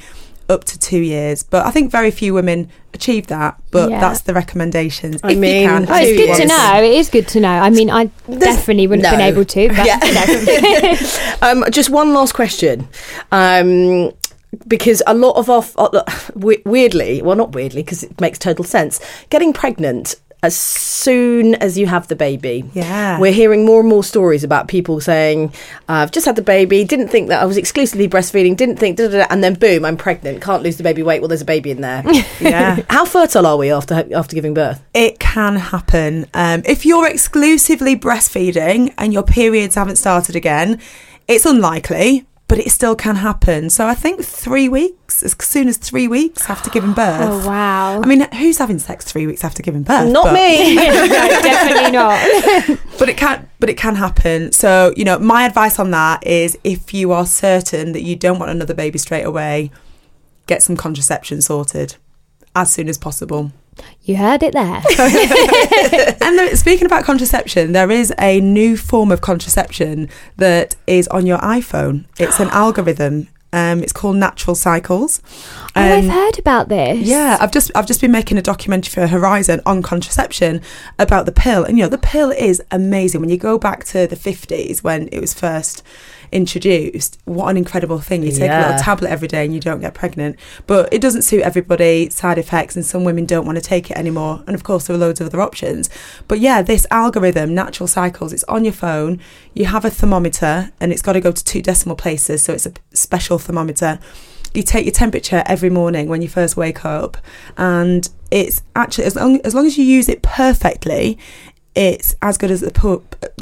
up 0.49 0.63
to 0.65 0.79
two 0.79 0.99
years. 0.99 1.43
But 1.43 1.65
I 1.65 1.71
think 1.71 1.91
very 1.91 2.11
few 2.11 2.33
women 2.33 2.69
achieve 2.93 3.27
that. 3.27 3.59
But 3.71 3.89
Yeah. 3.89 3.99
that's 3.99 4.21
the 4.21 4.33
recommendations. 4.33 5.19
I 5.23 5.31
if 5.31 5.37
mean, 5.37 5.61
you 5.61 5.67
can. 5.67 5.85
Oh, 5.89 5.95
it's 5.95 6.09
Two 6.09 6.17
good 6.17 6.35
to 6.37 6.47
know. 6.47 6.83
It 6.83 6.93
is 6.93 7.09
good 7.09 7.27
to 7.29 7.39
know. 7.39 7.49
I 7.49 7.69
mean, 7.69 7.89
I 7.89 8.05
definitely 8.29 8.87
wouldn't 8.87 9.07
have 9.07 9.17
been 9.17 9.27
able 9.27 9.45
to, 9.45 9.67
but 9.69 9.85
Yeah. 9.85 11.39
um, 11.41 11.63
just 11.71 11.89
one 11.89 12.13
last 12.13 12.33
question. 12.33 12.87
Um, 13.31 14.11
because 14.67 15.01
a 15.07 15.13
lot 15.13 15.35
of 15.37 15.49
our, 15.49 15.63
uh, 15.77 16.03
weirdly, 16.65 17.21
well, 17.21 17.35
not 17.35 17.53
weirdly, 17.53 17.83
because 17.83 18.03
it 18.03 18.19
makes 18.19 18.39
total 18.39 18.63
sense, 18.65 18.99
getting 19.29 19.53
pregnant 19.53 20.15
as 20.45 20.55
soon 20.55 21.55
as 21.55 21.75
you 21.75 21.87
have 21.87 22.07
the 22.07 22.15
baby. 22.15 22.63
Yeah. 22.75 23.19
We're 23.19 23.31
hearing 23.31 23.65
more 23.65 23.79
and 23.79 23.89
more 23.89 24.03
stories 24.03 24.43
about 24.43 24.67
people 24.67 25.01
saying, 25.01 25.51
I've 25.89 26.11
just 26.11 26.27
had 26.27 26.35
the 26.35 26.43
baby, 26.43 26.83
didn't 26.83 27.07
think 27.07 27.29
that 27.29 27.41
I 27.41 27.45
was 27.45 27.57
exclusively 27.57 28.07
breastfeeding, 28.07 28.55
didn't 28.55 28.77
think, 28.77 28.97
da, 28.97 29.07
da, 29.07 29.17
da, 29.19 29.27
and 29.31 29.43
then 29.43 29.55
boom, 29.55 29.83
I'm 29.83 29.97
pregnant, 29.97 30.43
can't 30.43 30.61
lose 30.61 30.77
the 30.77 30.83
baby 30.83 31.01
weight. 31.01 31.19
Well, 31.21 31.29
there's 31.29 31.41
a 31.41 31.45
baby 31.45 31.71
in 31.71 31.81
there. 31.81 32.03
Yeah. 32.39 32.81
How 32.89 33.05
fertile 33.05 33.45
are 33.47 33.57
we 33.57 33.71
after 33.71 34.05
after 34.13 34.35
giving 34.35 34.53
birth? 34.53 34.83
It 34.93 35.19
can 35.19 35.55
happen. 35.55 36.25
Um, 36.33 36.61
if 36.65 36.85
you're 36.85 37.07
exclusively 37.07 37.95
breastfeeding 37.95 38.93
and 38.97 39.13
your 39.13 39.23
periods 39.23 39.75
haven't 39.75 39.95
started 39.95 40.35
again, 40.35 40.79
it's 41.27 41.45
unlikely, 41.45 42.25
but 42.47 42.59
it 42.59 42.71
still 42.71 42.95
can 42.95 43.15
happen. 43.15 43.69
So 43.69 43.87
I 43.87 43.95
think 43.95 44.23
three 44.23 44.69
weeks, 44.69 45.23
as 45.23 45.35
soon 45.39 45.67
as 45.67 45.77
three 45.77 46.07
weeks 46.07 46.49
after 46.49 46.69
giving 46.69 46.89
oh, 46.91 46.95
birth. 46.95 47.21
Oh, 47.21 47.47
wow. 47.47 48.01
I 48.01 48.05
mean, 48.05 48.27
who's 48.33 48.57
having 48.59 48.77
sex 48.79 49.03
three 49.05 49.25
weeks 49.25 49.43
after 49.43 49.63
giving 49.63 49.83
birth? 49.83 50.11
Not 50.11 50.25
But- 50.25 50.33
me. 50.33 50.75
no, 50.75 50.83
definitely 51.07 51.91
not. 51.91 52.79
but 52.99 53.09
it 53.09 53.17
can 53.17 53.49
but 53.59 53.69
it 53.69 53.77
can 53.77 53.95
happen 53.95 54.51
so 54.51 54.93
you 54.95 55.03
know 55.03 55.17
my 55.19 55.43
advice 55.45 55.79
on 55.79 55.91
that 55.91 56.25
is 56.25 56.57
if 56.63 56.93
you 56.93 57.11
are 57.11 57.25
certain 57.25 57.91
that 57.91 58.03
you 58.03 58.15
don't 58.15 58.39
want 58.39 58.51
another 58.51 58.73
baby 58.73 58.97
straight 58.97 59.23
away 59.23 59.69
get 60.47 60.63
some 60.63 60.77
contraception 60.77 61.41
sorted 61.41 61.95
as 62.55 62.71
soon 62.71 62.87
as 62.87 62.97
possible 62.97 63.51
You 64.03 64.17
heard 64.17 64.43
it 64.43 64.53
there. 64.53 64.81
and 66.21 66.57
speaking 66.57 66.85
about 66.85 67.03
contraception 67.03 67.71
there 67.71 67.89
is 67.91 68.13
a 68.19 68.39
new 68.41 68.77
form 68.77 69.11
of 69.11 69.21
contraception 69.21 70.09
that 70.37 70.75
is 70.87 71.07
on 71.09 71.25
your 71.25 71.39
iphone 71.39 72.05
it's 72.17 72.39
an 72.39 72.49
algorithm 72.51 73.27
um, 73.53 73.81
it's 73.81 73.93
called 73.93 74.17
natural 74.17 74.53
cycles 74.53 75.21
oh, 75.25 75.81
I've 75.81 76.03
Um, 76.03 76.09
heard 76.09 76.37
about 76.39 76.67
this. 76.67 76.99
Yeah, 77.07 77.37
I've 77.39 77.51
just 77.51 77.71
I've 77.73 77.87
just 77.87 78.01
been 78.01 78.11
making 78.11 78.37
a 78.37 78.41
documentary 78.41 78.91
for 78.91 79.07
Horizon 79.07 79.61
on 79.65 79.81
contraception 79.81 80.61
about 80.99 81.25
the 81.25 81.31
pill, 81.31 81.63
and 81.63 81.77
you 81.77 81.83
know 81.85 81.89
the 81.89 81.97
pill 81.97 82.31
is 82.31 82.61
amazing. 82.71 83.21
When 83.21 83.29
you 83.29 83.37
go 83.37 83.57
back 83.57 83.85
to 83.85 84.07
the 84.07 84.15
fifties 84.17 84.83
when 84.83 85.07
it 85.13 85.21
was 85.21 85.33
first 85.33 85.83
introduced, 86.35 87.17
what 87.25 87.47
an 87.47 87.57
incredible 87.57 87.99
thing! 87.99 88.21
You 88.21 88.31
take 88.31 88.51
a 88.51 88.59
little 88.59 88.79
tablet 88.79 89.09
every 89.09 89.27
day 89.27 89.45
and 89.45 89.53
you 89.53 89.59
don't 89.59 89.79
get 89.79 89.93
pregnant, 89.93 90.37
but 90.67 90.93
it 90.93 91.01
doesn't 91.01 91.21
suit 91.21 91.41
everybody. 91.41 92.09
Side 92.09 92.37
effects, 92.37 92.75
and 92.75 92.85
some 92.85 93.03
women 93.03 93.25
don't 93.25 93.45
want 93.45 93.57
to 93.57 93.63
take 93.63 93.89
it 93.89 93.97
anymore. 93.97 94.43
And 94.45 94.53
of 94.53 94.63
course, 94.63 94.87
there 94.87 94.95
are 94.95 94.99
loads 94.99 95.21
of 95.21 95.27
other 95.27 95.41
options. 95.41 95.89
But 96.27 96.39
yeah, 96.39 96.61
this 96.61 96.85
algorithm, 96.91 97.55
Natural 97.55 97.87
Cycles, 97.87 98.33
it's 98.33 98.43
on 98.45 98.65
your 98.65 98.73
phone. 98.73 99.19
You 99.53 99.65
have 99.65 99.85
a 99.85 99.89
thermometer, 99.89 100.71
and 100.79 100.91
it's 100.91 101.01
got 101.01 101.13
to 101.13 101.21
go 101.21 101.31
to 101.31 101.43
two 101.43 101.61
decimal 101.61 101.95
places, 101.95 102.43
so 102.43 102.53
it's 102.53 102.65
a 102.65 102.73
special 102.93 103.39
thermometer 103.39 103.99
you 104.55 104.63
take 104.63 104.85
your 104.85 104.93
temperature 104.93 105.43
every 105.45 105.69
morning 105.69 106.07
when 106.07 106.21
you 106.21 106.29
first 106.29 106.55
wake 106.55 106.85
up 106.85 107.17
and 107.57 108.09
it's 108.31 108.63
actually 108.75 109.03
as 109.03 109.15
long 109.15 109.39
as 109.43 109.53
long 109.53 109.65
as 109.65 109.77
you 109.77 109.83
use 109.83 110.07
it 110.07 110.21
perfectly 110.21 111.17
it's 111.75 112.15
as 112.21 112.37
good 112.37 112.51
as 112.51 112.61
the 112.61 112.71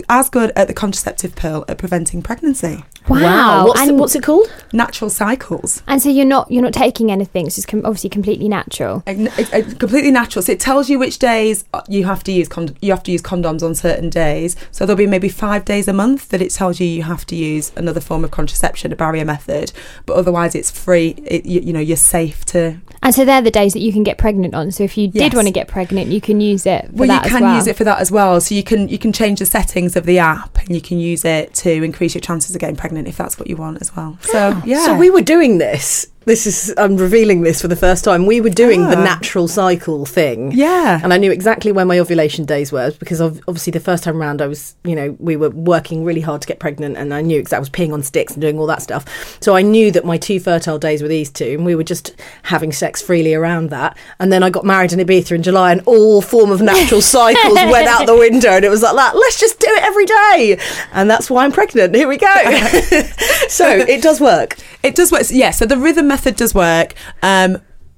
as 0.09 0.29
good 0.29 0.51
at 0.55 0.67
the 0.67 0.73
contraceptive 0.73 1.35
pill 1.35 1.63
at 1.67 1.77
preventing 1.77 2.21
pregnancy 2.21 2.83
Wow. 3.07 3.67
What's, 3.67 3.85
the, 3.85 3.93
what's 3.93 4.15
it 4.15 4.23
called? 4.23 4.47
natural 4.75 5.09
cycles 5.09 5.83
and 5.87 6.01
so 6.01 6.09
you're 6.09 6.25
not 6.25 6.49
you're 6.49 6.63
not 6.63 6.73
taking 6.73 7.11
anything. 7.11 7.45
It's 7.45 7.55
just 7.55 7.67
com- 7.67 7.85
obviously 7.85 8.09
completely 8.09 8.49
natural. 8.49 9.03
It's 9.05 9.53
it's 9.53 9.73
completely 9.75 10.09
natural. 10.11 10.41
So 10.41 10.51
it 10.51 10.59
tells 10.59 10.89
you 10.89 10.97
which 10.97 11.19
days 11.19 11.63
uh, 11.73 11.81
you 11.87 12.05
have 12.05 12.23
to 12.23 12.31
use 12.31 12.47
cond- 12.47 12.75
you 12.81 12.91
have 12.91 13.03
to 13.03 13.11
use 13.11 13.21
condoms 13.21 13.61
on 13.61 13.75
certain 13.75 14.09
days. 14.09 14.55
So 14.71 14.85
there'll 14.85 14.97
be 14.97 15.05
maybe 15.07 15.29
five 15.29 15.65
days 15.65 15.87
a 15.87 15.93
month 15.93 16.29
that 16.29 16.41
it 16.41 16.51
tells 16.51 16.79
you 16.79 16.87
you 16.87 17.03
have 17.03 17.25
to 17.27 17.35
use 17.35 17.71
another 17.75 17.99
form 18.01 18.23
of 18.23 18.31
contraception, 18.31 18.91
a 18.91 18.95
barrier 18.95 19.25
method. 19.25 19.71
But 20.05 20.15
otherwise, 20.17 20.55
it's 20.55 20.71
free. 20.71 21.09
It, 21.25 21.45
you, 21.45 21.61
you 21.61 21.73
know, 21.73 21.79
you're 21.79 21.97
safe 21.97 22.45
to. 22.45 22.79
And 23.03 23.13
so 23.13 23.25
they're 23.25 23.41
the 23.41 23.51
days 23.51 23.73
that 23.73 23.81
you 23.81 23.91
can 23.91 24.03
get 24.03 24.17
pregnant 24.17 24.55
on. 24.55 24.71
So 24.71 24.83
if 24.83 24.97
you 24.97 25.07
did 25.07 25.33
want 25.33 25.47
to 25.47 25.53
get 25.53 25.67
pregnant, 25.67 26.07
you 26.07 26.21
can 26.21 26.41
use 26.41 26.65
it 26.65 26.87
for 26.87 26.93
Well, 26.93 27.23
you 27.23 27.29
can 27.29 27.41
well. 27.41 27.55
use 27.55 27.67
it 27.67 27.75
for 27.75 27.83
that 27.83 27.99
as 27.99 28.11
well. 28.11 28.39
So 28.41 28.55
you 28.55 28.63
can 28.63 28.87
you 28.87 28.97
can 28.97 29.13
change 29.13 29.39
the 29.39 29.45
settings 29.45 29.95
of 29.95 30.05
the 30.05 30.19
app, 30.19 30.57
and 30.59 30.73
you 30.73 30.81
can 30.81 30.99
use 30.99 31.25
it 31.25 31.53
to 31.55 31.69
increase 31.71 32.15
your 32.15 32.21
chances 32.21 32.55
of 32.55 32.61
getting 32.61 32.75
pregnant 32.75 32.92
if 32.97 33.17
that's 33.17 33.37
what 33.39 33.47
you 33.47 33.55
want 33.55 33.81
as 33.81 33.95
well. 33.95 34.17
So 34.21 34.61
yeah. 34.65 34.85
So 34.85 34.97
we 34.97 35.09
were 35.09 35.21
doing 35.21 35.57
this. 35.57 36.07
This 36.25 36.47
is 36.47 36.73
I'm 36.77 36.95
revealing 36.97 37.41
this 37.41 37.61
for 37.61 37.67
the 37.67 37.75
first 37.75 38.03
time. 38.03 38.25
We 38.25 38.39
were 38.41 38.49
doing 38.49 38.81
the 38.89 38.97
Ah. 38.97 39.03
natural 39.03 39.47
cycle 39.47 40.05
thing. 40.05 40.51
Yeah. 40.53 40.99
And 41.03 41.13
I 41.13 41.17
knew 41.17 41.31
exactly 41.31 41.71
when 41.71 41.87
my 41.87 41.99
ovulation 41.99 42.45
days 42.45 42.71
were 42.71 42.91
because 42.99 43.19
of, 43.19 43.41
obviously 43.47 43.71
the 43.71 43.79
first 43.79 44.03
time 44.03 44.17
round 44.19 44.41
I 44.41 44.47
was, 44.47 44.75
you 44.83 44.95
know, 44.95 45.15
we 45.19 45.35
were 45.35 45.49
working 45.49 46.03
really 46.05 46.21
hard 46.21 46.41
to 46.41 46.47
get 46.47 46.59
pregnant 46.59 46.95
and 46.97 47.13
I 47.13 47.21
knew 47.21 47.37
exactly 47.39 47.57
I 47.57 47.59
was 47.59 47.69
peeing 47.69 47.93
on 47.93 48.03
sticks 48.03 48.33
and 48.33 48.41
doing 48.41 48.57
all 48.57 48.67
that 48.67 48.81
stuff. 48.81 49.03
So 49.41 49.55
I 49.55 49.61
knew 49.61 49.91
that 49.91 50.05
my 50.05 50.17
two 50.17 50.39
fertile 50.39 50.79
days 50.79 51.01
were 51.01 51.07
these 51.07 51.29
two 51.29 51.45
and 51.57 51.65
we 51.65 51.75
were 51.75 51.83
just 51.83 52.15
having 52.43 52.71
sex 52.71 53.01
freely 53.01 53.33
around 53.33 53.69
that. 53.71 53.97
And 54.19 54.31
then 54.31 54.43
I 54.43 54.49
got 54.49 54.65
married 54.65 54.93
in 54.93 54.99
Ibiza 54.99 55.31
in 55.35 55.43
July 55.43 55.71
and 55.73 55.81
all 55.85 56.21
form 56.21 56.51
of 56.51 56.61
natural 56.61 57.01
cycles 57.15 57.53
went 57.53 57.87
out 57.87 58.05
the 58.07 58.15
window 58.17 58.49
and 58.51 58.63
it 58.65 58.69
was 58.69 58.81
like 58.81 58.95
that, 58.95 59.15
let's 59.15 59.39
just 59.39 59.59
do 59.59 59.67
it 59.69 59.83
every 59.83 60.05
day. 60.05 60.59
And 60.93 61.09
that's 61.09 61.29
why 61.29 61.43
I'm 61.43 61.51
pregnant. 61.51 61.93
Here 61.95 62.07
we 62.07 62.17
go. 62.17 62.33
so 63.49 63.67
it 63.69 64.01
does 64.01 64.21
work. 64.21 64.55
It 64.83 64.95
does 64.95 65.11
work. 65.11 65.23
Yeah, 65.29 65.51
so 65.51 65.65
the 65.65 65.77
rhythm 65.77 66.07
method 66.13 66.35
does 66.35 66.53
work. 66.53 66.93
Um, 67.21 67.51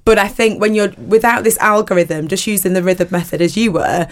but 0.05 0.17
I 0.19 0.27
think 0.27 0.61
when 0.61 0.73
you're 0.75 0.91
without 1.15 1.43
this 1.43 1.57
algorithm, 1.59 2.27
just 2.27 2.45
using 2.47 2.73
the 2.73 2.83
rhythm 2.83 3.07
method 3.11 3.41
as 3.41 3.57
you 3.57 3.71
were, 3.71 4.07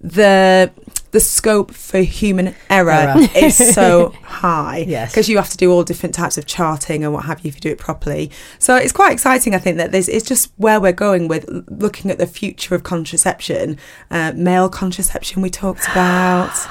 the 0.00 0.70
the 1.10 1.20
scope 1.20 1.70
for 1.72 2.00
human 2.00 2.54
error, 2.68 2.90
Error. 2.92 3.16
is 3.34 3.56
so 3.74 4.10
high. 4.22 4.84
Yes. 4.86 5.10
Because 5.10 5.26
you 5.30 5.38
have 5.38 5.48
to 5.48 5.56
do 5.56 5.72
all 5.72 5.82
different 5.82 6.14
types 6.14 6.36
of 6.36 6.44
charting 6.44 7.02
and 7.02 7.14
what 7.14 7.24
have 7.24 7.40
you 7.40 7.48
if 7.48 7.54
you 7.54 7.60
do 7.62 7.70
it 7.70 7.78
properly. 7.78 8.30
So 8.58 8.76
it's 8.76 8.92
quite 8.92 9.12
exciting, 9.12 9.54
I 9.54 9.58
think, 9.58 9.78
that 9.78 9.90
this 9.90 10.06
is 10.06 10.22
just 10.22 10.52
where 10.58 10.78
we're 10.82 10.92
going 10.92 11.26
with 11.26 11.46
looking 11.70 12.10
at 12.10 12.18
the 12.18 12.26
future 12.26 12.74
of 12.74 12.82
contraception. 12.82 13.78
Uh, 14.10 14.32
male 14.36 14.68
contraception 14.68 15.40
we 15.42 15.50
talked 15.50 15.88
about. 15.88 16.52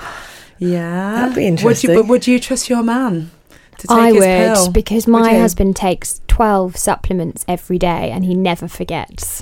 Yeah. 0.60 1.12
That'd 1.16 1.36
be 1.36 1.42
Would 1.42 1.48
interesting. 1.48 1.92
you, 1.92 2.04
would 2.04 2.26
you 2.26 2.40
trust 2.40 2.68
your 2.68 2.82
man 2.82 3.30
to 3.78 3.88
take 3.88 3.98
I 3.98 4.08
his 4.08 4.16
would 4.16 4.26
pill? 4.26 4.72
because 4.72 5.06
my 5.08 5.34
husband 5.38 5.76
takes 5.76 6.20
12 6.38 6.78
supplements 6.78 7.44
every 7.48 7.80
day 7.80 8.12
and 8.12 8.24
he 8.24 8.36
never 8.36 8.68
forgets. 8.68 9.42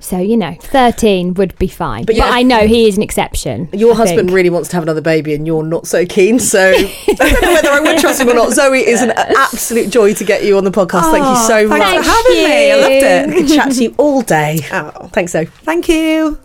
So, 0.00 0.18
you 0.18 0.36
know, 0.36 0.56
13 0.60 1.34
would 1.34 1.56
be 1.56 1.68
fine. 1.68 2.00
But, 2.04 2.16
But 2.16 2.16
yeah. 2.16 2.30
I 2.30 2.42
know 2.42 2.66
he 2.66 2.88
is 2.88 2.96
an 2.96 3.02
exception. 3.04 3.68
Your 3.72 3.92
I 3.94 3.98
husband 3.98 4.28
think. 4.28 4.34
really 4.36 4.50
wants 4.50 4.68
to 4.70 4.76
have 4.76 4.82
another 4.82 5.00
baby 5.00 5.34
and 5.34 5.46
you're 5.46 5.62
not 5.62 5.86
so 5.86 6.04
keen. 6.04 6.40
So 6.40 6.58
I 6.76 7.14
don't 7.16 7.42
know 7.42 7.52
whether 7.52 7.70
I 7.70 7.78
would 7.80 7.98
trust 8.00 8.20
him 8.20 8.28
or 8.28 8.34
not. 8.34 8.50
Zoe, 8.52 8.80
is 8.80 9.02
an 9.02 9.12
absolute 9.12 9.90
joy 9.90 10.14
to 10.14 10.24
get 10.24 10.42
you 10.44 10.56
on 10.58 10.64
the 10.64 10.72
podcast. 10.72 11.12
Thank 11.12 11.24
you 11.24 11.30
oh, 11.32 11.46
so 11.46 11.58
Oh, 11.58 11.68
much. 11.68 11.78
Thanks 11.80 12.06
for 12.08 12.12
having 12.12 12.32
me. 12.32 12.72
I 12.72 12.76
loved 12.76 12.92
it. 12.92 13.04
I 13.04 13.22
it. 13.22 13.34
could 13.36 13.48
chat 13.48 13.72
to 13.72 13.82
you 13.84 13.94
all 13.96 14.22
day. 14.22 14.58
Oh, 14.72 15.08
Thanks, 15.12 15.30
Zoe. 15.32 15.46
thank 15.46 15.88
you. 15.88 16.40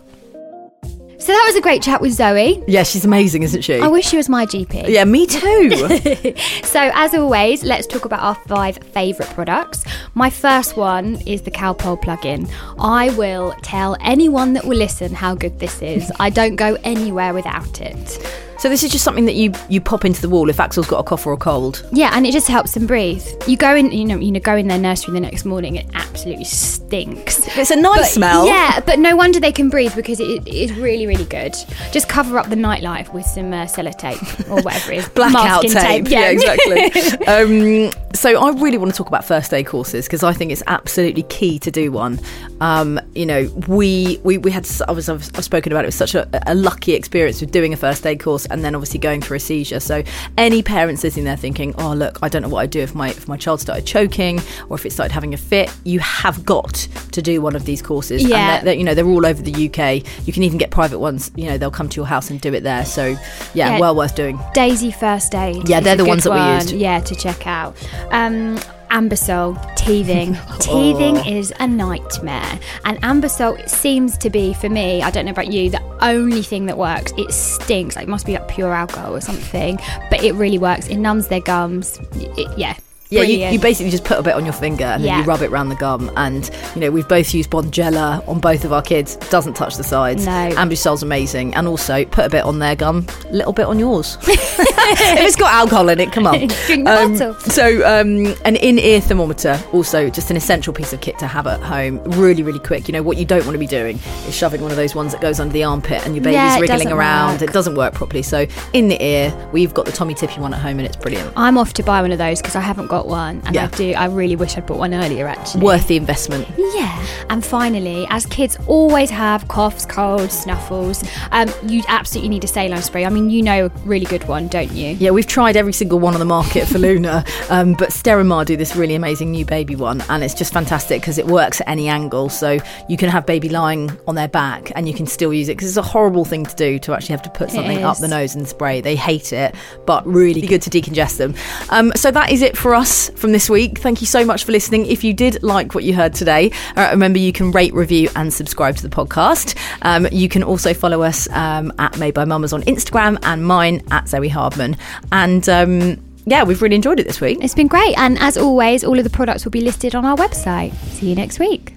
So 1.20 1.32
that 1.34 1.44
was 1.48 1.56
a 1.56 1.62
great 1.62 1.82
chat 1.82 2.00
with 2.00 2.14
Zoe. 2.14 2.64
Yeah, 2.68 2.84
she's 2.84 3.04
amazing, 3.04 3.42
isn't 3.44 3.64
she? 3.64 3.80
I 3.80 3.88
wish 3.88 4.06
she 4.08 4.18
was 4.18 4.30
my 4.30 4.46
GP. 4.46 4.88
yeah, 4.88 5.04
me 5.04 5.26
too. 5.28 6.36
So, 6.64 6.92
as 6.94 7.14
always, 7.16 7.64
let's 7.64 7.88
talk 7.88 8.06
about 8.06 8.20
our 8.22 8.36
five 8.48 8.78
favourite 8.78 9.34
products. 9.34 9.84
My 10.14 10.30
first 10.30 10.78
one 10.78 11.16
is 11.26 11.42
the 11.42 11.50
Calpol 11.52 12.00
plugin. 12.02 12.48
I 12.80 13.10
will 13.16 13.54
tell 13.64 13.98
anyone 14.02 14.54
that 14.54 14.66
will 14.66 14.78
listen 14.78 15.14
how 15.14 15.34
good 15.34 15.58
this 15.60 15.82
is. 15.82 16.12
I 16.20 16.30
don't 16.30 16.56
go 16.56 16.78
anywhere 16.84 17.34
without 17.34 17.82
it. 17.82 18.20
So 18.60 18.70
this 18.70 18.84
is 18.84 18.91
just 18.91 19.04
something 19.04 19.26
that 19.26 19.36
you 19.36 19.54
you 19.70 19.80
pop 19.82 20.06
into 20.06 20.22
the 20.22 20.30
wall 20.30 20.50
if 20.50 20.60
Axel's 20.60 20.88
got 20.88 21.00
a 21.00 21.04
cough 21.04 21.26
or 21.26 21.34
a 21.34 21.38
cold. 21.38 21.88
Yeah, 21.91 22.12
and 22.13 22.26
it 22.26 22.32
just 22.32 22.48
helps 22.48 22.74
them 22.74 22.88
breathe. 22.88 23.26
You 23.48 23.58
go 23.58 23.76
in, 23.76 23.91
you 23.91 24.06
know, 24.06 24.17
you 24.17 24.32
know, 24.32 24.39
go 24.39 24.56
in 24.56 24.67
their 24.67 24.80
nursery 24.80 25.13
the 25.13 25.20
next 25.20 25.46
morning. 25.46 25.76
It 25.76 25.88
absolutely 25.93 26.46
stinks. 26.46 27.48
It's 27.58 27.72
a 27.72 27.76
nice 27.76 28.00
But- 28.00 28.08
smell. 28.08 28.48
Yeah, 28.48 28.80
but 28.80 29.00
no 29.00 29.15
wonder 29.15 29.39
they 29.39 29.52
can 29.52 29.70
breathe 29.70 29.96
because 29.96 30.20
it, 30.20 30.48
is 30.48 30.74
really, 30.74 31.08
really 31.08 31.26
good. 31.26 31.56
Just 31.91 32.08
cover 32.10 32.38
up 32.38 32.50
the 32.50 32.56
nightlife 32.56 33.13
with 33.13 33.26
some 33.26 33.54
uh, 33.54 33.65
sellotape 33.65 34.50
or 34.50 34.62
whatever 34.62 34.93
it 34.93 34.98
is. 35.00 35.10
Blackout 35.17 35.63
Masking 35.63 35.72
tape. 35.72 36.08
Yeah, 36.10 36.30
exactly. 36.30 37.28
um, 37.28 37.91
so 38.13 38.41
I 38.41 38.50
really 38.60 38.78
want 38.78 38.91
to 38.91 38.98
talk 38.98 39.08
about 39.08 39.26
first 39.26 39.54
aid 39.54 39.65
courses 39.67 40.06
because 40.06 40.24
I 40.24 40.34
think 40.34 40.52
it's 40.52 40.63
absolutely 40.67 41.24
key 41.24 41.60
to 41.60 41.70
do 41.72 41.91
one. 41.91 42.20
Um, 42.62 43.00
you 43.13 43.26
know, 43.26 43.43
we 43.67 44.20
we, 44.24 44.38
we 44.38 44.50
had 44.52 44.67
I 44.88 44.91
was 44.91 45.10
I've, 45.10 45.30
I've 45.36 45.43
spoken 45.43 45.72
about 45.72 45.82
it. 45.82 45.86
It 45.86 45.88
was 45.89 45.96
such 45.96 46.15
a, 46.15 46.28
a 46.52 46.56
lucky 46.56 46.93
experience 46.93 47.41
with 47.41 47.52
doing 47.52 47.74
a 47.74 47.78
first 47.78 48.06
aid 48.06 48.20
course 48.20 48.46
and 48.48 48.63
then 48.63 48.74
obviously 48.76 49.00
going 49.00 49.22
through 49.22 49.38
a 49.38 49.39
seizure. 49.39 49.80
So 49.80 50.04
any 50.38 50.63
parents 50.63 51.02
sitting 51.02 51.24
there 51.26 51.36
thinking, 51.38 51.76
oh 51.78 51.93
look, 51.93 52.17
I 52.24 52.30
don't 52.30 52.41
know 52.41 52.50
what 52.50 52.62
I'd 52.62 52.70
do 52.72 52.80
if 52.80 52.96
my 52.96 53.10
if 53.10 53.28
my 53.28 53.38
child 53.38 53.62
started 53.62 53.86
choking 53.86 54.39
or 54.70 54.78
if 54.78 54.86
it 54.86 54.91
started 54.91 55.13
having 55.13 55.34
a 55.34 55.38
fit, 55.38 55.72
you 55.84 56.00
have 56.00 56.43
got 56.46 56.74
to 57.12 57.22
do 57.22 57.41
one 57.41 57.56
of 57.56 57.65
these 57.65 57.82
courses. 57.82 58.24
Yeah. 58.24 58.38
And 58.38 58.38
they're, 58.38 58.63
they're- 58.74 58.78
you 58.80 58.84
know 58.84 58.93
they're 58.96 59.06
all 59.06 59.26
over 59.26 59.41
the 59.41 59.67
UK. 59.70 60.26
You 60.26 60.34
can 60.34 60.43
even 60.43 60.58
get 60.58 60.72
private 60.72 61.00
ones. 61.00 61.32
You 61.36 61.50
know 61.50 61.58
they'll 61.58 61.70
come 61.72 61.89
to 61.89 61.96
your 61.96 62.06
house 62.08 62.30
and 62.30 62.39
do 62.41 62.54
it 62.54 62.62
there. 62.63 62.86
So 62.86 63.08
yeah, 63.54 63.74
Yeah. 63.74 63.80
well 63.80 63.96
worth 63.96 64.15
doing. 64.15 64.39
Daisy 64.54 64.91
First 64.91 65.36
Aid. 65.36 65.67
Yeah, 65.70 65.80
they're 65.82 65.96
the 65.96 66.06
ones 66.06 66.24
that 66.24 66.34
we 66.34 66.56
used. 66.56 66.72
Yeah, 66.72 67.00
to 67.02 67.15
check 67.15 67.46
out. 67.46 67.76
Um, 68.12 68.58
Anbesol, 68.89 69.76
teething. 69.76 70.38
teething 70.60 71.17
is 71.26 71.54
a 71.60 71.67
nightmare. 71.67 72.60
And 72.86 73.02
Anbesol 73.02 73.67
seems 73.70 74.17
to 74.20 74.30
be, 74.30 74.54
for 74.54 74.70
me, 74.70 75.02
I 75.02 75.12
don't 75.12 75.26
know 75.26 75.32
about 75.32 75.52
you, 75.52 75.70
the 75.70 75.82
only 76.02 76.41
thing 76.41 76.65
that 76.67 76.78
works. 76.78 77.13
It 77.17 77.32
stinks. 77.32 77.96
Like, 77.96 78.08
it 78.08 78.10
must 78.10 78.26
be 78.26 78.34
like 78.34 78.48
pure 78.48 78.74
alcohol 78.74 79.15
or 79.15 79.22
something. 79.22 79.78
But 80.10 80.24
it 80.24 80.34
really 80.34 80.58
works. 80.58 80.88
It 80.88 80.98
numbs 80.98 81.28
their 81.28 81.41
gums. 81.41 82.00
It, 82.13 82.58
yeah. 82.58 82.78
Yeah, 83.10 83.22
you, 83.24 83.48
you 83.54 83.60
basically 83.60 83.89
just 83.91 84.04
put 84.04 84.17
a 84.20 84.24
bit 84.24 84.34
on 84.36 84.43
your 84.43 84.54
finger 84.54 84.84
and 84.84 85.04
then 85.04 85.08
Yeah. 85.10 85.20
you 85.20 85.24
rub 85.26 85.41
it 85.41 85.50
around 85.50 85.70
the 85.70 85.76
gum. 85.76 86.12
And, 86.17 86.50
you 86.76 86.82
know, 86.82 86.91
we've 86.91 87.08
both 87.08 87.34
used 87.34 87.50
Bonjela 87.50 88.28
on 88.28 88.39
both 88.39 88.65
of 88.65 88.74
our 88.74 88.82
kids. 88.82 89.15
Doesn't 89.30 89.54
touch 89.54 89.78
the 89.78 89.84
sides. 89.84 90.26
No. 90.26 90.32
Anbesol's 90.32 91.04
amazing. 91.04 91.56
And 91.56 91.67
also, 91.67 92.04
put 92.06 92.26
a 92.26 92.30
bit 92.30 92.43
on 92.43 92.60
their 92.60 92.76
gum, 92.76 93.06
a 93.30 93.34
little 93.34 93.54
bit 93.54 93.65
on 93.65 93.80
yours. 93.80 94.17
if 94.28 95.20
it's 95.26 95.36
got 95.36 95.54
alcohol 95.54 95.89
in 95.89 96.00
it, 96.00 96.12
come 96.12 96.28
on. 96.28 96.34
Drink 96.65 96.86
the 96.86 96.91
Um, 97.02 97.13
bottle. 97.13 97.34
So, 97.36 97.86
um, 97.88 98.36
an 98.46 98.56
in-ear 98.58 99.00
thermometer, 99.02 99.60
also 99.73 100.10
just 100.10 100.29
an 100.32 100.38
essential 100.38 100.73
piece 100.73 100.92
of 100.94 101.02
kit 101.02 101.17
to 101.19 101.27
have 101.27 101.48
at 101.48 101.62
home. 101.62 102.02
Really, 102.12 102.44
really 102.44 102.60
quick. 102.60 102.88
You 102.88 102.94
know 102.94 103.04
what 103.04 103.17
you 103.17 103.25
don't 103.25 103.46
want 103.46 103.54
to 103.54 103.60
be 103.60 103.67
doing 103.67 104.00
is 104.27 104.36
shoving 104.36 104.62
one 104.62 104.71
of 104.71 104.77
those 104.77 104.96
ones 104.96 105.12
that 105.13 105.21
goes 105.21 105.40
under 105.40 105.54
the 105.54 105.63
armpit 105.63 106.06
and 106.06 106.15
your 106.15 106.23
baby's 106.23 106.36
Yeah, 106.36 106.60
wriggling 106.60 106.92
around. 106.92 107.34
work. 107.42 107.50
It 107.50 107.54
doesn't 107.54 107.75
work 107.75 107.94
properly. 107.94 108.23
So, 108.23 108.48
in 108.73 108.88
the 108.90 109.02
ear, 109.04 109.50
we've 109.54 109.73
got 109.73 109.86
the 109.86 109.92
Tommee 109.92 110.13
Tippee 110.15 110.40
one 110.40 110.54
at 110.54 110.60
home, 110.60 110.79
and 110.79 110.86
it's 110.88 110.98
brilliant. 110.98 111.32
I'm 111.36 111.58
off 111.58 111.73
to 111.73 111.84
buy 111.84 112.02
one 112.02 112.12
of 112.12 112.17
those 112.17 112.42
because 112.42 112.56
I 112.56 112.62
haven't 112.62 112.88
got 112.88 112.96
one, 113.06 113.41
and 113.45 113.56
Yeah. 113.56 113.65
I 113.65 113.75
do. 113.75 113.93
I 113.93 114.06
really 114.06 114.35
wish 114.35 114.58
I'd 114.58 114.65
bought 114.65 114.79
one 114.79 114.93
earlier. 114.93 115.27
Actually, 115.27 115.63
Worth 115.63 115.87
the 115.87 115.98
investment. 115.98 116.48
Yeah. 116.58 117.06
And 117.29 117.45
finally, 117.45 118.08
as 118.10 118.25
kids 118.25 118.58
always 118.67 119.10
have 119.10 119.48
coughs, 119.48 119.85
colds, 119.85 120.33
snuffles, 120.37 121.04
um, 121.31 121.50
you 121.67 121.83
absolutely 121.87 122.29
need 122.29 122.43
a 122.43 122.48
saline 122.48 122.81
spray. 122.81 123.06
I 123.06 123.10
mean, 123.10 123.29
you 123.29 123.41
know 123.43 123.65
a 123.65 123.69
really 123.85 124.06
good 124.06 124.27
one, 124.27 124.48
don't 124.48 124.71
you? 124.71 124.95
Yeah, 125.00 125.12
we've 125.12 125.27
tried 125.27 125.56
every 125.56 125.73
single 125.73 126.00
one 126.00 126.13
on 126.13 126.19
the 126.19 126.25
market 126.25 126.67
for 126.67 126.77
Luna, 126.87 127.23
um, 127.50 127.73
but 127.73 127.89
Sterimar 127.89 128.45
do 128.45 128.56
this 128.58 128.75
really 128.75 128.95
amazing 128.95 129.31
new 129.31 129.45
baby 129.45 129.75
one, 129.75 130.02
and 130.10 130.23
it's 130.23 130.33
just 130.33 130.54
fantastic 130.54 131.02
because 131.02 131.17
it 131.17 131.27
works 131.27 131.62
at 131.62 131.67
any 131.67 131.87
angle. 131.89 132.29
So 132.29 132.58
you 132.87 132.98
can 132.98 133.10
have 133.10 133.25
baby 133.25 133.50
lying 133.50 133.91
on 134.08 134.15
their 134.15 134.27
back, 134.29 134.71
and 134.75 134.87
you 134.87 134.93
can 134.93 135.06
still 135.06 135.33
use 135.33 135.50
it 135.50 135.54
because 135.58 135.67
it's 135.69 135.77
a 135.77 135.81
horrible 135.81 136.25
thing 136.25 136.45
to 136.45 136.56
do 136.56 136.79
to 136.79 136.93
actually 136.93 137.13
have 137.13 137.23
to 137.23 137.29
put 137.29 137.52
something 137.52 137.83
up 137.83 137.98
the 137.98 138.08
nose 138.08 138.35
and 138.35 138.48
spray. 138.48 138.79
They 138.81 138.95
hate 138.95 139.33
it, 139.33 139.54
but 139.85 140.06
really 140.08 140.41
good 140.48 140.62
to 140.63 140.69
decongest 140.69 141.17
them. 141.17 141.35
Um, 141.69 141.91
so 141.95 142.12
that 142.12 142.31
is 142.31 142.41
it 142.41 142.58
for 142.58 142.73
us 142.88 143.10
from 143.12 143.33
this 143.33 143.50
week. 143.50 143.79
Thank 143.79 144.00
you 144.00 144.08
so 144.08 144.23
much 144.23 144.46
for 144.46 144.54
listening. 144.54 144.85
If 144.85 145.04
you 145.04 145.13
did 145.13 145.44
like 145.44 145.75
what 145.75 145.83
you 145.83 145.94
heard 145.94 146.13
today, 146.13 146.52
uh, 146.77 146.88
remember 146.92 147.19
you 147.19 147.33
can 147.33 147.52
rate, 147.52 147.73
review, 147.73 148.10
and 148.15 148.33
subscribe 148.33 148.77
to 148.77 148.83
the 148.88 148.90
podcast. 148.90 149.58
Um, 149.81 150.08
you 150.12 150.29
can 150.29 150.42
also 150.42 150.73
follow 150.73 151.02
us 151.02 151.29
um, 151.31 151.73
at 151.79 151.98
Made 152.00 152.13
by 152.13 152.23
Mamas 152.23 152.54
on 152.54 152.63
Instagram 152.63 153.19
and 153.23 153.46
mine 153.46 153.83
at 153.92 154.08
Zoe 154.08 154.29
Hardman. 154.29 154.77
And 155.12 155.48
um, 155.50 156.02
yeah, 156.25 156.44
we've 156.44 156.62
really 156.62 156.75
enjoyed 156.75 157.00
it 157.00 157.08
this 157.08 157.19
week. 157.19 157.40
It's 157.42 157.56
been 157.56 157.67
great. 157.67 157.98
And 157.98 158.17
as 158.19 158.38
always, 158.38 158.83
all 158.85 158.98
of 158.98 159.04
the 159.04 159.10
products 159.10 159.44
will 159.44 159.52
be 159.52 159.62
listed 159.62 159.94
on 159.94 160.06
our 160.06 160.15
website. 160.15 160.73
See 160.75 161.10
you 161.10 161.15
next 161.15 161.40
week. 161.40 161.77